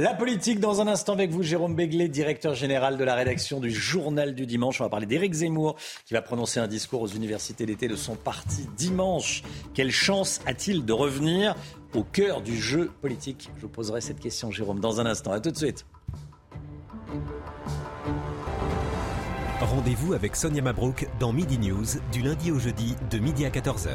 [0.00, 3.70] La politique dans un instant avec vous, Jérôme Béglé, directeur général de la rédaction du
[3.70, 4.80] Journal du Dimanche.
[4.80, 8.16] On va parler d'Éric Zemmour qui va prononcer un discours aux universités d'été de son
[8.16, 9.42] parti dimanche.
[9.74, 11.54] Quelle chance a-t-il de revenir
[11.94, 13.50] au cœur du jeu politique?
[13.56, 15.32] Je vous poserai cette question, Jérôme, dans un instant.
[15.32, 15.84] A tout de suite.
[19.60, 23.90] Rendez-vous avec Sonia Mabrouk dans Midi News du lundi au jeudi de midi à 14h.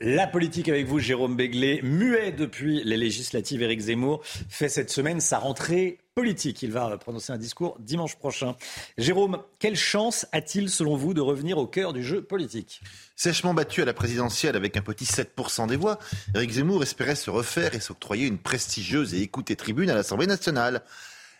[0.00, 5.20] La politique avec vous, Jérôme Béglé, muet depuis les législatives, Éric Zemmour fait cette semaine
[5.20, 6.62] sa rentrée politique.
[6.62, 8.54] Il va prononcer un discours dimanche prochain.
[8.96, 12.80] Jérôme, quelle chance a-t-il selon vous de revenir au cœur du jeu politique?
[13.16, 15.98] Sèchement battu à la présidentielle avec un petit 7% des voix,
[16.32, 20.84] Éric Zemmour espérait se refaire et s'octroyer une prestigieuse et écoutée tribune à l'Assemblée nationale.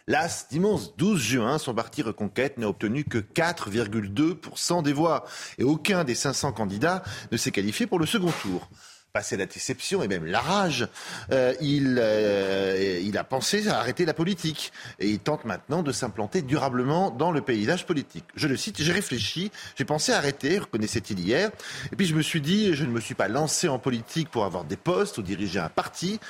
[0.09, 5.26] Las, dimanche 12 juin, son parti Reconquête n'a obtenu que 4,2% des voix.
[5.59, 8.70] Et aucun des 500 candidats ne s'est qualifié pour le second tour
[9.12, 10.86] passé la déception et même la rage,
[11.32, 14.70] euh, il, euh, il a pensé à arrêter la politique.
[14.98, 18.24] Et il tente maintenant de s'implanter durablement dans le paysage politique.
[18.36, 21.51] Je le cite, j'ai réfléchi, j'ai pensé arrêter, reconnaissait-il hier.
[21.90, 24.44] Et puis je me suis dit, je ne me suis pas lancé en politique pour
[24.44, 26.20] avoir des postes ou diriger un parti.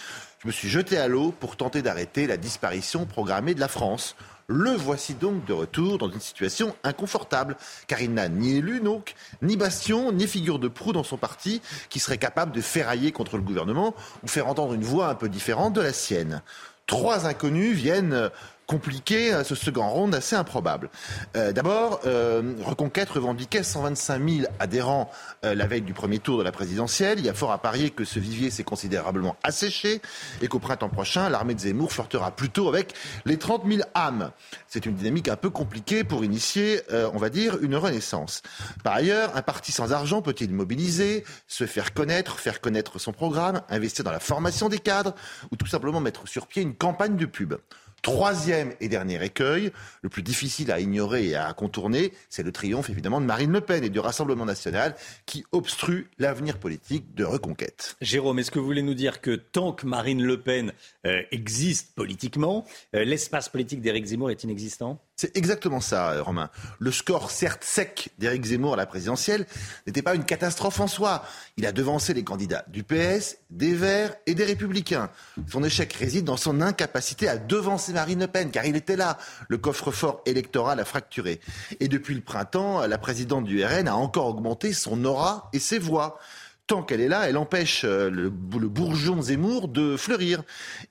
[0.41, 4.15] Je me suis jeté à l'eau pour tenter d'arrêter la disparition programmée de la France.
[4.47, 7.57] Le voici donc de retour dans une situation inconfortable,
[7.89, 11.61] car il n'a ni élu donc, ni bastion, ni figure de proue dans son parti
[11.91, 15.29] qui serait capable de ferrailler contre le gouvernement ou faire entendre une voix un peu
[15.29, 16.41] différente de la sienne.
[16.87, 18.31] Trois inconnus viennent
[18.69, 20.91] compliqué, ce second round assez improbable.
[21.35, 25.11] D'abord, Reconquête revendiquait 125 000 adhérents
[25.43, 27.19] la veille du premier tour de la présidentielle.
[27.19, 30.03] Il y a fort à parier que ce vivier s'est considérablement asséché
[30.43, 32.93] et qu'au printemps prochain, l'armée de Zemmour flirtera plutôt avec
[33.25, 34.33] les 30 000 âmes.
[34.69, 36.83] C'est une dynamique un peu compliquée pour initier,
[37.15, 38.43] on va dire, une renaissance.
[38.85, 43.63] Par ailleurs, un parti sans argent peut-il mobiliser, se faire connaître, faire connaître son programme,
[43.71, 45.15] investir dans la formation des cadres
[45.51, 47.55] ou tout simplement mettre sur pied une campagne de pub?
[48.03, 49.73] Troisième et dernier écueil,
[50.03, 53.61] le plus difficile à ignorer et à contourner, c'est le triomphe évidemment de Marine Le
[53.61, 54.95] Pen et du Rassemblement national
[55.27, 57.97] qui obstrue l'avenir politique de Reconquête.
[58.01, 60.73] Jérôme, est-ce que vous voulez nous dire que tant que Marine Le Pen
[61.07, 62.65] euh, existe politiquement,
[62.95, 65.01] euh, l'espace politique d'Éric Zemmour est inexistant?
[65.21, 66.49] C'est exactement ça, Romain.
[66.79, 69.47] Le score, certes sec, d'Éric Zemmour à la présidentielle
[69.85, 71.25] n'était pas une catastrophe en soi.
[71.57, 75.11] Il a devancé les candidats du PS, des Verts et des Républicains.
[75.49, 79.19] Son échec réside dans son incapacité à devancer Marine Le Pen, car il était là.
[79.49, 81.41] Le coffre-fort électoral a fracturé.
[81.81, 85.81] Et depuis le printemps, la présidente du RN a encore augmenté son aura et ses
[85.81, 86.21] voix
[86.69, 90.43] tant qu'elle est là, elle empêche euh, le, bourgeon Zemmour de fleurir.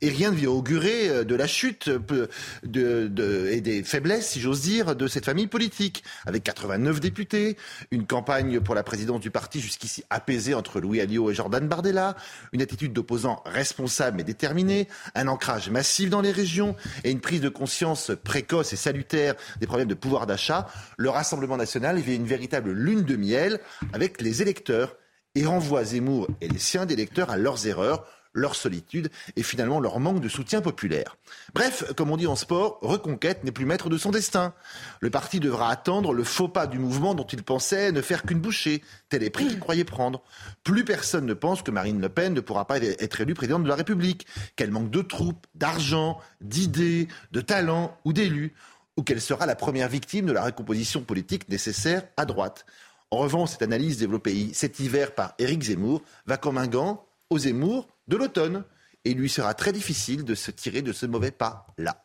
[0.01, 4.61] Et rien ne vient augurer euh, de la chute de, et des faiblesses, si j'ose
[4.61, 6.03] dire, de cette famille politique.
[6.25, 7.57] Avec 89 députés,
[7.91, 12.15] une campagne pour la présidence du parti jusqu'ici apaisée entre Louis Alliot et Jordan Bardella,
[12.53, 17.41] une attitude d'opposant responsable mais déterminée, un ancrage massif dans les régions et une prise
[17.41, 20.67] de conscience précoce et salutaire des problèmes de pouvoir d'achat,
[20.97, 23.59] le Rassemblement national vit une véritable lune de miel
[23.93, 24.95] avec les électeurs
[25.37, 29.99] et renvoie Zemmour et les siens d'électeurs à leurs erreurs, leur solitude et finalement leur
[29.99, 31.15] manque de soutien populaire.
[31.53, 34.55] Bref, comme on dit en sport, Reconquête n'est plus maître de son destin.
[34.99, 38.39] Le parti devra attendre le faux pas du mouvement dont il pensait ne faire qu'une
[38.39, 40.23] bouchée, tel est prix qu'il croyait prendre.
[40.63, 43.69] Plus personne ne pense que Marine Le Pen ne pourra pas être élue présidente de
[43.69, 48.55] la République, qu'elle manque de troupes, d'argent, d'idées, de talent ou d'élus,
[48.97, 52.65] ou qu'elle sera la première victime de la recomposition politique nécessaire à droite.
[53.09, 57.39] En revanche, cette analyse développée cet hiver par Éric Zemmour va comme un gant au
[57.39, 58.63] Zemmour de l'automne.
[59.05, 62.03] Et il lui sera très difficile de se tirer de ce mauvais pas-là.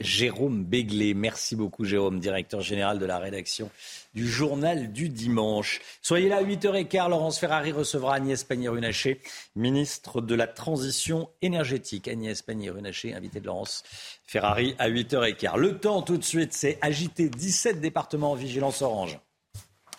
[0.00, 1.14] Jérôme Béglé.
[1.14, 3.70] Merci beaucoup, Jérôme, directeur général de la rédaction
[4.14, 5.80] du Journal du Dimanche.
[6.02, 7.08] Soyez là à 8h15.
[7.08, 9.20] Laurence Ferrari recevra Agnès Pannier-Runacher,
[9.56, 12.08] ministre de la Transition énergétique.
[12.08, 13.82] Agnès Pannier-Runacher, invitée de Laurence
[14.24, 15.56] Ferrari à 8h15.
[15.56, 19.18] Le temps, tout de suite, c'est agité 17 départements en vigilance orange.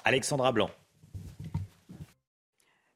[0.05, 0.71] Alexandra Blanc.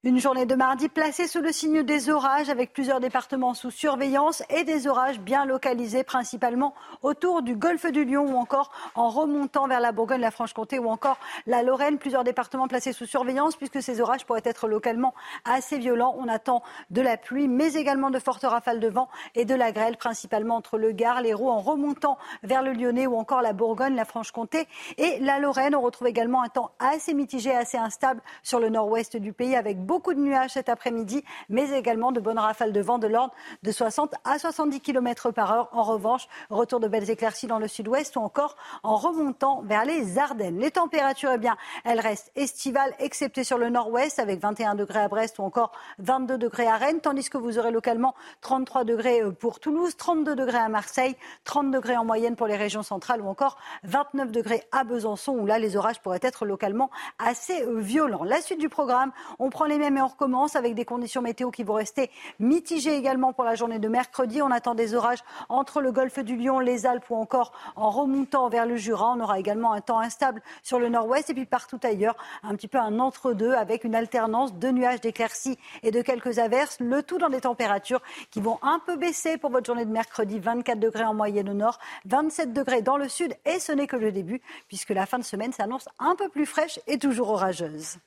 [0.05, 4.43] Une journée de mardi placée sous le signe des orages avec plusieurs départements sous surveillance
[4.49, 9.67] et des orages bien localisés principalement autour du golfe du Lion ou encore en remontant
[9.67, 11.17] vers la Bourgogne, la Franche-Comté ou encore
[11.47, 11.97] la Lorraine.
[11.97, 15.13] Plusieurs départements placés sous surveillance puisque ces orages pourraient être localement
[15.43, 16.15] assez violents.
[16.17, 19.73] On attend de la pluie mais également de fortes rafales de vent et de la
[19.73, 23.95] grêle principalement entre le Gard, l'Hérault en remontant vers le Lyonnais ou encore la Bourgogne,
[23.95, 24.65] la Franche-Comté
[24.97, 25.76] et la Lorraine.
[25.76, 29.88] On retrouve également un temps assez mitigé, assez instable sur le nord-ouest du pays avec
[29.89, 33.33] beaucoup de nuages cet après-midi, mais également de bonnes rafales de vent de l'ordre
[33.63, 35.69] de 60 à 70 km par heure.
[35.71, 40.19] En revanche, retour de belles éclaircies dans le sud-ouest ou encore en remontant vers les
[40.19, 40.59] Ardennes.
[40.59, 45.07] Les températures, eh bien, elles restent estivales, excepté sur le nord-ouest, avec 21 degrés à
[45.07, 49.31] Brest ou encore 22 degrés à Rennes, tandis que vous aurez localement 33 degrés euh,
[49.31, 53.27] pour Toulouse, 32 degrés à Marseille, 30 degrés en moyenne pour les régions centrales ou
[53.27, 58.23] encore 29 degrés à Besançon, où là, les orages pourraient être localement assez euh, violents.
[58.23, 61.64] La suite du programme, on prend les et on recommence avec des conditions météo qui
[61.64, 64.41] vont rester mitigées également pour la journée de mercredi.
[64.41, 68.49] On attend des orages entre le golfe du Lion, les Alpes ou encore en remontant
[68.49, 69.14] vers le Jura.
[69.15, 72.68] On aura également un temps instable sur le nord-ouest et puis partout ailleurs, un petit
[72.68, 76.77] peu un entre-deux avec une alternance de nuages, d'éclaircies et de quelques averses.
[76.80, 78.01] Le tout dans des températures
[78.31, 80.39] qui vont un peu baisser pour votre journée de mercredi.
[80.39, 83.95] 24 degrés en moyenne au nord, 27 degrés dans le sud et ce n'est que
[83.95, 87.97] le début puisque la fin de semaine s'annonce un peu plus fraîche et toujours orageuse.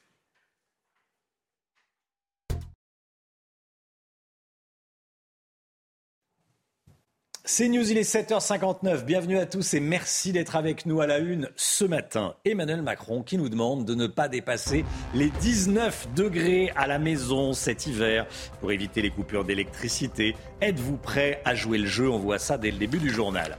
[7.44, 9.05] C'est News, il est 7h59.
[9.05, 12.36] Bienvenue à tous et merci d'être avec nous à la une ce matin.
[12.44, 17.52] Emmanuel Macron qui nous demande de ne pas dépasser les 19 degrés à la maison
[17.52, 18.28] cet hiver
[18.60, 20.36] pour éviter les coupures d'électricité.
[20.60, 22.09] Êtes-vous prêt à jouer le jeu?
[22.09, 23.59] On voit ça dès le début du journal.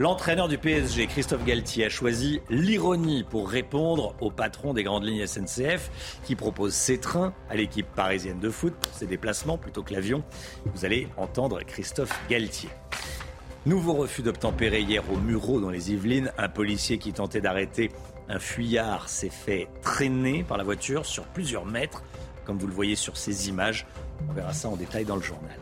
[0.00, 5.24] L'entraîneur du PSG, Christophe Galtier, a choisi l'ironie pour répondre au patron des grandes lignes
[5.24, 9.92] SNCF qui propose ses trains à l'équipe parisienne de foot pour ses déplacements plutôt que
[9.92, 10.24] l'avion.
[10.74, 12.70] Vous allez entendre Christophe Galtier.
[13.66, 16.32] Nouveau refus d'obtempérer hier au Murau dans les Yvelines.
[16.38, 17.90] Un policier qui tentait d'arrêter
[18.30, 22.02] un fuyard s'est fait traîner par la voiture sur plusieurs mètres,
[22.46, 23.86] comme vous le voyez sur ces images.
[24.30, 25.58] On verra ça en détail dans le journal.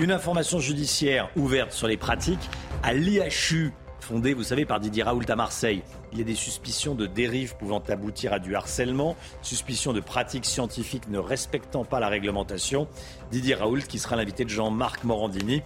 [0.00, 2.50] Une information judiciaire ouverte sur les pratiques
[2.82, 5.82] à l'IHU fondé, vous savez, par Didier Raoult à Marseille.
[6.12, 10.46] Il y a des suspicions de dérives pouvant aboutir à du harcèlement, suspicions de pratiques
[10.46, 12.88] scientifiques ne respectant pas la réglementation.
[13.30, 15.62] Didier Raoult qui sera l'invité de Jean-Marc Morandini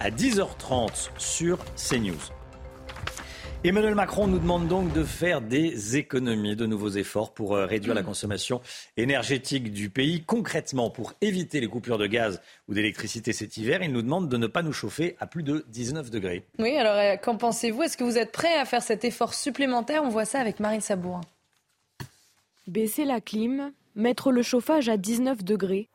[0.00, 2.14] à 10h30 sur CNews.
[3.64, 7.94] Emmanuel Macron nous demande donc de faire des économies, de nouveaux efforts pour euh, réduire
[7.94, 8.06] la mm.
[8.06, 8.60] consommation
[8.96, 10.22] énergétique du pays.
[10.22, 14.36] Concrètement, pour éviter les coupures de gaz ou d'électricité cet hiver, il nous demande de
[14.36, 16.46] ne pas nous chauffer à plus de 19 degrés.
[16.58, 17.82] Oui, alors euh, qu'en pensez-vous?
[17.82, 20.02] Est-ce que vous êtes prêt à faire cet effort supplémentaire?
[20.04, 21.22] On voit ça avec Marine Sabourin.
[22.68, 25.88] Baisser la clim, mettre le chauffage à 19 degrés.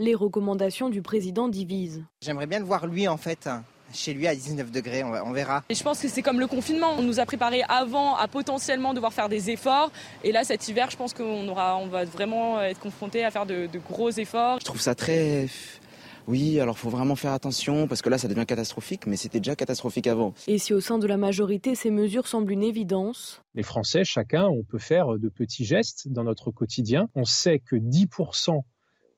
[0.00, 2.02] Les recommandations du président divisent.
[2.22, 3.50] J'aimerais bien le voir lui en fait
[3.92, 5.62] chez lui à 19 degrés, on, verra.
[5.68, 8.94] Et je pense que c'est comme le confinement, on nous a préparé avant à potentiellement
[8.94, 9.90] devoir faire des efforts,
[10.24, 13.44] et là cet hiver, je pense qu'on aura, on va vraiment être confronté à faire
[13.44, 14.60] de, gros efforts.
[14.60, 15.48] Je trouve ça très
[16.28, 19.40] oui, alors il faut vraiment faire attention parce que là ça devient catastrophique, mais c'était
[19.40, 20.32] déjà catastrophique avant.
[20.46, 23.42] Et si au sein de la majorité ces mesures semblent une évidence?
[23.54, 27.08] Les Français, chacun, on peut faire de petits gestes dans notre quotidien.
[27.16, 28.60] On sait que 10%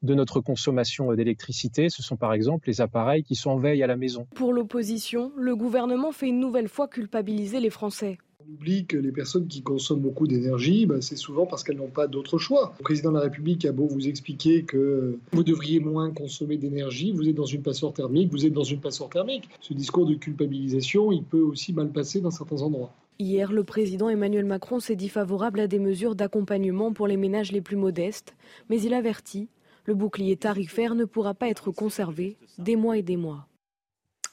[0.02, 3.86] de notre consommation d'électricité, ce sont par exemple les appareils qui sont en veille à
[3.86, 4.26] la maison.
[4.34, 8.18] Pour l'opposition, le gouvernement fait une nouvelle fois culpabiliser les Français.
[8.44, 11.86] On oublie que les personnes qui consomment beaucoup d'énergie, bah, c'est souvent parce qu'elles n'ont
[11.86, 12.74] pas d'autre choix.
[12.80, 17.12] Le président de la République a beau vous expliquer que vous devriez moins consommer d'énergie,
[17.12, 19.48] vous êtes dans une passoire thermique, vous êtes dans une passoire thermique.
[19.60, 22.92] Ce discours de culpabilisation, il peut aussi mal passer dans certains endroits.
[23.20, 27.52] Hier, le président Emmanuel Macron s'est dit favorable à des mesures d'accompagnement pour les ménages
[27.52, 28.34] les plus modestes,
[28.68, 29.48] mais il avertit
[29.84, 33.48] le bouclier tarifaire ne pourra pas être conservé des mois et des mois.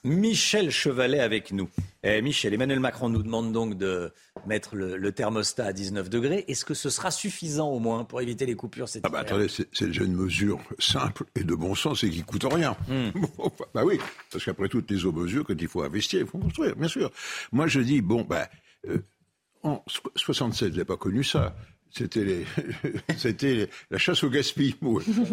[0.03, 1.69] Michel Chevalet avec nous.
[2.03, 4.13] Eh, Michel, Emmanuel Macron nous demande donc de
[4.47, 6.45] mettre le, thermostat à 19 degrés.
[6.47, 9.47] Est-ce que ce sera suffisant au moins pour éviter les coupures cette ah bah Attendez,
[9.49, 12.77] c'est déjà une mesure simple et de bon sens et qui coûte rien.
[12.87, 13.09] Hmm.
[13.73, 13.99] bah oui,
[14.31, 17.11] parce qu'après toutes les autres mesures, quand il faut investir, il faut construire, bien sûr.
[17.51, 18.47] Moi je dis, bon, bah,
[18.87, 18.99] euh,
[19.63, 19.83] en
[20.15, 21.53] 67, je n'ai pas connu ça.
[23.17, 24.75] C'était la chasse au gaspille.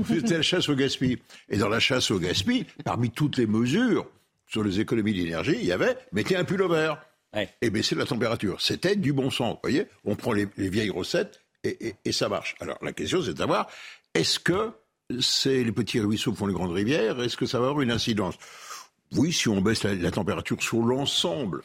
[0.08, 1.18] C'était la chasse au gaspille.
[1.48, 4.06] Et dans la chasse au gaspille, parmi toutes les mesures
[4.46, 6.94] sur les économies d'énergie, il y avait mettez un pullover
[7.60, 8.60] et baissez la température.
[8.60, 9.54] C'était du bon sens.
[9.54, 12.54] Vous voyez, on prend les, vieilles recettes et, ça marche.
[12.60, 13.68] Alors la question, c'est de savoir
[14.14, 14.72] est-ce que
[15.20, 18.36] c'est les petits ruisseaux font les grandes rivières Est-ce que ça va avoir une incidence?
[19.12, 21.62] Oui, si on baisse la température sur l'ensemble.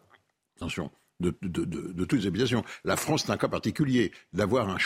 [0.57, 0.91] Attention
[1.21, 2.63] de, toutes les habitations.
[2.83, 4.77] La France, c'est un cas particulier d'avoir un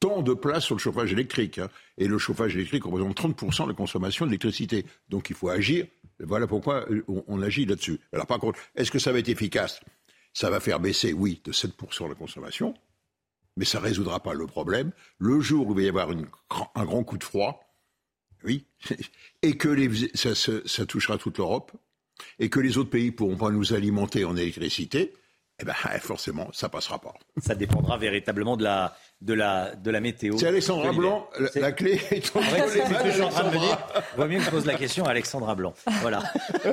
[0.00, 1.58] tant de place sur le chauffage électrique.
[1.58, 1.68] Hein.
[1.98, 4.86] Et le chauffage électrique représente 30% de la consommation d'électricité.
[5.08, 5.86] Donc il faut agir.
[6.18, 8.00] Voilà pourquoi on, agit là-dessus.
[8.12, 9.80] Alors par contre, est-ce que ça va être efficace?
[10.32, 12.74] Ça va faire baisser, oui, de 7% la consommation,
[13.56, 14.92] mais ça ne résoudra pas le problème.
[15.18, 17.64] Le jour où il va y avoir un grand coup de froid,
[18.44, 18.64] oui,
[19.42, 19.74] et que
[20.14, 21.72] ça, ça touchera toute l'Europe,
[22.38, 25.14] et que les autres pays ne pourront pas nous alimenter en électricité,
[25.60, 27.14] eh bien, forcément, ça passera pas.
[27.42, 30.36] Ça dépendra véritablement de la, de la, de la météo.
[30.38, 33.48] C'est Alexandra Blanc, la, clé est en vrai, C'est ce que je suis en train
[33.48, 33.78] de me dire.
[34.16, 35.74] Vaut mieux que je pose la question à Alexandra Blanc.
[36.00, 36.22] Voilà.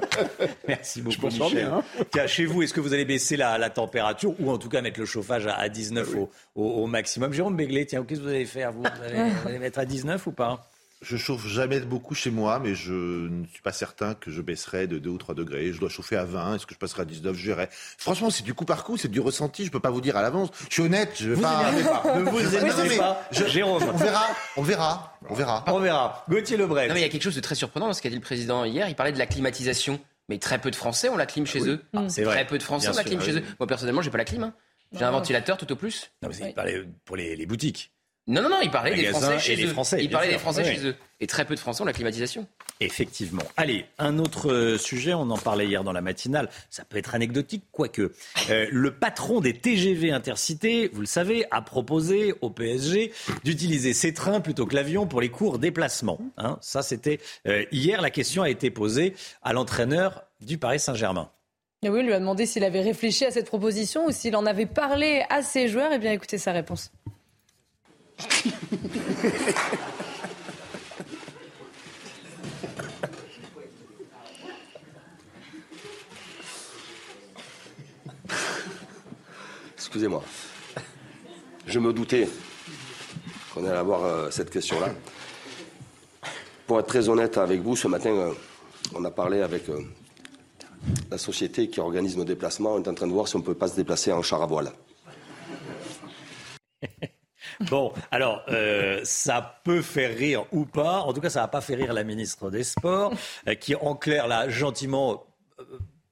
[0.67, 1.65] Merci beaucoup, je Michel.
[1.67, 2.27] Hein.
[2.27, 4.99] chez vous, est-ce que vous allez baisser la, la, température ou en tout cas mettre
[4.99, 6.17] le chauffage à, 19 ah
[6.55, 7.33] au, au, maximum?
[7.33, 9.85] Jérôme Béglé, tiens, qu'est-ce que vous allez faire vous, vous, allez, vous allez mettre à
[9.85, 10.69] 19 ou pas?
[11.01, 14.87] Je chauffe jamais beaucoup chez moi, mais je ne suis pas certain que je baisserai
[14.87, 15.71] de 2 ou 3 degrés.
[15.71, 16.55] Je dois chauffer à 20.
[16.55, 17.69] Est-ce que je passerai à 19 Je verrai.
[17.71, 19.65] Franchement, c'est du coup par coup, c'est du ressenti.
[19.65, 20.49] Je peux pas vous dire à l'avance.
[20.69, 21.11] Je suis honnête.
[21.15, 21.71] Je vais vous pas.
[22.03, 22.19] pas.
[22.19, 23.21] Ne vous énervez pas.
[23.31, 23.83] Jérôme.
[23.83, 24.25] On verra.
[24.55, 25.19] On verra.
[25.29, 25.63] On verra.
[25.67, 26.25] On verra.
[26.29, 26.87] Gauthier Lebret.
[26.87, 28.21] Non, mais il y a quelque chose de très surprenant dans ce qu'a dit le
[28.21, 28.89] président hier.
[28.89, 29.99] Il parlait de la climatisation.
[30.29, 31.81] Mais très peu de Français ont la clim chez eux.
[31.95, 32.35] Ah, c'est vrai.
[32.35, 33.43] Très peu de Français ont la clim chez eux.
[33.59, 34.43] Moi, personnellement, j'ai pas la clim.
[34.43, 34.53] Hein.
[34.93, 36.11] J'ai un ventilateur tout au plus.
[36.23, 37.91] Non, mais il parlait pour les boutiques.
[38.27, 39.73] Non, non, non, il parlait des Français chez eux.
[39.99, 40.95] il parlait des Français chez eux.
[41.21, 42.45] Et très peu de Français ont la climatisation.
[42.81, 43.43] Effectivement.
[43.55, 47.15] Allez, un autre euh, sujet, on en parlait hier dans la matinale, ça peut être
[47.15, 48.11] anecdotique, quoique.
[48.49, 53.13] Euh, le patron des TGV intercités, vous le savez, a proposé au PSG
[53.45, 56.19] d'utiliser ses trains plutôt que l'avion pour les courts déplacements.
[56.37, 56.57] Hein.
[56.61, 58.01] ça, c'était euh, hier.
[58.01, 61.31] La question a été posée à l'entraîneur du Paris Saint-Germain.
[61.83, 64.45] Et oui, il lui a demandé s'il avait réfléchi à cette proposition ou s'il en
[64.45, 65.91] avait parlé à ses joueurs.
[65.93, 66.91] Eh bien, écoutez sa réponse.
[79.75, 80.23] Excusez-moi.
[81.65, 82.27] Je me doutais
[83.53, 84.93] qu'on allait avoir euh, cette question-là.
[86.65, 88.33] Pour être très honnête avec vous, ce matin, euh,
[88.93, 89.81] on a parlé avec euh,
[91.09, 92.73] la société qui organise nos déplacements.
[92.73, 94.41] On est en train de voir si on ne peut pas se déplacer en char
[94.41, 94.71] à voile.
[97.61, 100.99] Bon, alors, euh, ça peut faire rire ou pas.
[100.99, 103.13] En tout cas, ça va pas fait rire la ministre des Sports,
[103.47, 105.25] euh, qui, en clair, là, gentiment,
[105.59, 105.63] euh,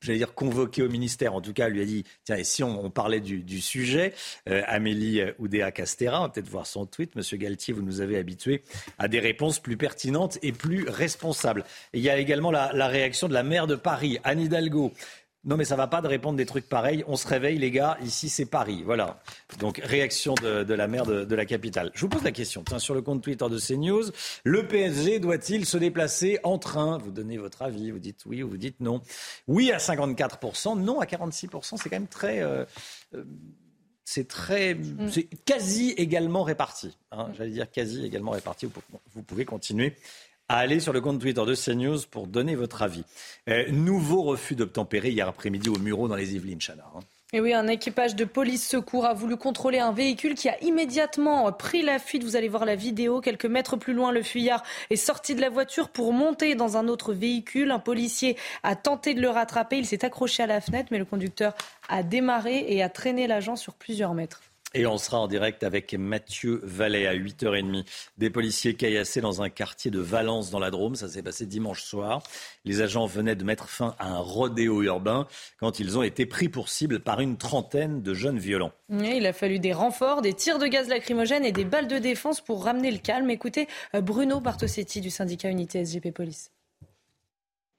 [0.02, 1.36] j'allais dire, convoqué au ministère.
[1.36, 4.14] En tout cas, lui a dit, tiens, et si on, parlait du, sujet,
[4.48, 8.64] Amélie Oudéa-Castera, on va peut-être voir son tweet, Monsieur Galtier, vous nous avez habitués
[8.98, 11.64] à des réponses plus pertinentes et plus responsables.
[11.94, 14.94] il y a également la réaction de la maire de Paris, Anne Hidalgo.
[15.46, 17.04] Non, mais ça va pas de répondre des trucs pareils.
[17.08, 17.98] On se réveille, les gars.
[18.04, 18.82] Ici, c'est Paris.
[18.84, 19.22] Voilà.
[19.60, 21.92] Donc, réaction de, la maire de, la capitale.
[21.94, 22.64] Je vous pose la question.
[22.66, 24.06] Tiens, sur le compte Twitter de CNews,
[24.44, 26.98] le PSG doit-il se déplacer en train?
[26.98, 27.92] Vous donnez votre avis.
[27.92, 29.02] Vous dites oui ou vous dites non.
[29.48, 31.78] Oui à 54%, non à 46%.
[31.78, 32.42] C'est quand même très.
[32.42, 32.66] Euh,
[33.14, 33.24] euh,
[34.04, 35.10] c'est très, mm.
[35.12, 36.96] c'est quasi également réparti.
[37.12, 37.30] Hein.
[37.36, 38.68] J'allais dire quasi également réparti.
[39.14, 39.96] Vous pouvez continuer
[40.50, 43.04] à aller sur le compte Twitter de CNews pour donner votre avis.
[43.50, 46.86] Euh, nouveau refus d'obtempérer hier après-midi au Muro dans les Yvelines, Chana.
[46.96, 47.00] Hein.
[47.34, 51.52] Et oui, un équipage de police secours a voulu contrôler un véhicule qui a immédiatement
[51.52, 52.24] pris la fuite.
[52.24, 53.20] Vous allez voir la vidéo.
[53.20, 56.88] Quelques mètres plus loin, le fuyard est sorti de la voiture pour monter dans un
[56.88, 57.72] autre véhicule.
[57.72, 59.78] Un policier a tenté de le rattraper.
[59.78, 61.56] Il s'est accroché à la fenêtre, mais le conducteur
[61.90, 64.42] a démarré et a traîné l'agent sur plusieurs mètres.
[64.78, 67.86] Et on sera en direct avec Mathieu Vallet à 8h30.
[68.18, 70.96] Des policiers caillassés dans un quartier de Valence dans la Drôme.
[70.96, 72.22] Ça s'est passé dimanche soir.
[72.66, 75.28] Les agents venaient de mettre fin à un rodéo urbain
[75.62, 78.74] quand ils ont été pris pour cible par une trentaine de jeunes violents.
[78.90, 82.42] il a fallu des renforts, des tirs de gaz lacrymogène et des balles de défense
[82.42, 83.30] pour ramener le calme.
[83.30, 86.52] Écoutez euh, Bruno Bartosetti du syndicat Unité SGP Police.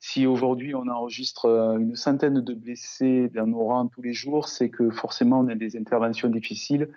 [0.09, 4.47] Si aujourd'hui on enregistre euh, une centaine de blessés dans nos rangs tous les jours,
[4.47, 6.91] c'est que forcément on a des interventions difficiles.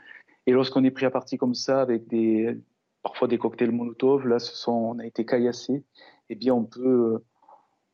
[0.45, 2.55] Et lorsqu'on est pris à partie comme ça, avec des,
[3.01, 4.37] parfois des cocktails Molotov, là
[4.67, 5.83] on a été caillassé,
[6.29, 7.23] eh bien on peut,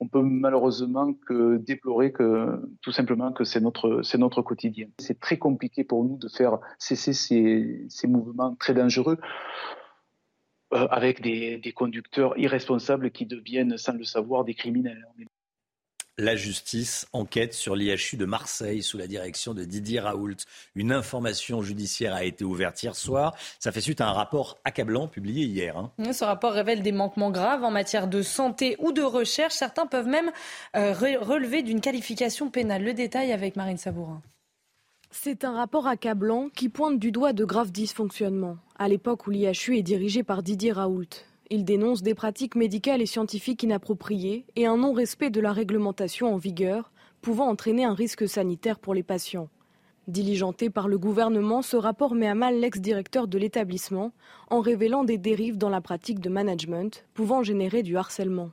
[0.01, 4.87] on peut malheureusement que déplorer que tout simplement que c'est notre, c'est notre quotidien.
[4.99, 9.17] C'est très compliqué pour nous de faire cesser ces, ces mouvements très dangereux.
[10.73, 15.05] Euh, avec des, conducteurs irresponsables qui deviennent, sans le savoir, des criminels.
[16.17, 20.37] La justice enquête sur l'IHU de Marseille sous la direction de Didier Raoult.
[20.73, 23.35] Une information judiciaire a été ouverte hier soir.
[23.59, 25.77] Ça fait suite à un rapport accablant publié hier.
[25.77, 25.91] Hein.
[26.13, 29.53] Ce rapport révèle des manquements graves en matière de santé ou de recherche.
[29.53, 30.31] Certains peuvent même
[30.75, 32.83] euh, relever d'une qualification pénale.
[32.83, 34.23] Le détail avec Marine Sabourin.
[35.17, 38.57] C'est un rapport accablant qui pointe du doigt de graves dysfonctionnements.
[38.77, 41.07] À l'époque où l'IHU est dirigé par Didier Raoult,
[41.49, 46.37] il dénonce des pratiques médicales et scientifiques inappropriées et un non-respect de la réglementation en
[46.37, 49.49] vigueur, pouvant entraîner un risque sanitaire pour les patients.
[50.07, 54.11] Diligenté par le gouvernement, ce rapport met à mal l'ex-directeur de l'établissement
[54.51, 58.51] en révélant des dérives dans la pratique de management pouvant générer du harcèlement.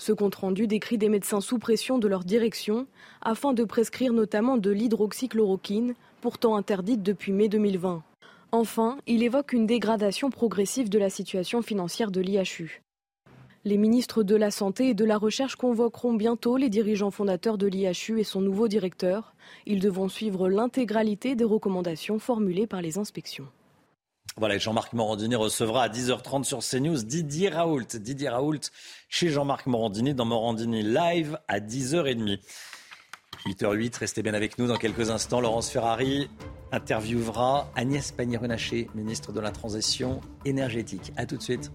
[0.00, 2.86] Ce compte-rendu décrit des médecins sous pression de leur direction
[3.20, 8.02] afin de prescrire notamment de l'hydroxychloroquine, pourtant interdite depuis mai 2020.
[8.50, 12.80] Enfin, il évoque une dégradation progressive de la situation financière de l'IHU.
[13.66, 17.66] Les ministres de la Santé et de la Recherche convoqueront bientôt les dirigeants fondateurs de
[17.66, 19.34] l'IHU et son nouveau directeur.
[19.66, 23.48] Ils devront suivre l'intégralité des recommandations formulées par les inspections.
[24.36, 27.86] Voilà, Jean-Marc Morandini recevra à 10h30 sur CNews Didier Raoult.
[27.94, 28.60] Didier Raoult
[29.08, 32.38] chez Jean-Marc Morandini dans Morandini Live à 10h30.
[33.46, 35.40] 8h08, restez bien avec nous dans quelques instants.
[35.40, 36.30] Laurence Ferrari
[36.72, 41.12] interviewera Agnès Pannier-Runacher, ministre de la Transition énergétique.
[41.16, 41.72] A tout de suite.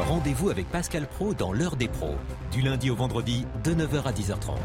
[0.00, 2.14] Rendez-vous avec Pascal Pro dans l'heure des pros,
[2.52, 4.56] du lundi au vendredi de 9h à 10h30.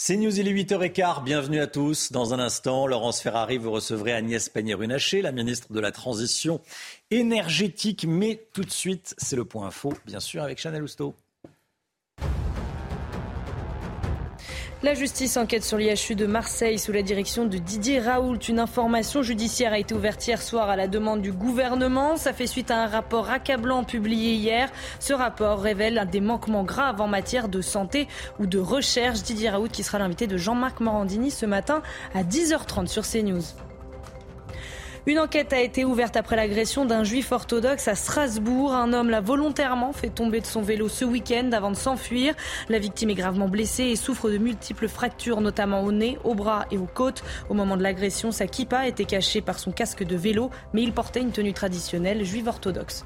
[0.00, 1.24] C'est News, il est 8h15.
[1.24, 2.12] Bienvenue à tous.
[2.12, 6.60] Dans un instant, Laurence Ferrari, vous recevrez Agnès Pannier-Runacher, la ministre de la Transition
[7.10, 8.06] énergétique.
[8.06, 11.16] Mais tout de suite, c'est le point info, bien sûr, avec Chanel Housteau.
[14.84, 18.38] La justice enquête sur l'IHU de Marseille sous la direction de Didier Raoult.
[18.48, 22.16] Une information judiciaire a été ouverte hier soir à la demande du gouvernement.
[22.16, 24.70] Ça fait suite à un rapport accablant publié hier.
[25.00, 28.06] Ce rapport révèle des manquements graves en matière de santé
[28.38, 29.24] ou de recherche.
[29.24, 31.82] Didier Raoult qui sera l'invité de Jean-Marc Morandini ce matin
[32.14, 33.42] à 10h30 sur CNews.
[35.06, 38.74] Une enquête a été ouverte après l'agression d'un juif orthodoxe à Strasbourg.
[38.74, 42.34] Un homme l'a volontairement fait tomber de son vélo ce week-end avant de s'enfuir.
[42.68, 46.66] La victime est gravement blessée et souffre de multiples fractures, notamment au nez, au bras
[46.70, 47.22] et aux côtes.
[47.48, 50.92] Au moment de l'agression, sa kippa était cachée par son casque de vélo, mais il
[50.92, 53.04] portait une tenue traditionnelle juive orthodoxe.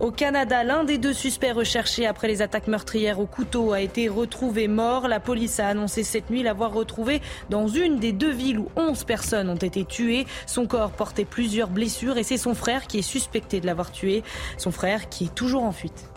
[0.00, 4.08] Au Canada, l'un des deux suspects recherchés après les attaques meurtrières au couteau a été
[4.08, 5.08] retrouvé mort.
[5.08, 7.20] La police a annoncé cette nuit l'avoir retrouvé
[7.50, 10.26] dans une des deux villes où 11 personnes ont été tuées.
[10.46, 14.22] Son corps portait plusieurs blessures et c'est son frère qui est suspecté de l'avoir tué.
[14.56, 16.08] Son frère qui est toujours en fuite.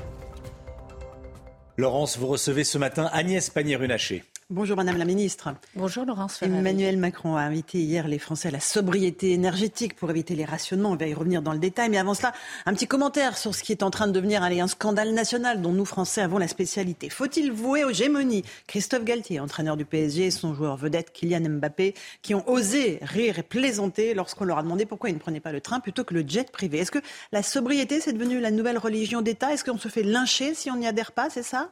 [1.78, 4.24] Laurence, vous recevez ce matin Agnès Pannier-Runacher.
[4.52, 5.56] Bonjour Madame la Ministre.
[5.78, 10.36] Bonjour Laurence Emmanuel Macron a invité hier les Français à la sobriété énergétique pour éviter
[10.36, 10.92] les rationnements.
[10.92, 11.90] On va y revenir dans le détail.
[11.90, 12.34] Mais avant cela,
[12.66, 15.62] un petit commentaire sur ce qui est en train de devenir allez, un scandale national
[15.62, 17.10] dont nous Français avons la spécialité.
[17.10, 18.44] Faut-il vouer aux gémonies?
[18.68, 23.40] Christophe Galtier, entraîneur du PSG, et son joueur vedette Kylian Mbappé, qui ont osé rire
[23.40, 26.14] et plaisanter lorsqu'on leur a demandé pourquoi ils ne prenaient pas le train plutôt que
[26.14, 26.80] le jet privé.
[26.80, 27.00] Est-ce que
[27.32, 29.54] la sobriété, c'est devenu la nouvelle religion d'État?
[29.54, 31.30] Est-ce qu'on se fait lyncher si on n'y adhère pas?
[31.30, 31.72] C'est ça?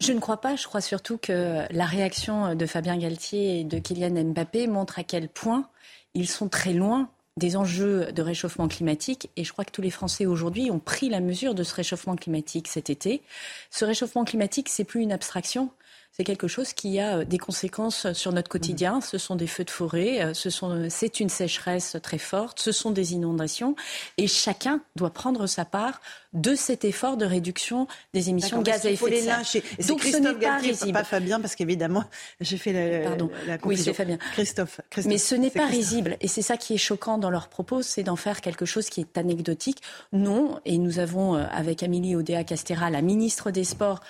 [0.00, 0.56] Je ne crois pas.
[0.56, 5.04] Je crois surtout que la réaction de Fabien Galtier et de Kylian Mbappé montre à
[5.04, 5.68] quel point
[6.14, 9.90] ils sont très loin des enjeux de réchauffement climatique et je crois que tous les
[9.90, 13.22] Français aujourd'hui ont pris la mesure de ce réchauffement climatique cet été.
[13.70, 15.70] Ce réchauffement climatique, c'est plus une abstraction,
[16.12, 18.98] c'est quelque chose qui a euh, des conséquences sur notre quotidien.
[18.98, 19.02] Mmh.
[19.02, 22.72] Ce sont des feux de forêt, euh, ce sont, c'est une sécheresse très forte, ce
[22.72, 23.76] sont des inondations,
[24.18, 26.00] et chacun doit prendre sa part
[26.32, 29.42] de cet effort de réduction des émissions de gaz à effet de serre.
[29.78, 30.92] Et Donc ce n'est pas risible.
[30.92, 32.04] Pas Fabien, parce qu'évidemment,
[32.40, 33.30] j'ai fait la, Pardon.
[33.46, 34.18] la Oui, c'est Fabien.
[34.32, 34.80] Christophe.
[35.06, 36.16] Mais ce n'est pas risible.
[36.20, 39.00] Et c'est ça qui est choquant dans leurs propos, c'est d'en faire quelque chose qui
[39.00, 39.82] est anecdotique.
[40.12, 44.00] Non, et nous avons, euh, avec Amélie Oudéa-Castéra, la ministre des Sports,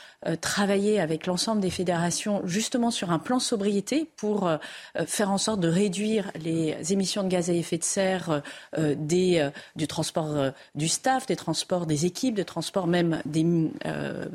[0.42, 4.58] travaillé avec l'ensemble des fédérations justement sur un plan sobriété pour euh,
[5.06, 8.42] faire en sorte de réduire les émissions de gaz à effet de serre
[8.76, 13.70] euh, des, euh, du transport du staff, des transports des équipes, des transports même des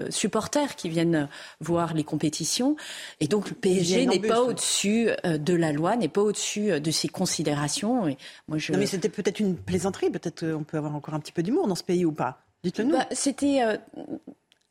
[0.10, 1.30] supporters qui viennent
[1.60, 2.76] voir les compétitions.
[3.19, 7.07] Et donc le PSG n'est pas au-dessus de la loi, n'est pas au-dessus de ces
[7.07, 8.07] considérations.
[8.07, 8.72] Et moi, je...
[8.72, 11.68] Non mais c'était peut-être une plaisanterie, peut-être qu'on peut avoir encore un petit peu d'humour
[11.68, 12.39] dans ce pays ou pas?
[12.64, 12.97] Dites-le nous.
[12.97, 13.61] Bah, c'était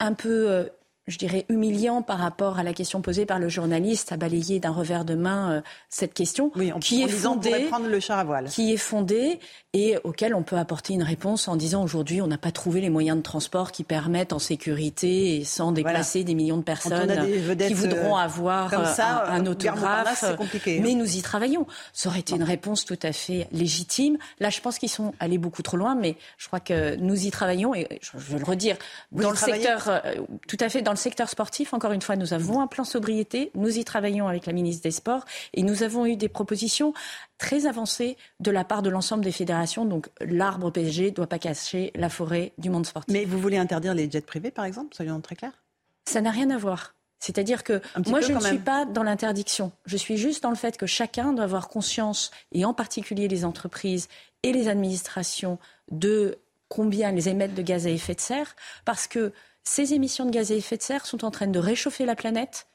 [0.00, 0.68] un peu
[1.06, 4.70] je dirais, humiliant par rapport à la question posée par le journaliste, à balayer d'un
[4.70, 5.60] revers de main euh,
[5.90, 8.46] cette question, oui, en, qui est fondée, prendre le char à voile.
[8.48, 9.38] qui est fondée
[9.74, 12.88] et auquel on peut apporter une réponse en disant aujourd'hui on n'a pas trouvé les
[12.88, 17.12] moyens de transport qui permettent en sécurité et sans déplacer des millions de personnes
[17.58, 20.36] qui voudront euh, avoir ça, un, un autographe.
[20.38, 20.82] Compliqué, hein.
[20.82, 21.66] Mais nous y travaillons.
[21.92, 24.16] Ça aurait été une réponse tout à fait légitime.
[24.40, 27.30] Là, je pense qu'ils sont allés beaucoup trop loin, mais je crois que nous y
[27.30, 28.76] travaillons et je veux le redire
[29.12, 30.14] dans le secteur, euh,
[30.48, 33.50] tout à fait dans le secteur sportif, encore une fois, nous avons un plan sobriété.
[33.54, 36.94] Nous y travaillons avec la ministre des Sports et nous avons eu des propositions
[37.38, 39.84] très avancées de la part de l'ensemble des fédérations.
[39.84, 43.12] Donc l'arbre PSG ne doit pas cacher la forêt du monde sportif.
[43.12, 44.94] Mais vous voulez interdire les jets privés, par exemple?
[44.94, 45.62] Soyons très clairs.
[46.08, 46.94] Ça n'a rien à voir.
[47.18, 49.72] C'est-à-dire que moi, je ne suis pas dans l'interdiction.
[49.86, 53.46] Je suis juste dans le fait que chacun doit avoir conscience, et en particulier les
[53.46, 54.08] entreprises
[54.42, 55.58] et les administrations,
[55.90, 56.38] de
[56.68, 58.54] combien les émettent de gaz à effet de serre,
[58.84, 59.32] parce que
[59.64, 62.66] ces émissions de gaz à effet de serre sont en train de réchauffer la planète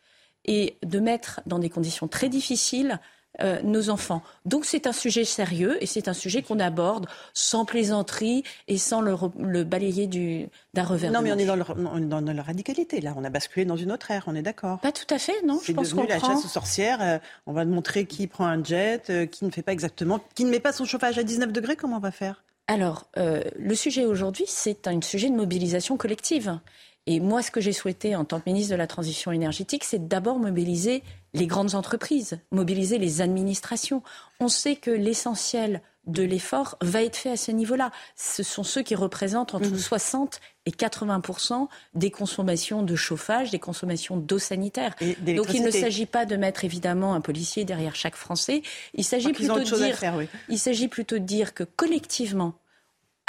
[0.45, 2.99] et de mettre dans des conditions très difficiles
[3.41, 4.21] euh, nos enfants.
[4.45, 9.01] Donc c'est un sujet sérieux et c'est un sujet qu'on aborde sans plaisanterie et sans
[9.01, 10.07] le, balayer
[10.73, 11.11] d'un revers.
[11.11, 12.99] Non, mais on est, dans dans leur radicalité.
[12.99, 14.23] Là, on a basculé dans une autre ère.
[14.27, 14.79] On est d'accord.
[14.79, 15.59] Pas tout à fait, non.
[15.63, 17.01] C'est devenu la chasse aux sorcières.
[17.01, 20.43] Euh, on va montrer qui prend un jet, euh, qui ne fait pas exactement, qui
[20.43, 21.75] ne met pas son chauffage à 19 degrés.
[21.75, 22.43] Comment on va faire?
[22.69, 26.59] Alors, euh, le sujet aujourd'hui, c'est un sujet de mobilisation collective.
[27.07, 30.07] Et moi, ce que j'ai souhaité en tant que ministre de la Transition énergétique, c'est
[30.07, 31.01] d'abord mobiliser
[31.33, 34.03] les grandes entreprises, mobiliser les administrations.
[34.39, 35.81] On sait que l'essentiel
[36.11, 37.91] de l'effort va être fait à ce niveau-là.
[38.15, 40.69] Ce sont ceux qui représentent entre 60 mmh.
[40.69, 44.95] et 80 des consommations de chauffage, des consommations d'eau sanitaire.
[45.21, 48.61] Donc il ne s'agit pas de mettre évidemment un policier derrière chaque Français.
[48.93, 52.53] Il s'agit plutôt de dire, il s'agit plutôt de dire que collectivement,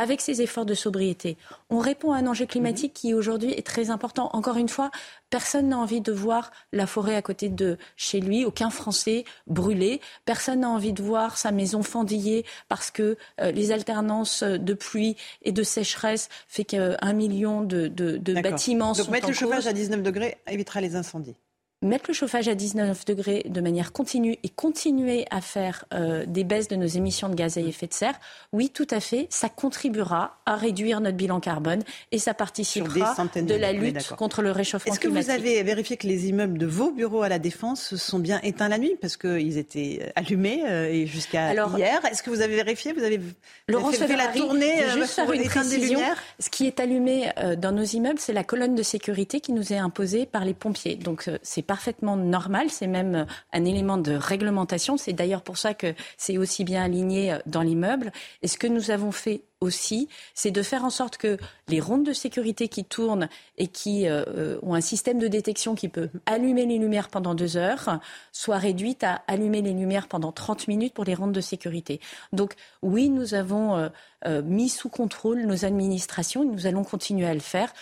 [0.01, 1.37] avec ces efforts de sobriété,
[1.69, 4.31] on répond à un enjeu climatique qui aujourd'hui est très important.
[4.33, 4.91] Encore une fois,
[5.29, 10.01] personne n'a envie de voir la forêt à côté de chez lui, aucun Français brûlé.
[10.25, 15.17] Personne n'a envie de voir sa maison fendillée parce que euh, les alternances de pluie
[15.43, 19.67] et de sécheresse fait qu'un million de, de, de bâtiments Donc sont mettre le chauffage
[19.67, 21.37] à 19 degrés évitera les incendies
[21.83, 26.45] mettre le chauffage à 19 degrés de manière continue et continuer à faire euh, des
[26.45, 28.21] baisses de nos émissions de gaz à effet de serre,
[28.53, 31.83] oui, tout à fait, ça contribuera à réduire notre bilan carbone
[32.13, 35.31] et ça participera de la lutte contre le réchauffement climatique.
[35.31, 38.19] Est-ce que vous avez vérifié que les immeubles de vos bureaux à la Défense sont
[38.19, 42.05] bien éteints la nuit parce qu'ils étaient allumés euh, jusqu'à hier?
[42.05, 42.93] Est-ce que vous avez vérifié?
[42.93, 43.21] Vous avez,
[43.69, 46.01] Laurence fait, la tournée euh, juste faire une précision.
[46.39, 49.79] Ce qui est allumé dans nos immeubles, c'est la colonne de sécurité qui nous est
[49.79, 50.97] imposée par les pompiers.
[50.97, 52.69] Donc c'est parfaitement normal.
[52.69, 54.97] C'est même un élément de réglementation.
[54.97, 58.11] C'est d'ailleurs pour ça que c'est aussi bien aligné dans l'immeuble.
[58.43, 61.37] Et ce que nous avons fait aussi, c'est de faire en sorte que
[61.69, 63.29] les rondes de sécurité qui tournent
[63.59, 67.35] et qui euh, euh, ont un système de détection qui peut allumer les lumières pendant
[67.35, 68.01] deux heures
[68.33, 72.01] soient réduites à allumer les lumières pendant 30 minutes pour les rondes de sécurité.
[72.33, 73.91] Donc oui, nous avons
[74.27, 77.73] euh, mis sous contrôle nos administrations et nous allons continuer à le faire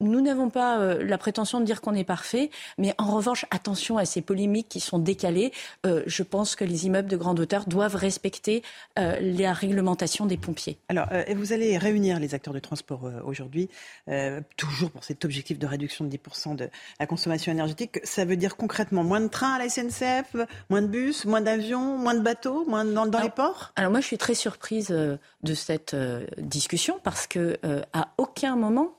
[0.00, 3.98] nous n'avons pas euh, la prétention de dire qu'on est parfait, mais en revanche, attention
[3.98, 5.52] à ces polémiques qui sont décalées.
[5.86, 8.62] Euh, je pense que les immeubles de grande hauteur doivent respecter
[8.98, 10.78] euh, la réglementation des pompiers.
[10.88, 13.68] Alors, vous allez réunir les acteurs du transport aujourd'hui,
[14.56, 16.68] toujours pour cet objectif de réduction de 10% de
[16.98, 18.00] la consommation énergétique.
[18.04, 20.36] Ça veut dire concrètement moins de trains à la SNCF,
[20.70, 23.72] moins de bus, moins d'avions, moins de bateaux, moins dans, dans les ports?
[23.76, 25.96] Alors moi, je suis très surprise de cette
[26.38, 27.58] discussion parce que
[27.92, 28.97] à aucun moment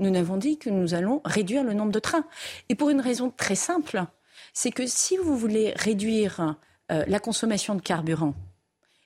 [0.00, 2.24] nous n'avons dit que nous allons réduire le nombre de trains.
[2.68, 4.04] Et pour une raison très simple,
[4.52, 6.56] c'est que si vous voulez réduire
[6.90, 8.34] euh, la consommation de carburant,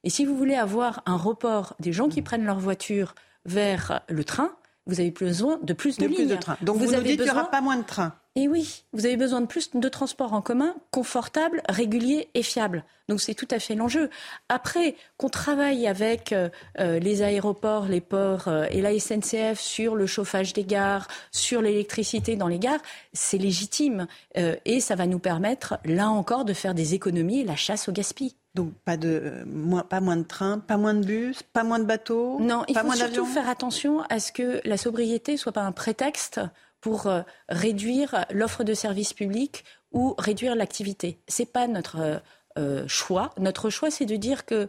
[0.04, 3.14] et si vous voulez avoir un report des gens qui prennent leur voiture
[3.46, 4.54] vers le train,
[4.86, 6.28] vous avez besoin de plus de, lignes.
[6.28, 6.58] de trains.
[6.60, 8.14] Donc vous, avez dites qu'il n'y aura pas moins de trains.
[8.36, 12.84] Et oui, vous avez besoin de plus de transports en commun confortables, réguliers et fiables.
[13.08, 14.10] Donc c'est tout à fait l'enjeu.
[14.48, 16.48] Après, qu'on travaille avec euh,
[16.80, 21.62] euh, les aéroports, les ports euh, et la SNCF sur le chauffage des gares, sur
[21.62, 22.80] l'électricité dans les gares,
[23.12, 24.08] c'est légitime.
[24.34, 27.92] et ça va nous permettre, là encore, de faire des économies et la chasse au
[27.92, 28.32] gaspillage.
[28.54, 31.84] Donc pas de moins, pas moins de trains, pas moins de bus, pas moins de
[31.84, 32.38] bateaux.
[32.40, 36.40] Non, il faut surtout faire attention à ce que la sobriété soit pas un prétexte
[36.84, 41.18] pour euh, réduire l'offre de services publics ou réduire l'activité.
[41.28, 42.18] Ce n'est pas notre euh,
[42.58, 43.30] euh, choix.
[43.38, 44.68] Notre choix, c'est de dire que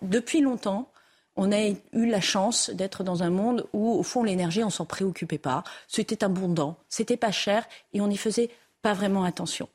[0.00, 0.92] depuis longtemps,
[1.34, 4.84] on a eu la chance d'être dans un monde où, au fond, l'énergie, on s'en
[4.84, 5.64] préoccupait pas.
[5.88, 8.50] C'était abondant, c'était pas cher et on n'y faisait
[8.80, 9.68] pas vraiment attention.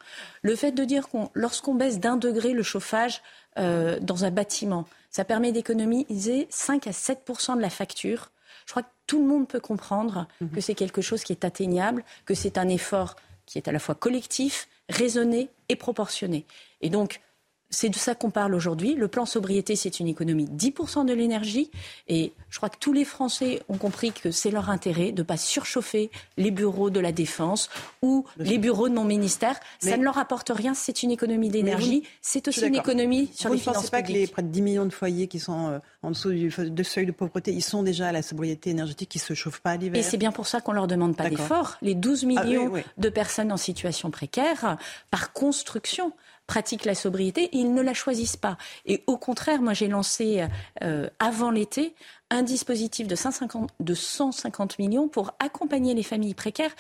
[0.43, 3.21] Le fait de dire qu'on, lorsqu'on baisse d'un degré le chauffage
[3.57, 8.31] dans un bâtiment, ça permet d'économiser 5 à 7% de la facture
[8.65, 10.49] je crois que tout le monde peut comprendre mhm.
[10.49, 13.15] que c'est quelque chose qui est atteignable, que c'est un effort
[13.45, 16.45] qui est à la fois collectif, raisonné et proportionné.
[16.81, 17.21] Et donc,
[17.69, 18.95] c'est de ça qu'on parle aujourd'hui.
[18.95, 21.71] Le plan sobriété, c'est une économie de 10% de l'énergie.
[22.07, 25.25] Et je crois que tous les Français ont compris que c'est leur intérêt de ne
[25.25, 27.69] pas surchauffer les bureaux de la Défense
[28.01, 29.59] ou les bureaux de mon ministère.
[29.79, 30.73] ça ne leur apporte rien.
[30.73, 32.03] C'est une économie d'énergie.
[32.21, 33.65] C'est aussi une économie sur les finances publiques.
[33.65, 35.79] Vous ne pensez pas que les près de 10 millions de foyers qui sont euh,
[36.05, 39.23] en dessous du seuil de pauvreté, ils sont déjà à la sobriété énergétique, qui ne
[39.23, 39.99] se chauffent pas l'hiver?
[39.99, 41.77] Et c'est bien pour ça qu'on ne leur demande pas d'effort.
[41.81, 44.77] Les 12 ah millions de personnes en situation précaire,
[45.11, 46.13] par construction,
[46.47, 48.57] pratiquent la sobriété, ils ne la choisissent pas.
[48.85, 50.45] Et au contraire, moi j'ai lancé
[50.83, 51.95] euh, avant l'été
[52.29, 56.75] un dispositif de 150, de 150 millions pour accompagner les familles précaires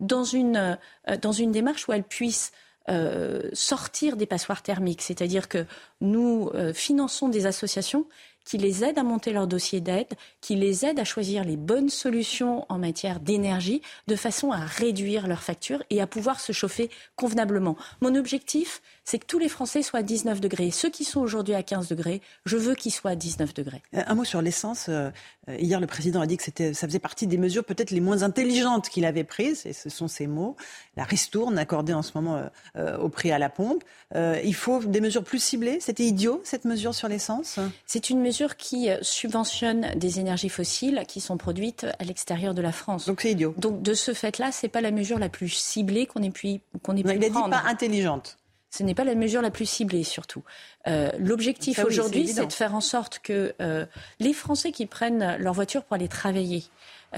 [0.00, 0.78] dans une,
[1.08, 2.52] euh, dans une démarche où elles puissent
[2.88, 5.02] euh, sortir des passoires thermiques.
[5.02, 5.66] C'est-à-dire que
[6.00, 8.06] nous finançons des associations
[8.48, 10.08] qui les aident à monter leur dossier d'aide,
[10.40, 15.26] qui les aident à choisir les bonnes solutions en matière d'énergie, de façon à réduire
[15.26, 17.76] leurs factures et à pouvoir se chauffer convenablement.
[18.00, 20.70] Mon objectif, c'est que tous les Français soient à 19 degrés.
[20.70, 23.80] Ceux qui sont aujourd'hui à 15 degrés, je veux qu'ils soient à 19 degrés.
[23.96, 24.90] Euh, un mot sur l'essence.
[24.90, 25.10] Euh,
[25.48, 28.22] hier, le président a dit que c'était, ça faisait partie des mesures peut-être les moins
[28.22, 30.56] intelligentes qu'il avait prises, et ce sont ces mots.
[30.98, 33.82] La ristourne accordée en ce moment euh, au prix à la pompe.
[34.14, 35.78] il faut des mesures plus ciblées.
[35.80, 37.58] C'était idiot, cette mesure sur l'essence?
[37.86, 42.72] C'est une mesure qui subventionne des énergies fossiles qui sont produites à l'extérieur de la
[42.72, 43.06] France.
[43.06, 43.54] Donc c'est idiot.
[43.56, 46.94] Donc de ce fait-là, c'est pas la mesure la plus ciblée qu'on ait pu qu'on
[46.94, 47.46] ait pu il prendre.
[47.46, 48.37] Il dit pas intelligente.
[48.70, 50.42] Ce n'est pas la mesure la plus ciblée, surtout.
[50.86, 53.86] Euh, L'objectif aujourd'hui, c'est de faire en sorte que euh,
[54.20, 56.64] les Français qui prennent leur voiture pour aller travailler,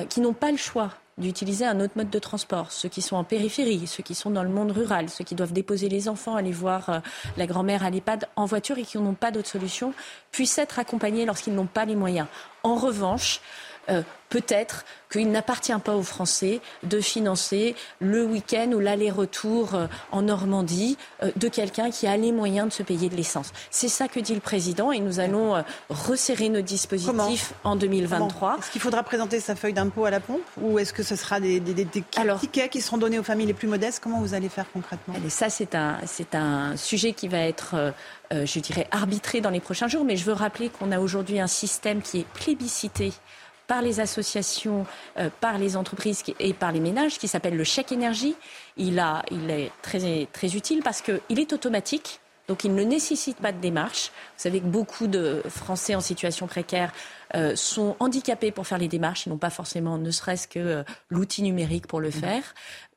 [0.08, 2.72] qui n'ont pas le choix d'utiliser un autre mode de transport.
[2.72, 5.52] Ceux qui sont en périphérie, ceux qui sont dans le monde rural, ceux qui doivent
[5.52, 6.98] déposer les enfants, aller voir euh,
[7.36, 9.92] la grand-mère à l'EHPAD en voiture et qui n'ont pas d'autre solution,
[10.32, 12.26] puissent être accompagnés lorsqu'ils n'ont pas les moyens.
[12.62, 13.40] En revanche,
[13.90, 20.22] euh, peut-être qu'il n'appartient pas aux Français de financer le week-end ou l'aller-retour euh, en
[20.22, 23.52] Normandie euh, de quelqu'un qui a les moyens de se payer de l'essence.
[23.70, 28.58] C'est ça que dit le président et nous allons resserrer nos dispositifs en 2023.
[28.58, 31.40] Est-ce qu'il faudra présenter sa feuille d'impôt à la pompe ou est-ce que ce sera
[31.40, 34.00] des, tickets qui seront donnés aux familles les plus modestes?
[34.00, 35.14] Comment vous allez faire concrètement?
[35.28, 37.92] Ça, c'est un, c'est un sujet qui va être,
[38.30, 41.48] je dirais, arbitré dans les prochains jours, mais je veux rappeler qu'on a aujourd'hui un
[41.48, 43.12] système qui est plébiscité
[43.70, 44.84] par les associations,
[45.16, 48.34] euh, par les entreprises et par les ménages qui s'appelle le chèque énergie.
[48.76, 52.18] Il, a, il est très, très utile parce qu'il est automatique.
[52.50, 54.10] Donc il ne nécessite pas de démarche.
[54.36, 56.92] Vous savez que beaucoup de Français en situation précaire
[57.36, 59.26] euh, sont handicapés pour faire les démarches.
[59.26, 62.42] Ils n'ont pas forcément, ne serait-ce que euh, l'outil numérique pour le faire.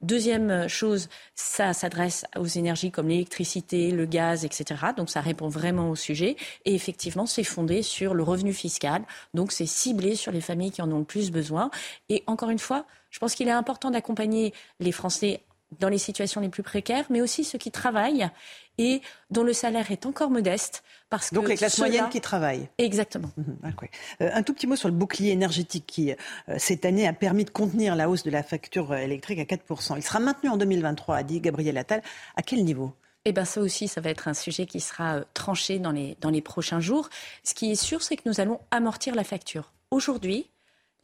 [0.01, 4.87] Deuxième chose, ça s'adresse aux énergies comme l'électricité, le gaz, etc.
[4.97, 6.35] Donc ça répond vraiment au sujet.
[6.65, 9.03] Et effectivement, c'est fondé sur le revenu fiscal.
[9.35, 11.69] Donc c'est ciblé sur les familles qui en ont le plus besoin.
[12.09, 15.41] Et encore une fois, je pense qu'il est important d'accompagner les Français
[15.79, 18.29] dans les situations les plus précaires, mais aussi ceux qui travaillent
[18.77, 20.83] et dont le salaire est encore modeste.
[21.09, 22.69] Parce Donc que les classes moyennes qui travaillent.
[22.79, 23.29] Exactement.
[23.37, 23.89] Mhm, d'accord.
[24.21, 26.15] Euh, un tout petit mot sur le bouclier énergétique qui, euh,
[26.57, 29.95] cette année, a permis de contenir la hausse de la facture euh, électrique à 4%.
[29.97, 32.01] Il sera maintenu en 2023, a dit Gabriel Attal.
[32.35, 32.93] À quel niveau?
[33.25, 36.17] Eh bien, ça aussi, ça va être un sujet qui sera euh, tranché dans les,
[36.19, 37.09] dans les prochains jours.
[37.43, 39.71] Ce qui est sûr, c'est que nous allons amortir la facture.
[39.91, 40.49] Aujourd'hui,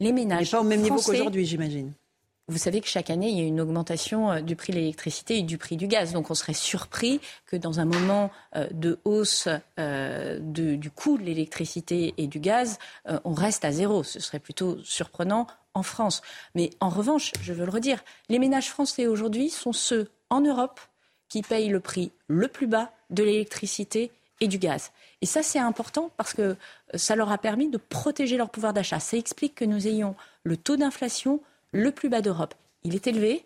[0.00, 0.50] les ménages.
[0.50, 1.92] Pas au même niveau qu'aujourd'hui, j'imagine.
[2.50, 5.38] Vous savez que chaque année, il y a une augmentation euh, du prix de l'électricité
[5.38, 6.12] et du prix du gaz.
[6.12, 9.46] Donc, on serait surpris que dans un moment euh, de hausse
[9.78, 12.78] euh, du coût de l'électricité et du gaz,
[13.24, 14.02] on reste à zéro.
[14.02, 16.22] Ce serait plutôt surprenant en France.
[16.56, 20.80] Mais en revanche, je veux le redire, les ménages français aujourd'hui sont ceux en Europe
[21.28, 24.10] qui payent le prix le plus bas de l'électricité
[24.40, 24.90] et du gaz.
[25.20, 26.56] Et ça, c'est important parce que
[26.94, 28.98] ça leur a permis de protéger leur pouvoir d'achat.
[28.98, 31.40] Ça explique que nous ayons le taux d'inflation
[31.72, 32.54] le plus bas d'Europe.
[32.82, 33.44] Il est élevé,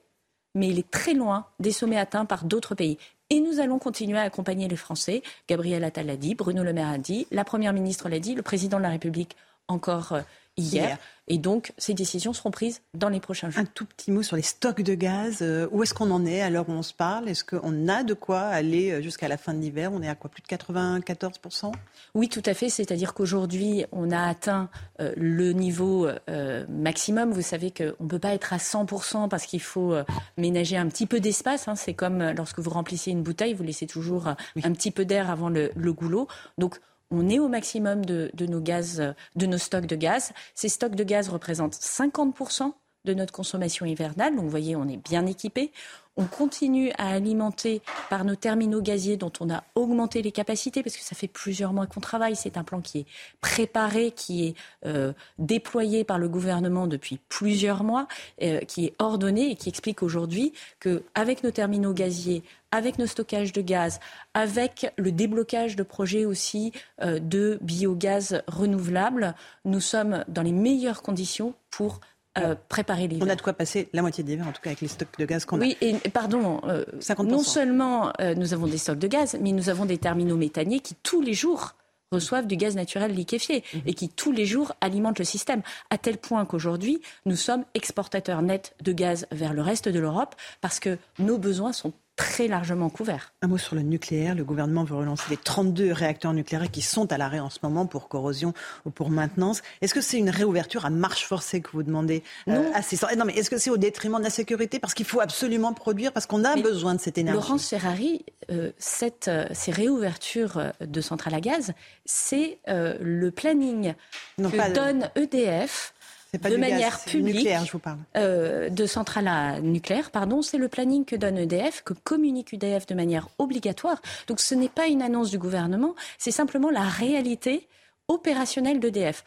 [0.54, 2.98] mais il est très loin des sommets atteints par d'autres pays.
[3.30, 5.22] Et nous allons continuer à accompagner les Français.
[5.48, 8.42] Gabriel Attal l'a dit, Bruno Le Maire a dit, la Première ministre l'a dit, le
[8.42, 9.36] Président de la République
[9.68, 10.20] encore euh,
[10.56, 10.84] hier.
[10.88, 10.98] Hier.
[11.26, 13.62] Et donc, ces décisions seront prises dans les prochains jours.
[13.62, 15.38] Un tout petit mot sur les stocks de gaz.
[15.40, 17.30] Euh, où est-ce qu'on en est à l'heure où on se parle?
[17.30, 19.90] Est-ce qu'on a de quoi aller euh, jusqu'à la fin de l'hiver?
[19.94, 20.28] On est à quoi?
[20.30, 21.72] Plus de 94%
[22.14, 22.68] Oui, tout à fait.
[22.68, 24.68] C'est-à-dire qu'aujourd'hui, on a atteint
[25.00, 27.32] euh, le niveau euh, maximum.
[27.32, 29.94] Vous savez qu'on ne peut pas être à 100% parce qu'il faut
[30.36, 31.68] ménager un petit peu d'espace.
[31.68, 31.74] hein.
[31.74, 35.48] C'est comme lorsque vous remplissez une bouteille, vous laissez toujours un petit peu d'air avant
[35.48, 36.28] le, le goulot.
[36.58, 36.78] Donc,
[37.10, 40.32] on est au maximum euh, de nos stocks de gaz.
[40.54, 42.72] Ces stocks de gaz représentent 50%
[43.04, 44.34] de notre consommation hivernale.
[44.34, 45.72] Donc, vous voyez, on est bien équipé.
[46.16, 50.96] On continue à alimenter par nos terminaux gaziers dont on a augmenté les capacités parce
[50.96, 52.36] que ça fait plusieurs mois qu'on travaille.
[52.36, 53.06] C'est un plan qui est
[53.40, 54.54] préparé, qui est
[54.86, 58.06] euh, déployé par le gouvernement depuis plusieurs mois,
[58.42, 63.52] euh, qui est ordonné et qui explique aujourd'hui qu'avec nos terminaux gaziers, avec nos stockages
[63.52, 63.98] de gaz,
[64.34, 66.72] avec le déblocage de projets aussi
[67.02, 71.98] euh, de biogaz renouvelables, nous sommes dans les meilleures conditions pour
[72.38, 73.26] euh, préparer l'hiver.
[73.26, 75.18] On a de quoi passer la moitié de l'hiver, en tout cas avec les stocks
[75.18, 75.60] de gaz qu'on a.
[75.64, 77.24] Oui, et pardon, euh, 50%.
[77.26, 80.80] non seulement euh, nous avons des stocks de gaz, mais nous avons des terminaux méthaniers
[80.80, 81.74] qui tous les jours
[82.12, 83.80] reçoivent du gaz naturel liquéfié Mhm.
[83.86, 88.40] et qui tous les jours alimentent le système, à tel point qu'aujourd'hui, nous sommes exportateurs
[88.42, 92.90] nets de gaz vers le reste de l'Europe parce que nos besoins sont très largement
[92.90, 93.32] couverts.
[93.42, 94.34] Un mot sur le nucléaire.
[94.34, 97.86] Le gouvernement veut relancer les 32 réacteurs nucléaires qui sont à l'arrêt en ce moment
[97.86, 98.52] pour corrosion
[98.84, 99.62] ou pour maintenance.
[99.80, 102.72] Est-ce que c'est une réouverture à marche forcée que vous demandez euh, Non.
[102.82, 104.78] ces- Non, mais est-ce que c'est au détriment de la sécurité?
[104.78, 107.40] Parce qu'il faut absolument produire, parce qu'on a Mais besoin de cette énergie.
[107.40, 111.72] Laurence Ferrari, euh, cette, euh, ces réouvertures de centrales à gaz,
[112.04, 113.94] c'est le planning
[114.38, 115.94] Non, que donne EDF
[116.38, 117.36] pas de gaz, manière publique.
[117.36, 117.98] nucléaire, je vous parle.
[118.16, 122.86] euh, de centrales à nucléaire, pardon, c'est le planning que donne EDF, que communique EDF
[122.86, 124.00] de manière obligatoire.
[124.26, 127.68] Donc ce n'est pas une annonce du gouvernement, c'est simplement la réalité
[128.08, 129.24] opérationnelle d'EDF.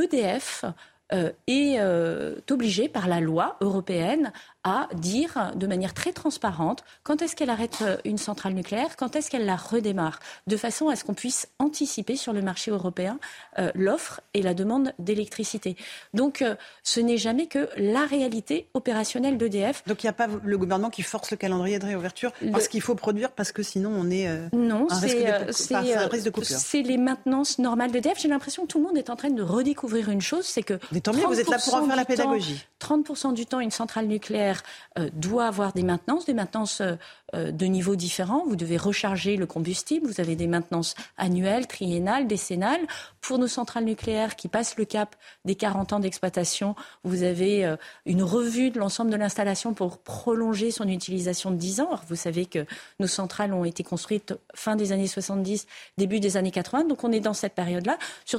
[0.00, 0.64] EDF
[1.12, 4.32] euh, est euh, obligé par la loi européenne
[4.68, 9.14] à dire de manière très transparente quand est-ce qu'elle arrête euh, une centrale nucléaire, quand
[9.14, 10.18] est-ce qu'elle la redémarre,
[10.48, 13.20] de façon à ce qu'on puisse anticiper sur le marché européen
[13.60, 15.76] euh, l'offre et la demande d'électricité.
[16.14, 19.84] Donc euh, ce n'est jamais que la réalité opérationnelle d'EDF.
[19.86, 22.80] Donc il n'y a pas le gouvernement qui force le calendrier de réouverture parce qu'il
[22.82, 26.58] faut produire, parce que sinon on est euh, Non, c'est de, risque de coupure.
[26.58, 28.18] c'est les maintenances normales d'EDF.
[28.18, 30.80] J'ai l'impression que tout le monde est en train de redécouvrir une chose, c'est que
[30.90, 32.66] Mais tant mieux, vous êtes là pour en 30% faire la temps- pédagogie.
[32.80, 34.55] 30% du temps, une centrale nucléaire
[34.98, 36.94] euh, doit avoir des maintenances, des maintenances euh,
[37.34, 38.44] euh, de niveaux différents.
[38.46, 42.86] Vous devez recharger le combustible, vous avez des maintenances annuelles, triennales, décennales.
[43.20, 48.22] Pour nos centrales nucléaires qui passent le cap des 40 ans d'exploitation, vous avez une
[48.22, 51.90] revue de l'ensemble de l'installation pour prolonger son utilisation de 10 ans.
[52.08, 52.64] Vous savez que
[53.00, 55.66] nos centrales ont été construites fin des années 70,
[55.98, 57.98] début des années 80, donc on est dans cette période-là.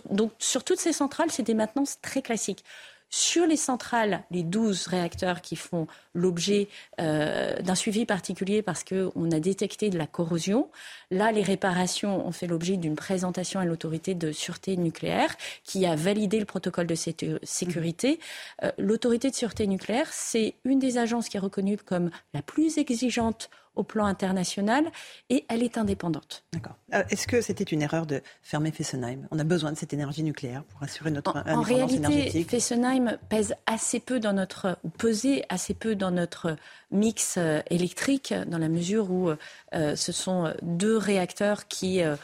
[0.09, 2.63] Donc sur toutes ces centrales, c'est des maintenances très classiques.
[3.09, 6.67] Sur les centrales, les 12 réacteurs qui font l'objet
[6.99, 10.69] euh, d'un suivi particulier parce qu'on a détecté de la corrosion,
[11.09, 15.95] là, les réparations ont fait l'objet d'une présentation à l'autorité de sûreté nucléaire qui a
[15.95, 18.19] validé le protocole de sé- sécurité.
[18.63, 22.77] Euh, l'autorité de sûreté nucléaire, c'est une des agences qui est reconnue comme la plus
[22.77, 24.85] exigeante au plan international
[25.29, 26.43] et elle est indépendante.
[26.53, 26.75] D'accord.
[26.93, 29.27] Euh, Est-ce que c'était une erreur de fermer Fessenheim?
[29.31, 32.49] On a besoin de cette énergie nucléaire pour assurer notre En indépendance réalité, énergétique.
[32.49, 36.55] Fessenheim pèse assez peu dans notre, ou pesait assez peu dans notre
[36.91, 42.15] mix euh, électrique, dans la mesure où euh, ce sont deux réacteurs qui euh,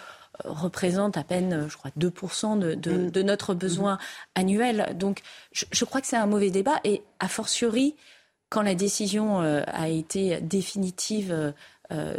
[0.45, 3.11] représentent à peine, je crois, 2% de, de, Mm.
[3.11, 3.97] de notre besoin
[4.35, 4.95] annuel.
[4.97, 5.21] Donc,
[5.51, 7.95] je, je crois que c'est un mauvais débat et, a fortiori,
[8.53, 11.53] quand la décision a été définitive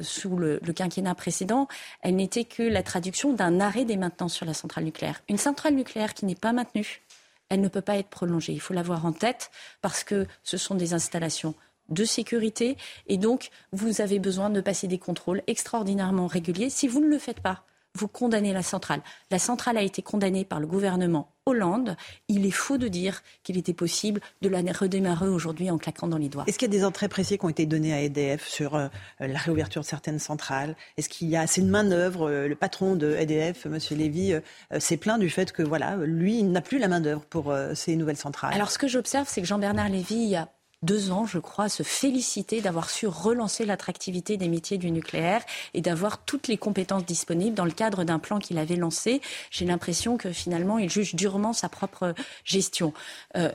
[0.03, 1.69] sous le, le, quinquennat précédent,
[2.03, 5.23] elle n'était que la traduction d'un arrêt des maintenances sur la centrale nucléaire.
[5.29, 7.03] Une centrale nucléaire qui n'est pas maintenue,
[7.49, 8.53] elle ne peut pas être prolongée.
[8.53, 11.55] Il faut l'avoir en tête parce que ce sont des installations
[11.89, 16.71] de sécurité et donc vous avez besoin de passer des contrôles extraordinairement réguliers.
[16.71, 17.65] Si vous ne le faites pas,
[17.97, 19.03] vous condamnez la centrale.
[19.31, 21.97] La centrale a été condamnée par le gouvernement Hollande.
[22.29, 26.17] Il est faux de dire qu'il était possible de la redémarrer aujourd'hui en claquant dans
[26.17, 26.45] les doigts.
[26.47, 28.89] Est-ce qu'il y a des entrées précises qui ont été données à EDF sur euh,
[29.21, 30.75] la réouverture de certaines centrales?
[30.97, 33.79] Est-ce qu'il y a assez de main-d'œuvre euh, Le patron de EDF, M.
[33.91, 34.41] Lévy, euh,
[34.81, 38.17] s'est plaint du fait que voilà, lui, il n'a plus la main-d'œuvre pour ces nouvelles
[38.17, 38.55] centrales?
[38.55, 40.49] Alors, ce que j'observe, c'est que Jean-Bernard Lévy, il y a
[40.85, 45.43] deux ans, je crois, se féliciter d'avoir su relancer l'attractivité des métiers du nucléaire
[45.75, 49.21] et d'avoir toutes les compétences disponibles dans le cadre d'un plan qu'il avait lancé.
[49.51, 52.93] J'ai l'impression que finalement, il juge durement sa propre gestion.
[53.37, 53.51] Euh,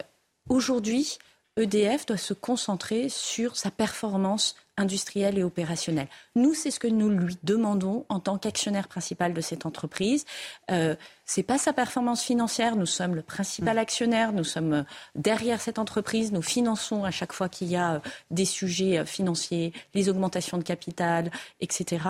[0.49, 1.19] Aujourd'hui,
[1.57, 6.07] EDF doit se concentrer sur sa performance industrielle et opérationnelle.
[6.35, 10.25] Nous, c'est ce que nous lui demandons en tant qu'actionnaire principal de cette entreprise.
[10.71, 10.95] Euh,
[11.25, 12.75] c'est pas sa performance financière.
[12.77, 13.79] Nous sommes le principal mm.
[13.79, 14.31] actionnaire.
[14.31, 14.83] Nous sommes euh,
[15.15, 16.31] derrière cette entreprise.
[16.31, 17.99] Nous finançons à chaque fois qu'il y a euh,
[18.31, 22.01] des sujets euh, financiers, les augmentations de capital, etc.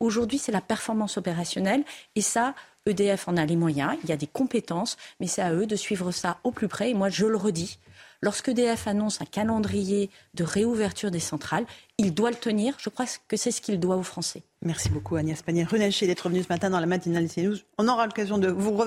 [0.00, 1.84] Aujourd'hui, c'est la performance opérationnelle.
[2.14, 2.54] Et ça,
[2.86, 3.96] EDF en a les moyens.
[4.02, 6.90] Il y a des compétences, mais c'est à eux de suivre ça au plus près.
[6.90, 7.78] Et moi, je le redis,
[8.22, 11.66] Lorsque DF annonce un calendrier de réouverture des centrales,
[11.98, 12.76] il doit le tenir.
[12.78, 14.42] Je crois que c'est ce qu'il doit aux Français.
[14.64, 17.56] Merci beaucoup Agnès Pannier-Runacher d'être venue ce matin dans la matinale CNews.
[17.78, 18.80] On aura l'occasion de vous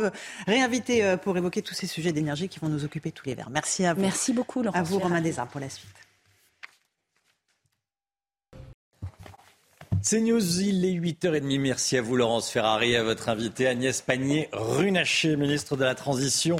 [0.47, 3.49] réinviter euh, pour évoquer tous ces sujets d'énergie qui vont nous occuper tous les verts.
[3.49, 4.01] Merci à vous.
[4.01, 4.79] Merci beaucoup Laurent.
[4.79, 5.89] À vous Romain Desarts pour la suite.
[10.01, 11.59] C'est News, il est 8h30.
[11.59, 16.57] Merci à vous Laurence Ferrari, et à votre invité Agnès Pannier-Runacher, ministre de la Transition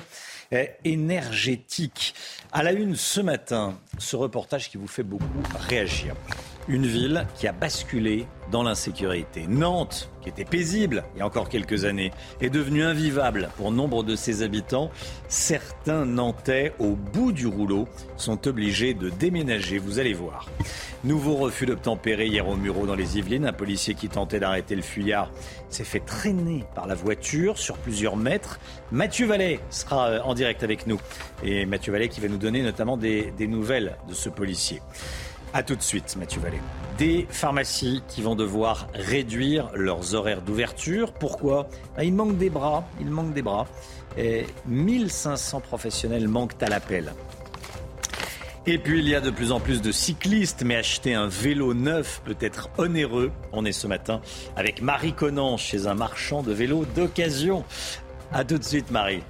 [0.84, 2.15] énergétique.
[2.51, 5.26] À la une ce matin, ce reportage qui vous fait beaucoup
[5.57, 6.15] réagir.
[6.67, 9.45] Une ville qui a basculé dans l'insécurité.
[9.47, 12.11] Nantes, qui était paisible il y a encore quelques années,
[12.41, 14.89] est devenue invivable pour nombre de ses habitants.
[15.27, 17.87] Certains Nantais, au bout du rouleau,
[18.17, 19.77] sont obligés de déménager.
[19.77, 20.49] Vous allez voir.
[21.03, 23.45] Nouveau refus d'obtempérer hier au Muro dans les Yvelines.
[23.45, 25.29] Un policier qui tentait d'arrêter le fuyard
[25.69, 28.59] s'est fait traîner par la voiture sur plusieurs mètres.
[28.91, 30.99] Mathieu Vallet sera euh, en direct avec nous.
[31.43, 34.81] Et Mathieu Vallet qui va nous donner notamment des, des nouvelles de ce policier.
[35.56, 36.60] A tout de suite, Mathieu Vallée.
[36.98, 41.14] Des pharmacies qui vont devoir réduire leurs horaires d'ouverture.
[41.14, 41.69] Pourquoi?
[41.95, 42.86] Bah, Il manque des bras.
[42.99, 43.65] Il manque des bras.
[44.18, 47.14] Et 1500 professionnels manquent à l'appel.
[48.65, 51.73] Et puis il y a de plus en plus de cyclistes, mais acheter un vélo
[51.73, 53.32] neuf peut être onéreux.
[53.53, 54.19] On est ce matin
[54.57, 57.64] avec Marie Conan chez un marchand de vélos d'occasion.
[58.34, 59.23] A tout de suite, Marie.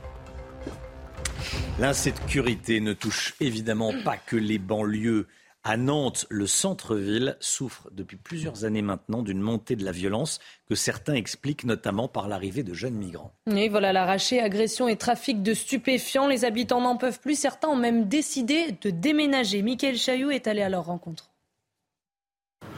[1.77, 5.27] L'insécurité ne touche évidemment pas que les banlieues.
[5.67, 10.37] À Nantes, le centre-ville souffre depuis plusieurs années maintenant d'une montée de la violence
[10.69, 13.33] que certains expliquent notamment par l'arrivée de jeunes migrants.
[13.47, 16.27] Et voilà, l'arraché, agression et trafic de stupéfiants.
[16.27, 17.33] Les habitants n'en peuvent plus.
[17.33, 19.63] Certains ont même décidé de déménager.
[19.63, 21.31] Michael Chailloux est allé à leur rencontre.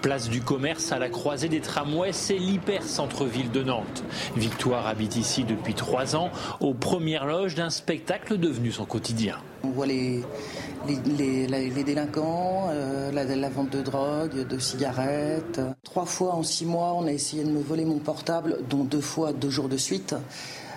[0.08, 4.06] Place du commerce à la croisée des tramways, c'est l'hyper centre-ville de Nantes.
[4.38, 6.30] Victoire habite ici depuis trois ans,
[6.62, 9.36] aux premières loges d'un spectacle devenu son quotidien.
[9.64, 10.24] On voit les,
[10.88, 15.60] les, délinquants, euh, la, vente de drogue, de cigarettes.
[15.84, 19.02] Trois fois en six mois, on a essayé de me voler mon portable, dont deux
[19.02, 20.16] fois deux jours de suite.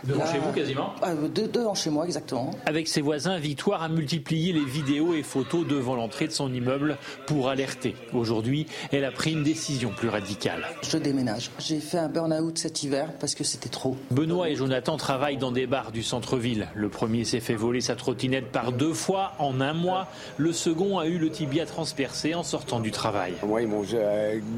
[0.04, 2.50] Devant chez vous quasiment euh, Devant chez moi exactement.
[2.66, 6.96] Avec ses voisins, Victoire a multiplié les vidéos et photos devant l'entrée de son immeuble
[7.26, 7.94] pour alerter.
[8.12, 10.64] Aujourd'hui, elle a pris une décision plus radicale.
[10.82, 11.50] Je déménage.
[11.58, 13.96] J'ai fait un burn-out cet hiver parce que c'était trop.
[14.10, 16.68] Benoît et Jonathan travaillent dans des bars du centre-ville.
[16.74, 20.08] Le premier s'est fait voler sa trottinette par deux fois en un mois.
[20.36, 23.34] Le second a eu le tibia transpercé en sortant du travail.
[23.46, 23.84] Moi, ils m'ont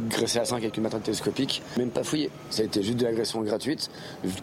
[0.07, 2.31] agressé à 5 avec une matraque télescopique, même pas fouillé.
[2.51, 3.91] Ça a été juste de l'agression gratuite,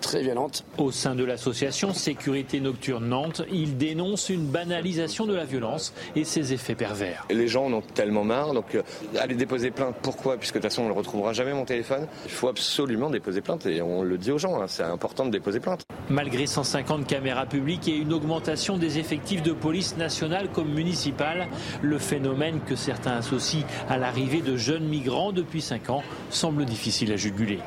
[0.02, 0.64] très violente.
[0.78, 6.24] Au sein de l'association Sécurité Nocturne Nantes, il dénonce une banalisation de la violence et
[6.24, 7.26] ses effets pervers.
[7.30, 8.82] Les gens en ont tellement marre, donc euh,
[9.20, 10.38] aller déposer plainte, pourquoi?
[10.38, 12.08] Puisque de toute façon on ne retrouvera jamais mon téléphone.
[12.26, 15.32] Il faut absolument déposer plainte et on le dit aux gens, hein, c'est important de
[15.32, 15.84] déposer plainte.
[16.10, 21.48] Malgré 150 caméras publiques et une augmentation des effectifs de police nationale comme municipale,
[21.82, 27.12] le phénomène que certains associent à l'arrivée de jeunes migrants depuis 5 ans semble difficile
[27.12, 27.60] à juguler.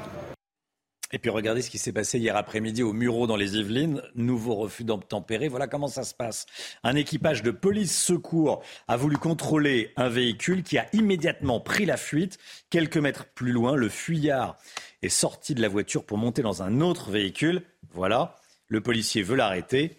[1.14, 4.02] Et puis regardez ce qui s'est passé hier après-midi au Muro dans les Yvelines.
[4.14, 5.48] Nouveau refus d'obtempérer.
[5.48, 6.46] Voilà comment ça se passe.
[6.84, 11.98] Un équipage de police secours a voulu contrôler un véhicule qui a immédiatement pris la
[11.98, 12.38] fuite.
[12.70, 14.56] Quelques mètres plus loin, le fuyard
[15.02, 17.62] est sorti de la voiture pour monter dans un autre véhicule.
[17.90, 18.36] Voilà.
[18.68, 19.98] Le policier veut l'arrêter.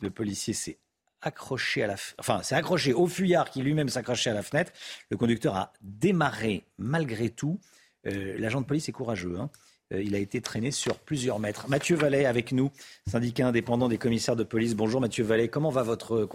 [0.00, 0.78] Le policier s'est
[1.20, 4.72] accroché à la, enfin, c'est accroché au fuyard qui lui-même s'accrochait à la fenêtre.
[5.10, 7.60] Le conducteur a démarré malgré tout.
[8.06, 9.36] Euh, l'agent de police est courageux.
[9.38, 9.50] Hein.
[9.92, 11.68] Euh, il a été traîné sur plusieurs mètres.
[11.68, 12.70] Mathieu Vallet avec nous,
[13.06, 14.74] syndicat indépendant des commissaires de police.
[14.74, 15.48] Bonjour Mathieu Vallet.
[15.48, 16.28] Comment va votre,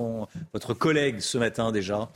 [0.54, 2.10] votre collègue ce matin déjà?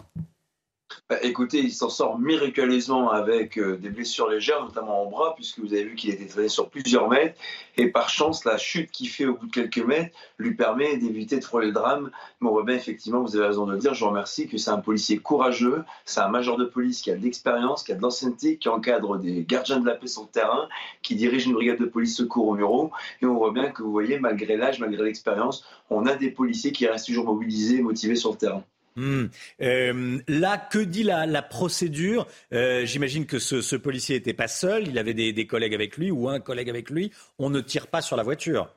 [1.09, 5.59] Bah, écoutez, il s'en sort miraculeusement avec euh, des blessures légères, notamment en bras, puisque
[5.59, 7.39] vous avez vu qu'il était traîné sur plusieurs mètres.
[7.77, 11.39] Et par chance, la chute qu'il fait au bout de quelques mètres lui permet d'éviter
[11.39, 12.11] de frôler le drame.
[12.41, 14.57] Mais on voit bien, effectivement, vous avez raison de le dire, je vous remercie, que
[14.57, 17.95] c'est un policier courageux, c'est un major de police qui a de l'expérience, qui a
[17.95, 20.67] de l'ancienneté, qui encadre des gardiens de la paix sur le terrain,
[21.01, 22.91] qui dirige une brigade de police secours au Muro.
[23.21, 26.71] Et on voit bien que vous voyez, malgré l'âge, malgré l'expérience, on a des policiers
[26.71, 28.63] qui restent toujours mobilisés motivés sur le terrain.
[28.97, 29.27] Hmm.
[29.61, 32.27] Euh, là, que dit la, procédure?
[32.51, 36.27] Euh, J'imagine que ce, policier n'était pas seul, il avait des collègues avec lui ou
[36.27, 37.11] un collègue avec lui.
[37.37, 38.73] On ne tire pas sur la voiture.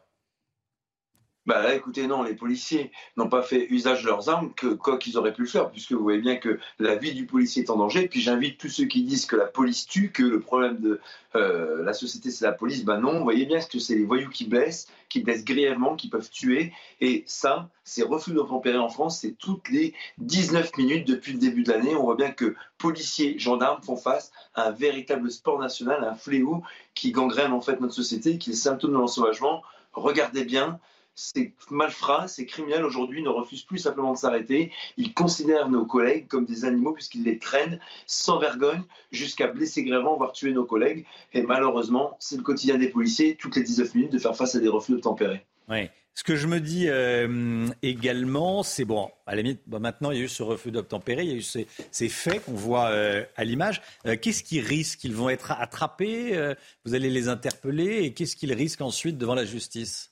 [1.46, 5.16] Bah écoutez, non, les policiers n'ont pas fait usage de leurs armes que quoi qu'ils
[5.16, 7.76] auraient pu le faire, puisque vous voyez bien que la vie du policier est en
[7.76, 8.08] danger.
[8.08, 11.00] Puis j'invite tous ceux qui disent que la police tue, que le problème de
[11.36, 12.84] euh, la société c'est la police.
[12.84, 16.10] Ben non, vous voyez bien que c'est les voyous qui blessent, qui blessent grièvement, qui
[16.10, 16.74] peuvent tuer.
[17.00, 21.62] Et ça, c'est refus d'obtempérer en France, c'est toutes les 19 minutes depuis le début
[21.62, 21.96] de l'année.
[21.96, 26.62] On voit bien que policiers, gendarmes font face à un véritable sport national, un fléau
[26.94, 29.62] qui gangrène en fait notre société, qui est le symptôme de l'ensauvagement.
[29.94, 30.78] Regardez bien,
[31.20, 34.72] ces malfrats, ces criminels aujourd'hui ne refusent plus simplement de s'arrêter.
[34.96, 38.82] Ils considèrent nos collègues comme des animaux puisqu'ils les traînent sans vergogne
[39.12, 41.04] jusqu'à blesser grièvement, voire tuer nos collègues.
[41.34, 44.60] Et malheureusement, c'est le quotidien des policiers, toutes les 19 minutes, de faire face à
[44.60, 45.44] des refus de tempérer.
[45.68, 45.90] Oui.
[46.14, 50.20] Ce que je me dis euh, également, c'est bon, à la limite, maintenant il y
[50.20, 53.44] a eu ce refus d'obtempérer, il y a eu ces, faits qu'on voit euh, à
[53.44, 53.80] l'image.
[54.06, 55.04] Euh, qu'est-ce qu'ils risquent?
[55.04, 59.44] Ils vont être attrapés Vous allez les interpeller Et qu'est-ce qu'ils risquent ensuite devant la
[59.44, 60.10] justice?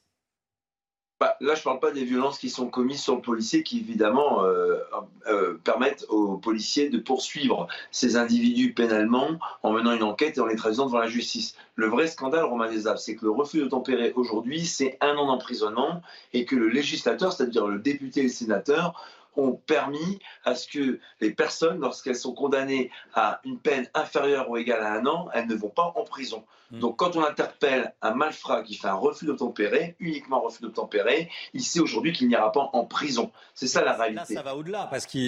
[1.20, 3.80] Bah, là, je ne parle pas des violences qui sont commises sur le policier, qui
[3.80, 4.78] évidemment euh,
[5.26, 9.30] euh, permettent aux policiers de poursuivre ces individus pénalement
[9.64, 11.56] en menant une enquête et en les traduisant devant la justice.
[11.74, 16.02] Le vrai scandale, Romain c'est que le refus de tempérer aujourd'hui, c'est un an d'emprisonnement
[16.32, 18.94] et que le législateur, c'est-à-dire le député et le sénateur,
[19.38, 24.56] ont permis à ce que les personnes, lorsqu'elles sont condamnées à une peine inférieure ou
[24.56, 26.44] égale à un an, elles ne vont pas en prison.
[26.70, 26.80] Hmm.
[26.80, 31.30] Donc quand on interpelle un malfrat qui fait un refus d'obtempérer, uniquement un refus d'obtempérer,
[31.54, 33.30] il sait aujourd'hui qu'il n'ira pas en prison.
[33.54, 34.34] C'est ça la réalité.
[34.34, 35.22] Là, ça va au-delà parce qu'il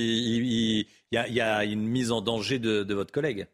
[1.12, 3.46] y, a une mise en danger de votre collègue.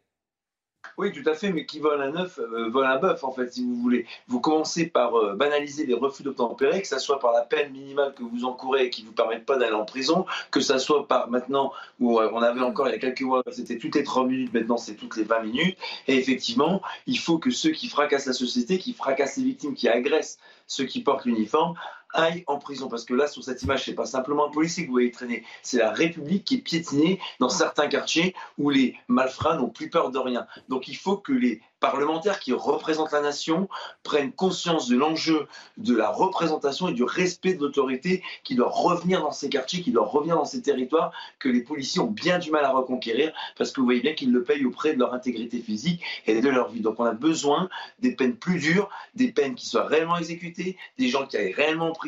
[0.97, 3.53] Oui, tout à fait, mais qui vole un œuf euh, vole un bœuf, en fait,
[3.53, 4.05] si vous voulez.
[4.27, 8.13] Vous commencez par euh, banaliser les refus d'obtempérer, que ce soit par la peine minimale
[8.13, 11.07] que vous encourez et qui ne vous permet pas d'aller en prison, que ce soit
[11.07, 14.03] par maintenant, où euh, on avait encore il y a quelques mois, c'était toutes les
[14.03, 15.77] 30 minutes, maintenant c'est toutes les 20 minutes.
[16.07, 19.87] Et effectivement, il faut que ceux qui fracassent la société, qui fracassent les victimes, qui
[19.87, 21.75] agressent ceux qui portent l'uniforme,
[22.17, 22.89] aille en prison.
[22.89, 25.45] Parce que là, sur cette image, c'est pas simplement un policier que vous voyez traîner,
[25.61, 30.11] c'est la République qui est piétinée dans certains quartiers où les malfrats n'ont plus peur
[30.11, 30.47] de rien.
[30.67, 33.69] Donc il faut que les parlementaires qui représentent la nation
[34.03, 39.21] prennent conscience de l'enjeu de la représentation et du respect de l'autorité qui doit revenir
[39.21, 42.51] dans ces quartiers, qui doit revenir dans ces territoires que les policiers ont bien du
[42.51, 45.59] mal à reconquérir parce que vous voyez bien qu'ils le payent auprès de leur intégrité
[45.59, 46.81] physique et de leur vie.
[46.81, 47.69] Donc on a besoin
[47.99, 51.89] des peines plus dures, des peines qui soient réellement exécutées, des gens qui aillent réellement
[51.89, 52.06] en prison.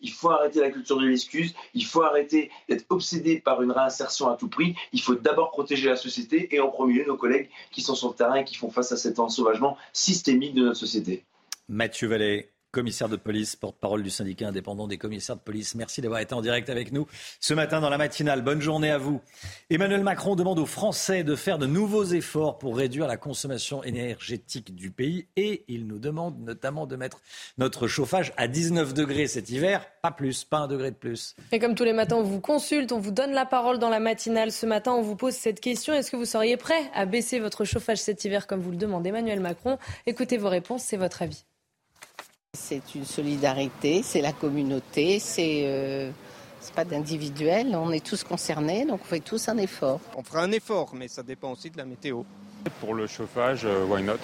[0.00, 4.28] Il faut arrêter la culture de l'excuse, il faut arrêter d'être obsédé par une réinsertion
[4.28, 4.74] à tout prix.
[4.92, 8.08] Il faut d'abord protéger la société et en premier lieu nos collègues qui sont sur
[8.08, 11.24] le terrain et qui font face à cet ensauvagement systémique de notre société.
[11.68, 15.76] Mathieu Vallée, commissaire de police, porte-parole du syndicat indépendant des commissaires de police.
[15.76, 17.06] Merci d'avoir été en direct avec nous
[17.38, 18.42] ce matin dans la matinale.
[18.42, 19.20] Bonne journée à vous.
[19.70, 24.74] Emmanuel Macron demande aux Français de faire de nouveaux efforts pour réduire la consommation énergétique
[24.74, 27.20] du pays et il nous demande notamment de mettre
[27.58, 31.36] notre chauffage à 19 degrés cet hiver, pas plus, pas un degré de plus.
[31.52, 34.00] Et comme tous les matins, on vous consulte, on vous donne la parole dans la
[34.00, 34.50] matinale.
[34.50, 35.94] Ce matin, on vous pose cette question.
[35.94, 39.06] Est-ce que vous seriez prêt à baisser votre chauffage cet hiver comme vous le demande
[39.06, 39.78] Emmanuel Macron?
[40.06, 41.44] Écoutez vos réponses, c'est votre avis.
[42.54, 46.10] C'est une solidarité, c'est la communauté, c'est euh,
[46.74, 49.98] pas d'individuel, on est tous concernés, donc on fait tous un effort.
[50.16, 52.22] On fera un effort, mais ça dépend aussi de la météo.
[52.80, 54.14] Pour le chauffage, euh, why not?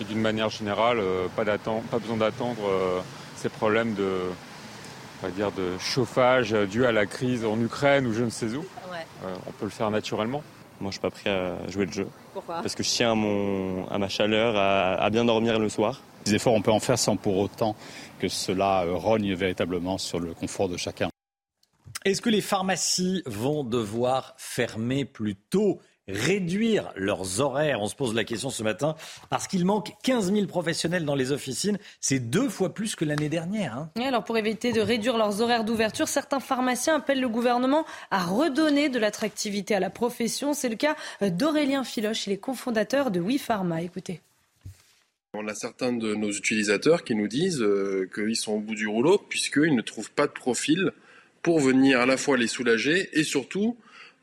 [0.00, 3.04] Et d'une manière générale, euh, pas, pas besoin d'attendre
[3.36, 4.22] ces problèmes de,
[5.36, 8.64] dire, de chauffage dû à la crise en Ukraine ou je ne sais où.
[9.46, 10.42] on peut le faire naturellement.
[10.80, 12.08] Moi, je suis pas prêt à jouer le jeu.
[12.34, 12.56] Pourquoi?
[12.56, 16.00] Parce que je tiens à, mon, à ma chaleur, à bien dormir le soir.
[16.26, 17.76] Des efforts, on peut en faire sans pour autant
[18.18, 21.08] que cela euh, rogne véritablement sur le confort de chacun.
[22.04, 27.80] Est-ce que les pharmacies vont devoir fermer plus tôt réduire leurs horaires?
[27.80, 28.96] On se pose la question ce matin
[29.30, 31.78] parce qu'il manque 15 000 professionnels dans les officines.
[32.00, 33.76] C'est deux fois plus que l'année dernière.
[33.76, 33.90] Hein.
[34.04, 38.88] alors pour éviter de réduire leurs horaires d'ouverture, certains pharmaciens appellent le gouvernement à redonner
[38.88, 40.54] de l'attractivité à la profession.
[40.54, 43.82] C'est le cas d'Aurélien Filoche, il est cofondateur de WePharma.
[43.82, 44.20] Écoutez.
[45.38, 48.86] On a certains de nos utilisateurs qui nous disent euh, qu'ils sont au bout du
[48.86, 50.92] rouleau puisqu'ils ne trouvent pas de profil
[51.42, 53.76] pour venir à la fois les soulager et surtout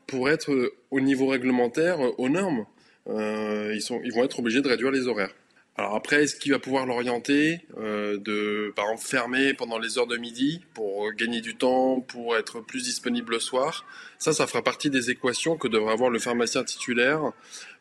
[0.08, 2.66] pour être euh, au niveau réglementaire euh, aux normes.
[3.06, 5.32] ils, vont être obligés de réduire les horaires.
[5.76, 10.16] Alors après, est-ce qu'il va pouvoir l'orienter de, par exemple, fermer pendant les heures de
[10.16, 13.84] midi pour gagner du temps, pour être plus disponible le soir?
[14.20, 17.32] Ça, ça fera partie des équations que devrait avoir le pharmacien titulaire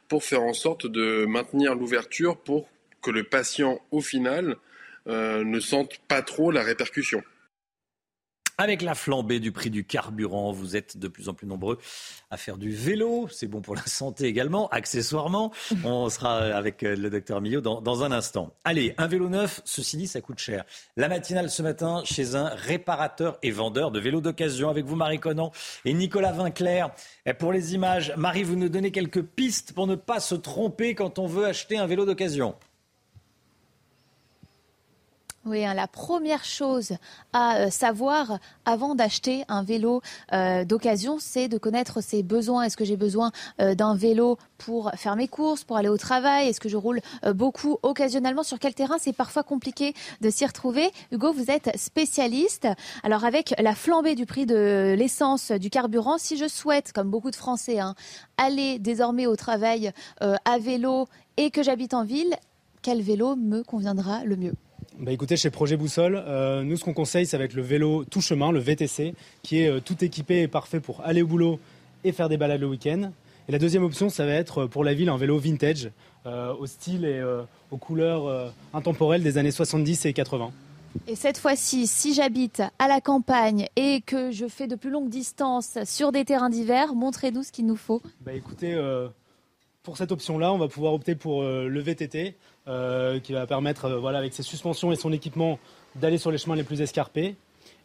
[0.07, 2.68] pour faire en sorte de maintenir l'ouverture pour
[3.03, 4.55] que le patient, au final,
[5.07, 7.21] euh, ne sente pas trop la répercussion.
[8.59, 11.80] Avec la flambée du prix du carburant, vous êtes de plus en plus nombreux
[12.30, 13.27] à faire du vélo.
[13.31, 15.51] C'est bon pour la santé également, accessoirement.
[15.84, 18.53] On sera avec euh, le docteur Millot dans, un instant.
[18.63, 20.65] Allez, un vélo neuf, ceci dit, ça coûte cher.
[20.97, 25.19] La matinale ce matin chez un réparateur et vendeur de vélos d'occasion avec vous, Marie
[25.19, 25.51] Conan
[25.84, 26.91] et Nicolas Vinclair.
[27.39, 31.17] pour les images, Marie, vous nous donnez quelques pistes pour ne pas se tromper quand
[31.17, 32.55] on veut acheter un vélo d'occasion.
[35.45, 36.94] Oui, hein, la première chose
[37.34, 40.02] à euh, savoir avant d'acheter un vélo
[40.32, 42.64] euh, d'occasion, c'est de connaître ses besoins.
[42.64, 46.48] Est-ce que j'ai besoin euh, d'un vélo pour faire mes courses, pour aller au travail?
[46.48, 47.02] Est-ce que je roule
[47.34, 48.44] beaucoup occasionnellement?
[48.44, 48.95] Sur quel terrain?
[48.99, 50.90] C'est parfois compliqué de s'y retrouver.
[51.11, 52.70] Hugo, vous êtes spécialiste.
[53.03, 57.32] Alors avec la flambée du prix de l'essence, du carburant, si je souhaite, comme beaucoup
[57.32, 57.95] de Français, hein,
[58.38, 59.91] aller désormais au travail
[60.22, 62.34] à vélo et que j'habite en ville,
[62.82, 64.53] quel vélo me conviendra le mieux?
[64.99, 68.06] Bah écoutez, chez Projet Boussole, euh, nous ce qu'on conseille, ça va être le vélo
[68.06, 71.60] tout chemin, le VTC, qui est euh, tout équipé et parfait pour aller au boulot
[72.03, 73.11] et faire des balades le week-end.
[73.48, 75.90] Et la deuxième option, ça va être euh, pour la ville un vélo vintage,
[76.26, 77.22] au style et
[77.70, 80.53] aux couleurs intemporelles des années 70 et 80.
[81.06, 85.10] Et cette fois-ci, si j'habite à la campagne et que je fais de plus longues
[85.10, 88.02] distances sur des terrains d'hiver, montrez-nous ce qu'il nous faut.
[88.22, 88.74] Bah écoutez,
[89.82, 92.38] pour cette option-là, on va pouvoir opter pour le VTT.
[92.69, 95.60] Euh, qui va permettre, euh, voilà, avec ses suspensions et son équipement,
[95.95, 97.35] d'aller sur les chemins les plus escarpés.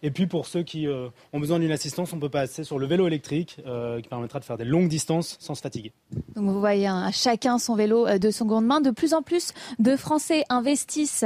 [0.03, 2.87] Et puis pour ceux qui euh, ont besoin d'une assistance, on peut passer sur le
[2.87, 5.93] vélo électrique euh, qui permettra de faire des longues distances sans se fatiguer.
[6.37, 8.81] Donc vous voyez, à hein, chacun son vélo euh, de son de main.
[8.81, 11.25] De plus en plus de Français investissent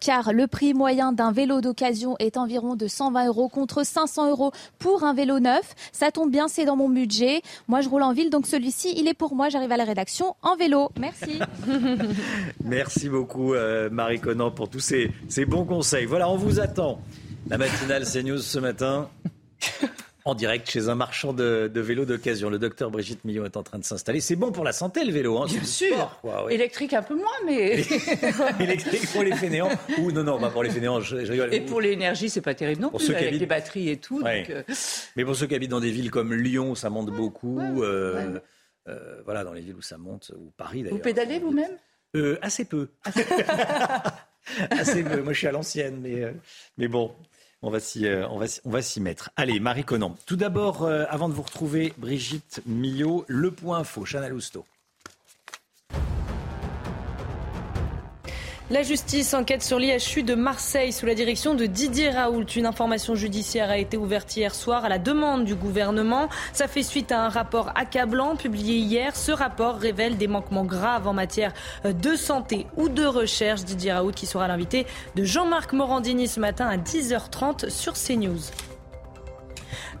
[0.00, 4.52] car le prix moyen d'un vélo d'occasion est environ de 120 euros contre 500 euros
[4.78, 5.74] pour un vélo neuf.
[5.92, 7.42] Ça tombe bien, c'est dans mon budget.
[7.68, 9.48] Moi, je roule en ville, donc celui-ci, il est pour moi.
[9.48, 10.90] J'arrive à la rédaction en vélo.
[10.98, 11.38] Merci.
[12.64, 13.54] Merci beaucoup,
[13.90, 16.06] Marie Conan, pour tous ces, ces bons conseils.
[16.06, 17.00] Voilà, on vous attend.
[17.48, 19.08] La matinale CNews ce matin.
[20.24, 22.50] En direct chez un marchand de, vélos d'occasion.
[22.50, 24.20] Le docteur Brigitte Millon est en train de s'installer.
[24.20, 25.38] C'est bon pour la santé, le vélo.
[25.38, 26.20] Hein, Bien sûr.
[26.50, 27.84] Électrique un peu moins, mais.
[28.60, 29.70] Électrique pour les fainéants.
[29.98, 31.00] Ou non, non, pas pour les fainéants.
[31.00, 31.54] Je, rigole.
[31.54, 34.20] Et pour l'énergie, c'est pas terrible non pour plus, avec les batteries et tout.
[34.26, 34.62] Euh.
[35.14, 37.60] Mais pour ceux qui habitent dans des villes comme Lyon, ça monte beaucoup.
[37.60, 38.40] Euh,
[38.88, 40.96] euh, voilà, dans les villes où ça monte, ou Paris d'ailleurs.
[40.96, 41.78] Vous pédalez vous-même?
[42.42, 42.88] Assez peu.
[44.70, 45.22] assez peu.
[45.22, 46.34] Moi, je suis à l'ancienne, mais,
[46.78, 47.14] mais bon.
[47.62, 49.30] On va s'y, euh, on va, s'y mettre.
[49.34, 50.14] Allez, Marie Conan.
[50.26, 54.64] Tout d'abord, euh, avant de vous retrouver, Brigitte Millot, le point faux, Chana Lousteau.
[58.68, 62.46] La justice enquête sur l'IHU de Marseille sous la direction de Didier Raoult.
[62.56, 66.28] Une information judiciaire a été ouverte hier soir à la demande du gouvernement.
[66.52, 69.14] Ça fait suite à un rapport accablant publié hier.
[69.14, 73.62] Ce rapport révèle des manquements graves en matière de santé ou de recherche.
[73.62, 74.84] Didier Raoult qui sera l'invité
[75.14, 78.50] de Jean-Marc Morandini ce matin à 10h30 sur CNews.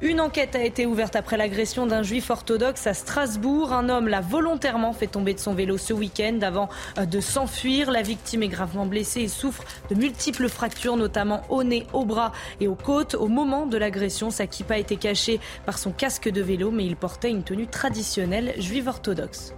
[0.02, 3.72] Une enquête a été ouverte après l'agression d'un juif orthodoxe à Strasbourg.
[3.72, 6.68] Un homme l'a volontairement fait tomber de son vélo ce week-end avant
[6.98, 7.90] euh, de s'enfuir.
[7.90, 12.32] La victime est gravement blessée et souffre de multiples fractures, notamment au nez, au bras
[12.60, 13.14] et aux côtes.
[13.14, 16.96] Au moment de l'agression, sa kippa été cachée par son casque de vélo, mais il
[16.96, 19.54] portait une tenue traditionnelle juive orthodoxe.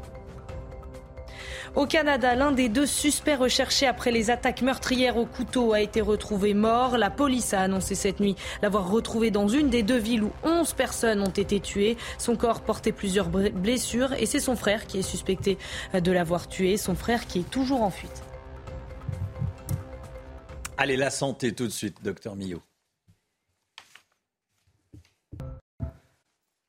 [1.79, 6.01] Au Canada, l'un des deux suspects recherchés après les attaques meurtrières au couteau a été
[6.01, 6.99] retrouvé mort.
[6.99, 10.73] La police a annoncé cette nuit l'avoir retrouvé dans une des deux villes où 11
[10.73, 11.97] personnes ont été tuées.
[12.19, 15.57] Son corps portait plusieurs blessures et c'est son frère qui est suspecté
[15.95, 16.79] de l'avoir tué.
[16.79, 18.25] Son frère qui est toujours en fuite.
[20.79, 22.68] Allez, la santé tout de suite, docteur Millot.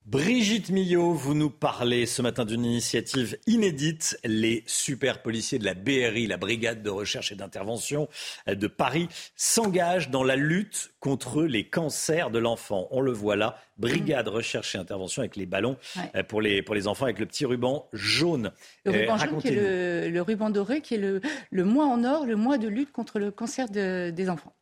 [0.10, 4.20] Brigitte Millot, vous nous parlez ce matin d'une initiative inédite.
[4.24, 8.08] Les super policiers de la BRI, la Brigade de recherche et d'intervention
[8.48, 12.88] de Paris, s'engagent dans la lutte contre les cancers de l'enfant.
[12.90, 14.32] On le voit là, Brigade mmh.
[14.32, 15.78] recherche et intervention avec les ballons
[16.16, 18.52] euh, pour, les, pour les enfants avec le petit ruban jaune.
[18.86, 21.22] Le ruban euh, jaune qui est le, ruban doré, qui est le,
[21.52, 24.56] le mois en or, le mois de lutte contre le cancer des enfants.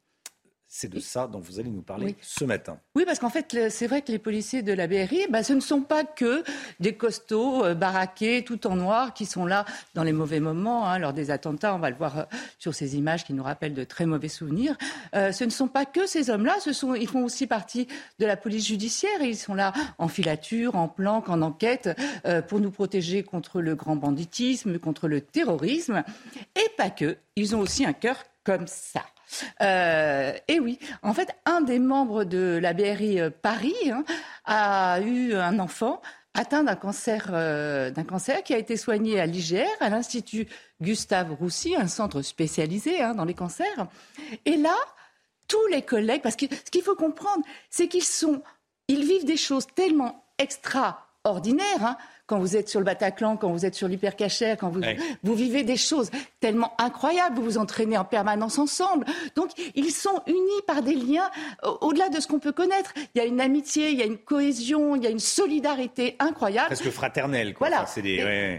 [0.80, 2.78] C'est de ça dont vous allez nous parler ce matin.
[2.94, 5.60] Oui, parce qu'en fait, c'est vrai que les policiers de la BRI, bah, ce ne
[5.60, 6.44] sont pas que
[6.80, 11.00] des costauds euh, baraqués, tout en noir, qui sont là dans les mauvais moments, hein,
[11.00, 11.74] lors des attentats.
[11.74, 12.24] On va le voir euh,
[12.60, 14.78] sur ces images qui nous rappellent de très mauvais souvenirs.
[15.16, 16.58] Euh, ce ne sont pas que ces hommes-là,
[17.00, 17.88] ils font aussi partie
[18.20, 19.20] de la police judiciaire.
[19.22, 21.90] ils sont là en filature, en planque, en enquête,
[22.48, 26.04] pour nous protéger contre le grand banditisme, contre le terrorisme.
[26.56, 29.02] Et pas que, ils ont aussi un cœur comme ça.
[29.62, 34.04] Euh, et oui, en fait, un des membres de la BRI euh, Paris hein,
[34.46, 36.02] a eu un enfant
[36.34, 40.48] atteint d'un cancer, euh, cancer qui a été soigné à l'IGR, à l'Institut
[40.82, 43.88] Gustave Roussy, un centre spécialisé hein, dans les cancers.
[44.46, 44.76] Et là,
[45.48, 48.44] tous les collègues, parce que ce qu'il faut comprendre, c'est qu'ils sont,
[48.88, 51.84] ils vivent des choses tellement extraordinaires.
[51.84, 51.98] Hein,
[52.28, 54.82] quand vous êtes sur le Bataclan, quand vous êtes sur l'hypercachère, quand vous,
[55.24, 59.06] vous vivez des choses tellement incroyables, vous vous entraînez en permanence ensemble.
[59.36, 61.30] Donc, ils sont unis par des liens
[61.82, 62.94] au-delà de ce qu'on peut connaître.
[63.16, 66.18] Il y a une amitié, il y a une cohésion, il y a une solidarité
[66.20, 66.68] incroyable.
[66.68, 67.70] Presque fraternelle, quoi.
[67.70, 67.86] Voilà.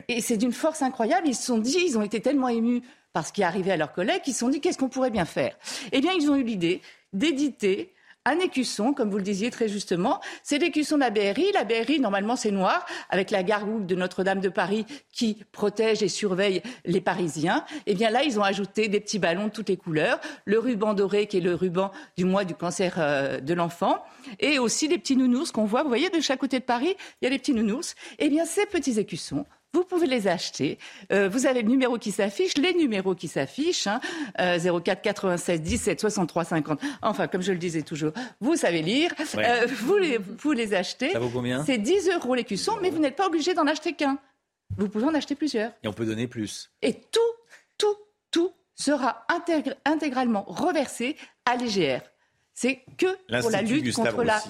[0.09, 1.29] et, c'est d'une force incroyable.
[1.29, 2.83] Ils se sont dit, ils ont été tellement émus
[3.13, 5.11] par ce qui est arrivé à leurs collègues, qu'ils se sont dit, qu'est-ce qu'on pourrait
[5.11, 5.57] bien faire?
[5.93, 6.81] Eh bien, ils ont eu l'idée
[7.13, 7.93] d'éditer
[8.29, 10.21] un écusson, comme vous le disiez très justement.
[10.43, 11.53] C'est l'écusson de la BRI.
[11.53, 16.09] La BRI, normalement, c'est noir, avec la gargouille de Notre-Dame de Paris qui protège et
[16.09, 17.65] surveille les Parisiens.
[17.87, 20.59] Et eh bien là, ils ont ajouté des petits ballons de toutes les couleurs, le
[20.59, 24.03] ruban doré qui est le ruban du mois du cancer euh, de l'enfant,
[24.41, 25.83] et aussi des petits nounours qu'on voit.
[25.83, 27.95] Vous voyez, de chaque côté de Paris, il y a des petits nounours.
[28.19, 30.79] Eh bien, ces petits écussons, vous pouvez les acheter.
[31.13, 34.01] Euh, vous avez le numéro qui s'affiche, les numéros qui s'affichent, hein,
[34.39, 36.81] 04 96 17 63 50.
[37.03, 39.13] Enfin, comme je le disais toujours, vous savez lire.
[39.37, 41.11] Euh, vous, les, vous les achetez.
[41.11, 41.65] Ça vaut combien?
[41.65, 44.19] C'est 10 euros l'écusson, mais vous n'êtes pas obligé d'en acheter qu'un.
[44.77, 45.73] Vous pouvez en acheter plusieurs.
[45.83, 46.71] Et on peut donner plus.
[46.83, 47.21] Et tout,
[47.79, 47.97] tout,
[48.31, 49.27] tout sera
[49.85, 52.01] intégralement reversé à l'IGR.
[52.55, 53.07] C'est que
[53.41, 54.43] pour la lutte contre la...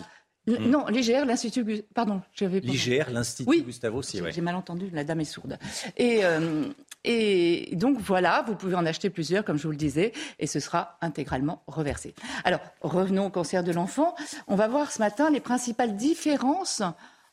[0.49, 0.71] Mm.
[0.71, 1.83] Non, l'IGR, l'Institut.
[1.95, 2.61] Pardon, j'avais.
[2.61, 5.59] L'IGR, l'Institut Gustavo aussi, J'ai mal entendu, la dame est sourde.
[5.97, 6.65] Et, euh,
[7.05, 10.61] et donc voilà, vous pouvez en acheter plusieurs, comme je vous le disais, et ce
[10.61, 12.15] sera intégralement reversé.
[12.45, 14.15] Alors, revenons au cancer de l'enfant.
[14.47, 16.83] On va voir ce matin les principales différences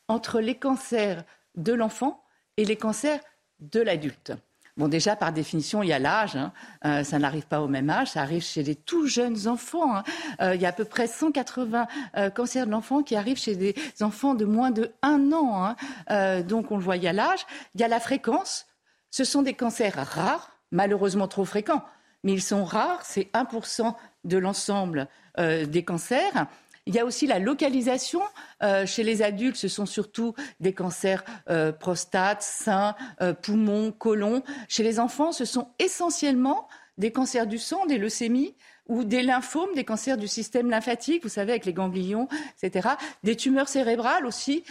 [0.08, 1.24] entre les cancers
[1.56, 2.22] de l'enfant
[2.56, 3.20] et les cancers
[3.60, 4.32] de l'adulte.
[4.76, 6.36] Bon, déjà, par définition, il y a l'âge.
[6.36, 6.52] Hein.
[6.84, 8.08] Euh, ça n'arrive pas au même âge.
[8.08, 9.96] Ça arrive chez les tout jeunes enfants.
[9.96, 10.04] Hein.
[10.42, 11.86] Euh, il y a à peu près 180
[12.16, 15.74] euh, cancers de l'enfant qui arrivent chez des enfants de moins de 1 an.
[16.10, 16.42] Hein.
[16.42, 17.46] donc, on le voit, il y a l'âge.
[17.74, 18.66] Il y a la fréquence.
[19.10, 21.82] Ce sont des cancers rares, malheureusement trop fréquents.
[22.22, 23.00] Mais ils sont rares.
[23.02, 23.94] C'est 1%
[24.24, 25.08] de l'ensemble
[25.38, 26.46] des cancers.
[26.86, 28.22] Il y a aussi la localisation.
[28.62, 34.42] Euh, chez les adultes, ce sont surtout des cancers euh, prostate, sein, euh, poumons, côlon.
[34.68, 38.54] Chez les enfants, ce sont essentiellement des cancers du sang, des leucémies
[38.88, 42.28] ou des lymphomes, des cancers du système lymphatique, vous savez, avec les ganglions,
[42.62, 42.90] etc.
[43.24, 44.62] Des tumeurs cérébrales aussi.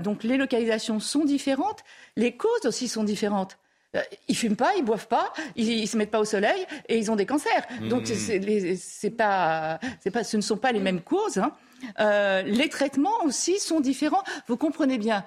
[0.00, 1.80] donc les localisations sont différentes.
[2.16, 3.58] Les causes aussi sont différentes.
[3.94, 7.10] Euh, ils fument pas, ils boivent pas, ils, se mettent pas au soleil et ils
[7.10, 7.66] ont des cancers.
[7.90, 8.76] Donc mmh.
[8.76, 9.78] c'est pas,
[10.12, 11.38] pas, ce ne sont pas les mêmes causes.
[11.38, 11.52] Hein.
[12.00, 14.22] Euh, les traitements aussi sont différents.
[14.48, 15.24] Vous comprenez bien.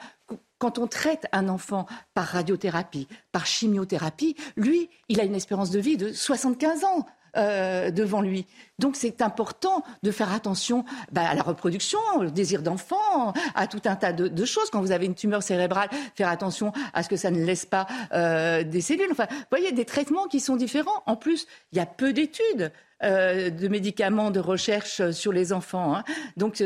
[0.57, 5.79] Quand on traite un enfant par radiothérapie, par chimiothérapie, lui, il a une espérance de
[5.79, 7.05] vie de 75 ans.
[7.37, 8.45] Euh, devant lui.
[8.79, 13.81] Donc c'est important de faire attention bah, à la reproduction, au désir d'enfant, à tout
[13.85, 14.69] un tas de, choses.
[14.69, 17.87] Quand vous avez une tumeur cérébrale, faire attention à ce que ça ne laisse pas
[18.13, 19.09] euh, des cellules.
[19.11, 21.03] Enfin, vous voyez, des traitements qui sont différents.
[21.07, 22.71] En plus, il y a peu d'études.
[23.03, 25.97] Euh, de médicaments de recherche sur les enfants.
[25.97, 26.05] Hein.
[26.37, 26.63] Donc,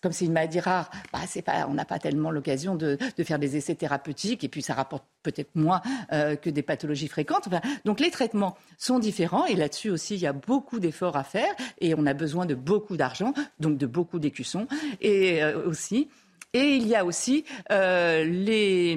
[0.00, 3.56] comme c'est une maladie rare, bah, pas, on n'a pas tellement l'occasion de, faire des
[3.56, 7.48] essais thérapeutiques et puis ça rapporte peut-être moins euh, que des pathologies fréquentes.
[7.84, 11.52] donc les traitements sont différents et là-dessus aussi il y a beaucoup d'efforts à faire
[11.80, 14.66] et on a besoin de beaucoup d'argent, donc de beaucoup d'écussons
[15.00, 16.08] et euh, aussi.
[16.54, 18.96] Et il y a aussi euh, les,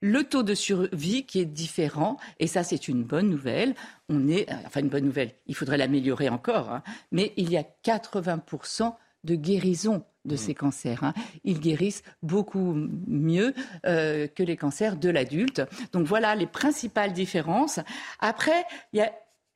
[0.00, 3.74] le taux de survie qui est différent, et ça c'est une bonne nouvelle.
[4.08, 6.82] On est, enfin une bonne nouvelle, il faudrait l'améliorer encore, hein.
[7.10, 8.94] mais il y a 80%
[9.24, 10.38] de guérison de mmh.
[10.38, 11.04] ces cancers.
[11.04, 11.14] Hein.
[11.44, 12.74] Ils guérissent beaucoup
[13.06, 13.54] mieux
[13.86, 15.62] euh, que les cancers de l'adulte.
[15.92, 17.80] Donc voilà les principales différences.
[18.20, 19.04] Après, il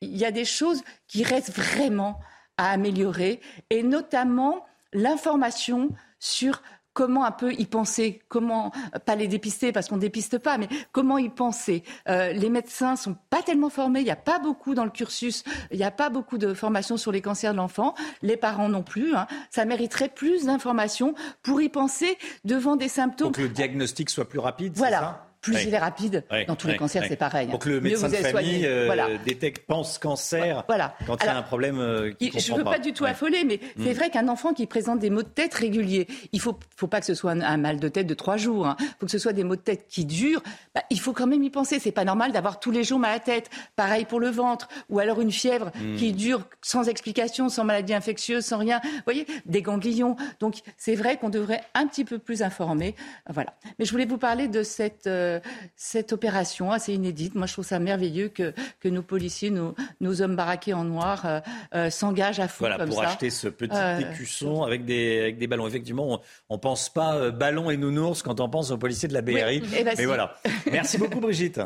[0.01, 2.19] y a, des choses qui restent vraiment
[2.57, 3.39] à améliorer,
[3.69, 5.89] et notamment l'information
[6.19, 6.61] sur
[6.97, 8.71] comment un peu y penser, comment
[9.05, 11.83] pas les dépister parce qu'on dépiste pas, mais comment y penser.
[12.07, 15.77] les médecins sont pas tellement formés, il n'y a pas beaucoup dans le cursus, il
[15.77, 17.93] n'y a pas beaucoup de formation sur les cancers de l'enfant,
[18.23, 19.15] les parents non plus.
[19.15, 19.27] Hein.
[19.51, 23.27] Ça mériterait plus d'informations pour y penser devant des symptômes.
[23.27, 24.73] Pour que le diagnostic soit plus rapide.
[24.75, 26.23] Voilà plus il est rapide.
[26.47, 27.47] Dans tous les cancers, c'est pareil.
[27.47, 30.95] Pour que le médecin de famille euh, détecte, pense cancer voilà.
[31.05, 32.79] quand il y a un problème euh, Je ne veux pas.
[32.79, 33.97] du tout affoler, mais c'est mm.
[33.97, 36.99] vrai qu'un enfant qui présente des maux de tête réguliers, il ne faut, faut pas
[36.99, 38.65] que ce soit un, mal de tête de trois jours.
[38.65, 38.87] Il hein.
[38.99, 40.43] faut que ce soit des maux de tête qui durent.
[40.75, 41.79] Bah, il faut quand même y penser.
[41.79, 43.49] C'est pas normal d'avoir tous les jours mal à la tête.
[43.75, 44.67] Pareil pour le ventre.
[44.89, 45.95] Ou alors une fièvre mm.
[45.95, 48.79] qui dure sans explication, sans maladie infectieuse, sans rien.
[48.83, 50.15] Vous voyez, des ganglions.
[50.39, 52.95] Donc c'est vrai qu'on devrait un petit peu plus informer.
[53.29, 53.53] Voilà.
[53.79, 55.07] Mais je voulais vous parler de cette...
[55.07, 55.36] Euh,
[55.75, 57.35] cette opération assez inédite.
[57.35, 61.25] Moi, je trouve ça merveilleux que, que nos policiers, nos, nos hommes baraqués en noir,
[61.25, 61.39] euh,
[61.75, 65.37] euh, s'engagent à fond voilà, comme pour acheter ce petit euh, écusson avec des, avec
[65.37, 65.67] des ballons.
[65.67, 69.21] Effectivement, on ne pense pas ballon et nounours quand on pense aux policiers de la
[69.21, 69.61] BRI.
[69.77, 70.35] Eh ben Mais voilà.
[70.71, 71.61] Merci beaucoup, Brigitte.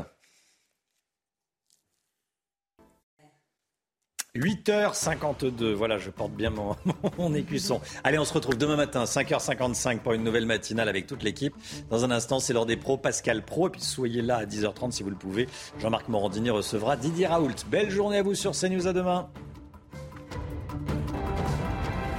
[4.37, 6.53] 8h52, voilà, je porte bien
[7.17, 7.81] mon, écusson.
[8.05, 11.53] Allez, on se retrouve demain matin, 5h55 pour une nouvelle matinale avec toute l'équipe.
[11.89, 13.67] Dans un instant, c'est l'heure des pros, Pascal Pro.
[13.67, 15.49] Et puis soyez là à 10h30 si vous le pouvez.
[15.79, 17.55] Jean-Marc Morandini recevra Didier Raoult.
[17.69, 19.29] Belle journée à vous sur CNews, à demain.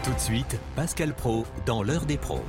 [0.05, 2.42] Tout de suite, Pascal Pro dans l'heure des pros.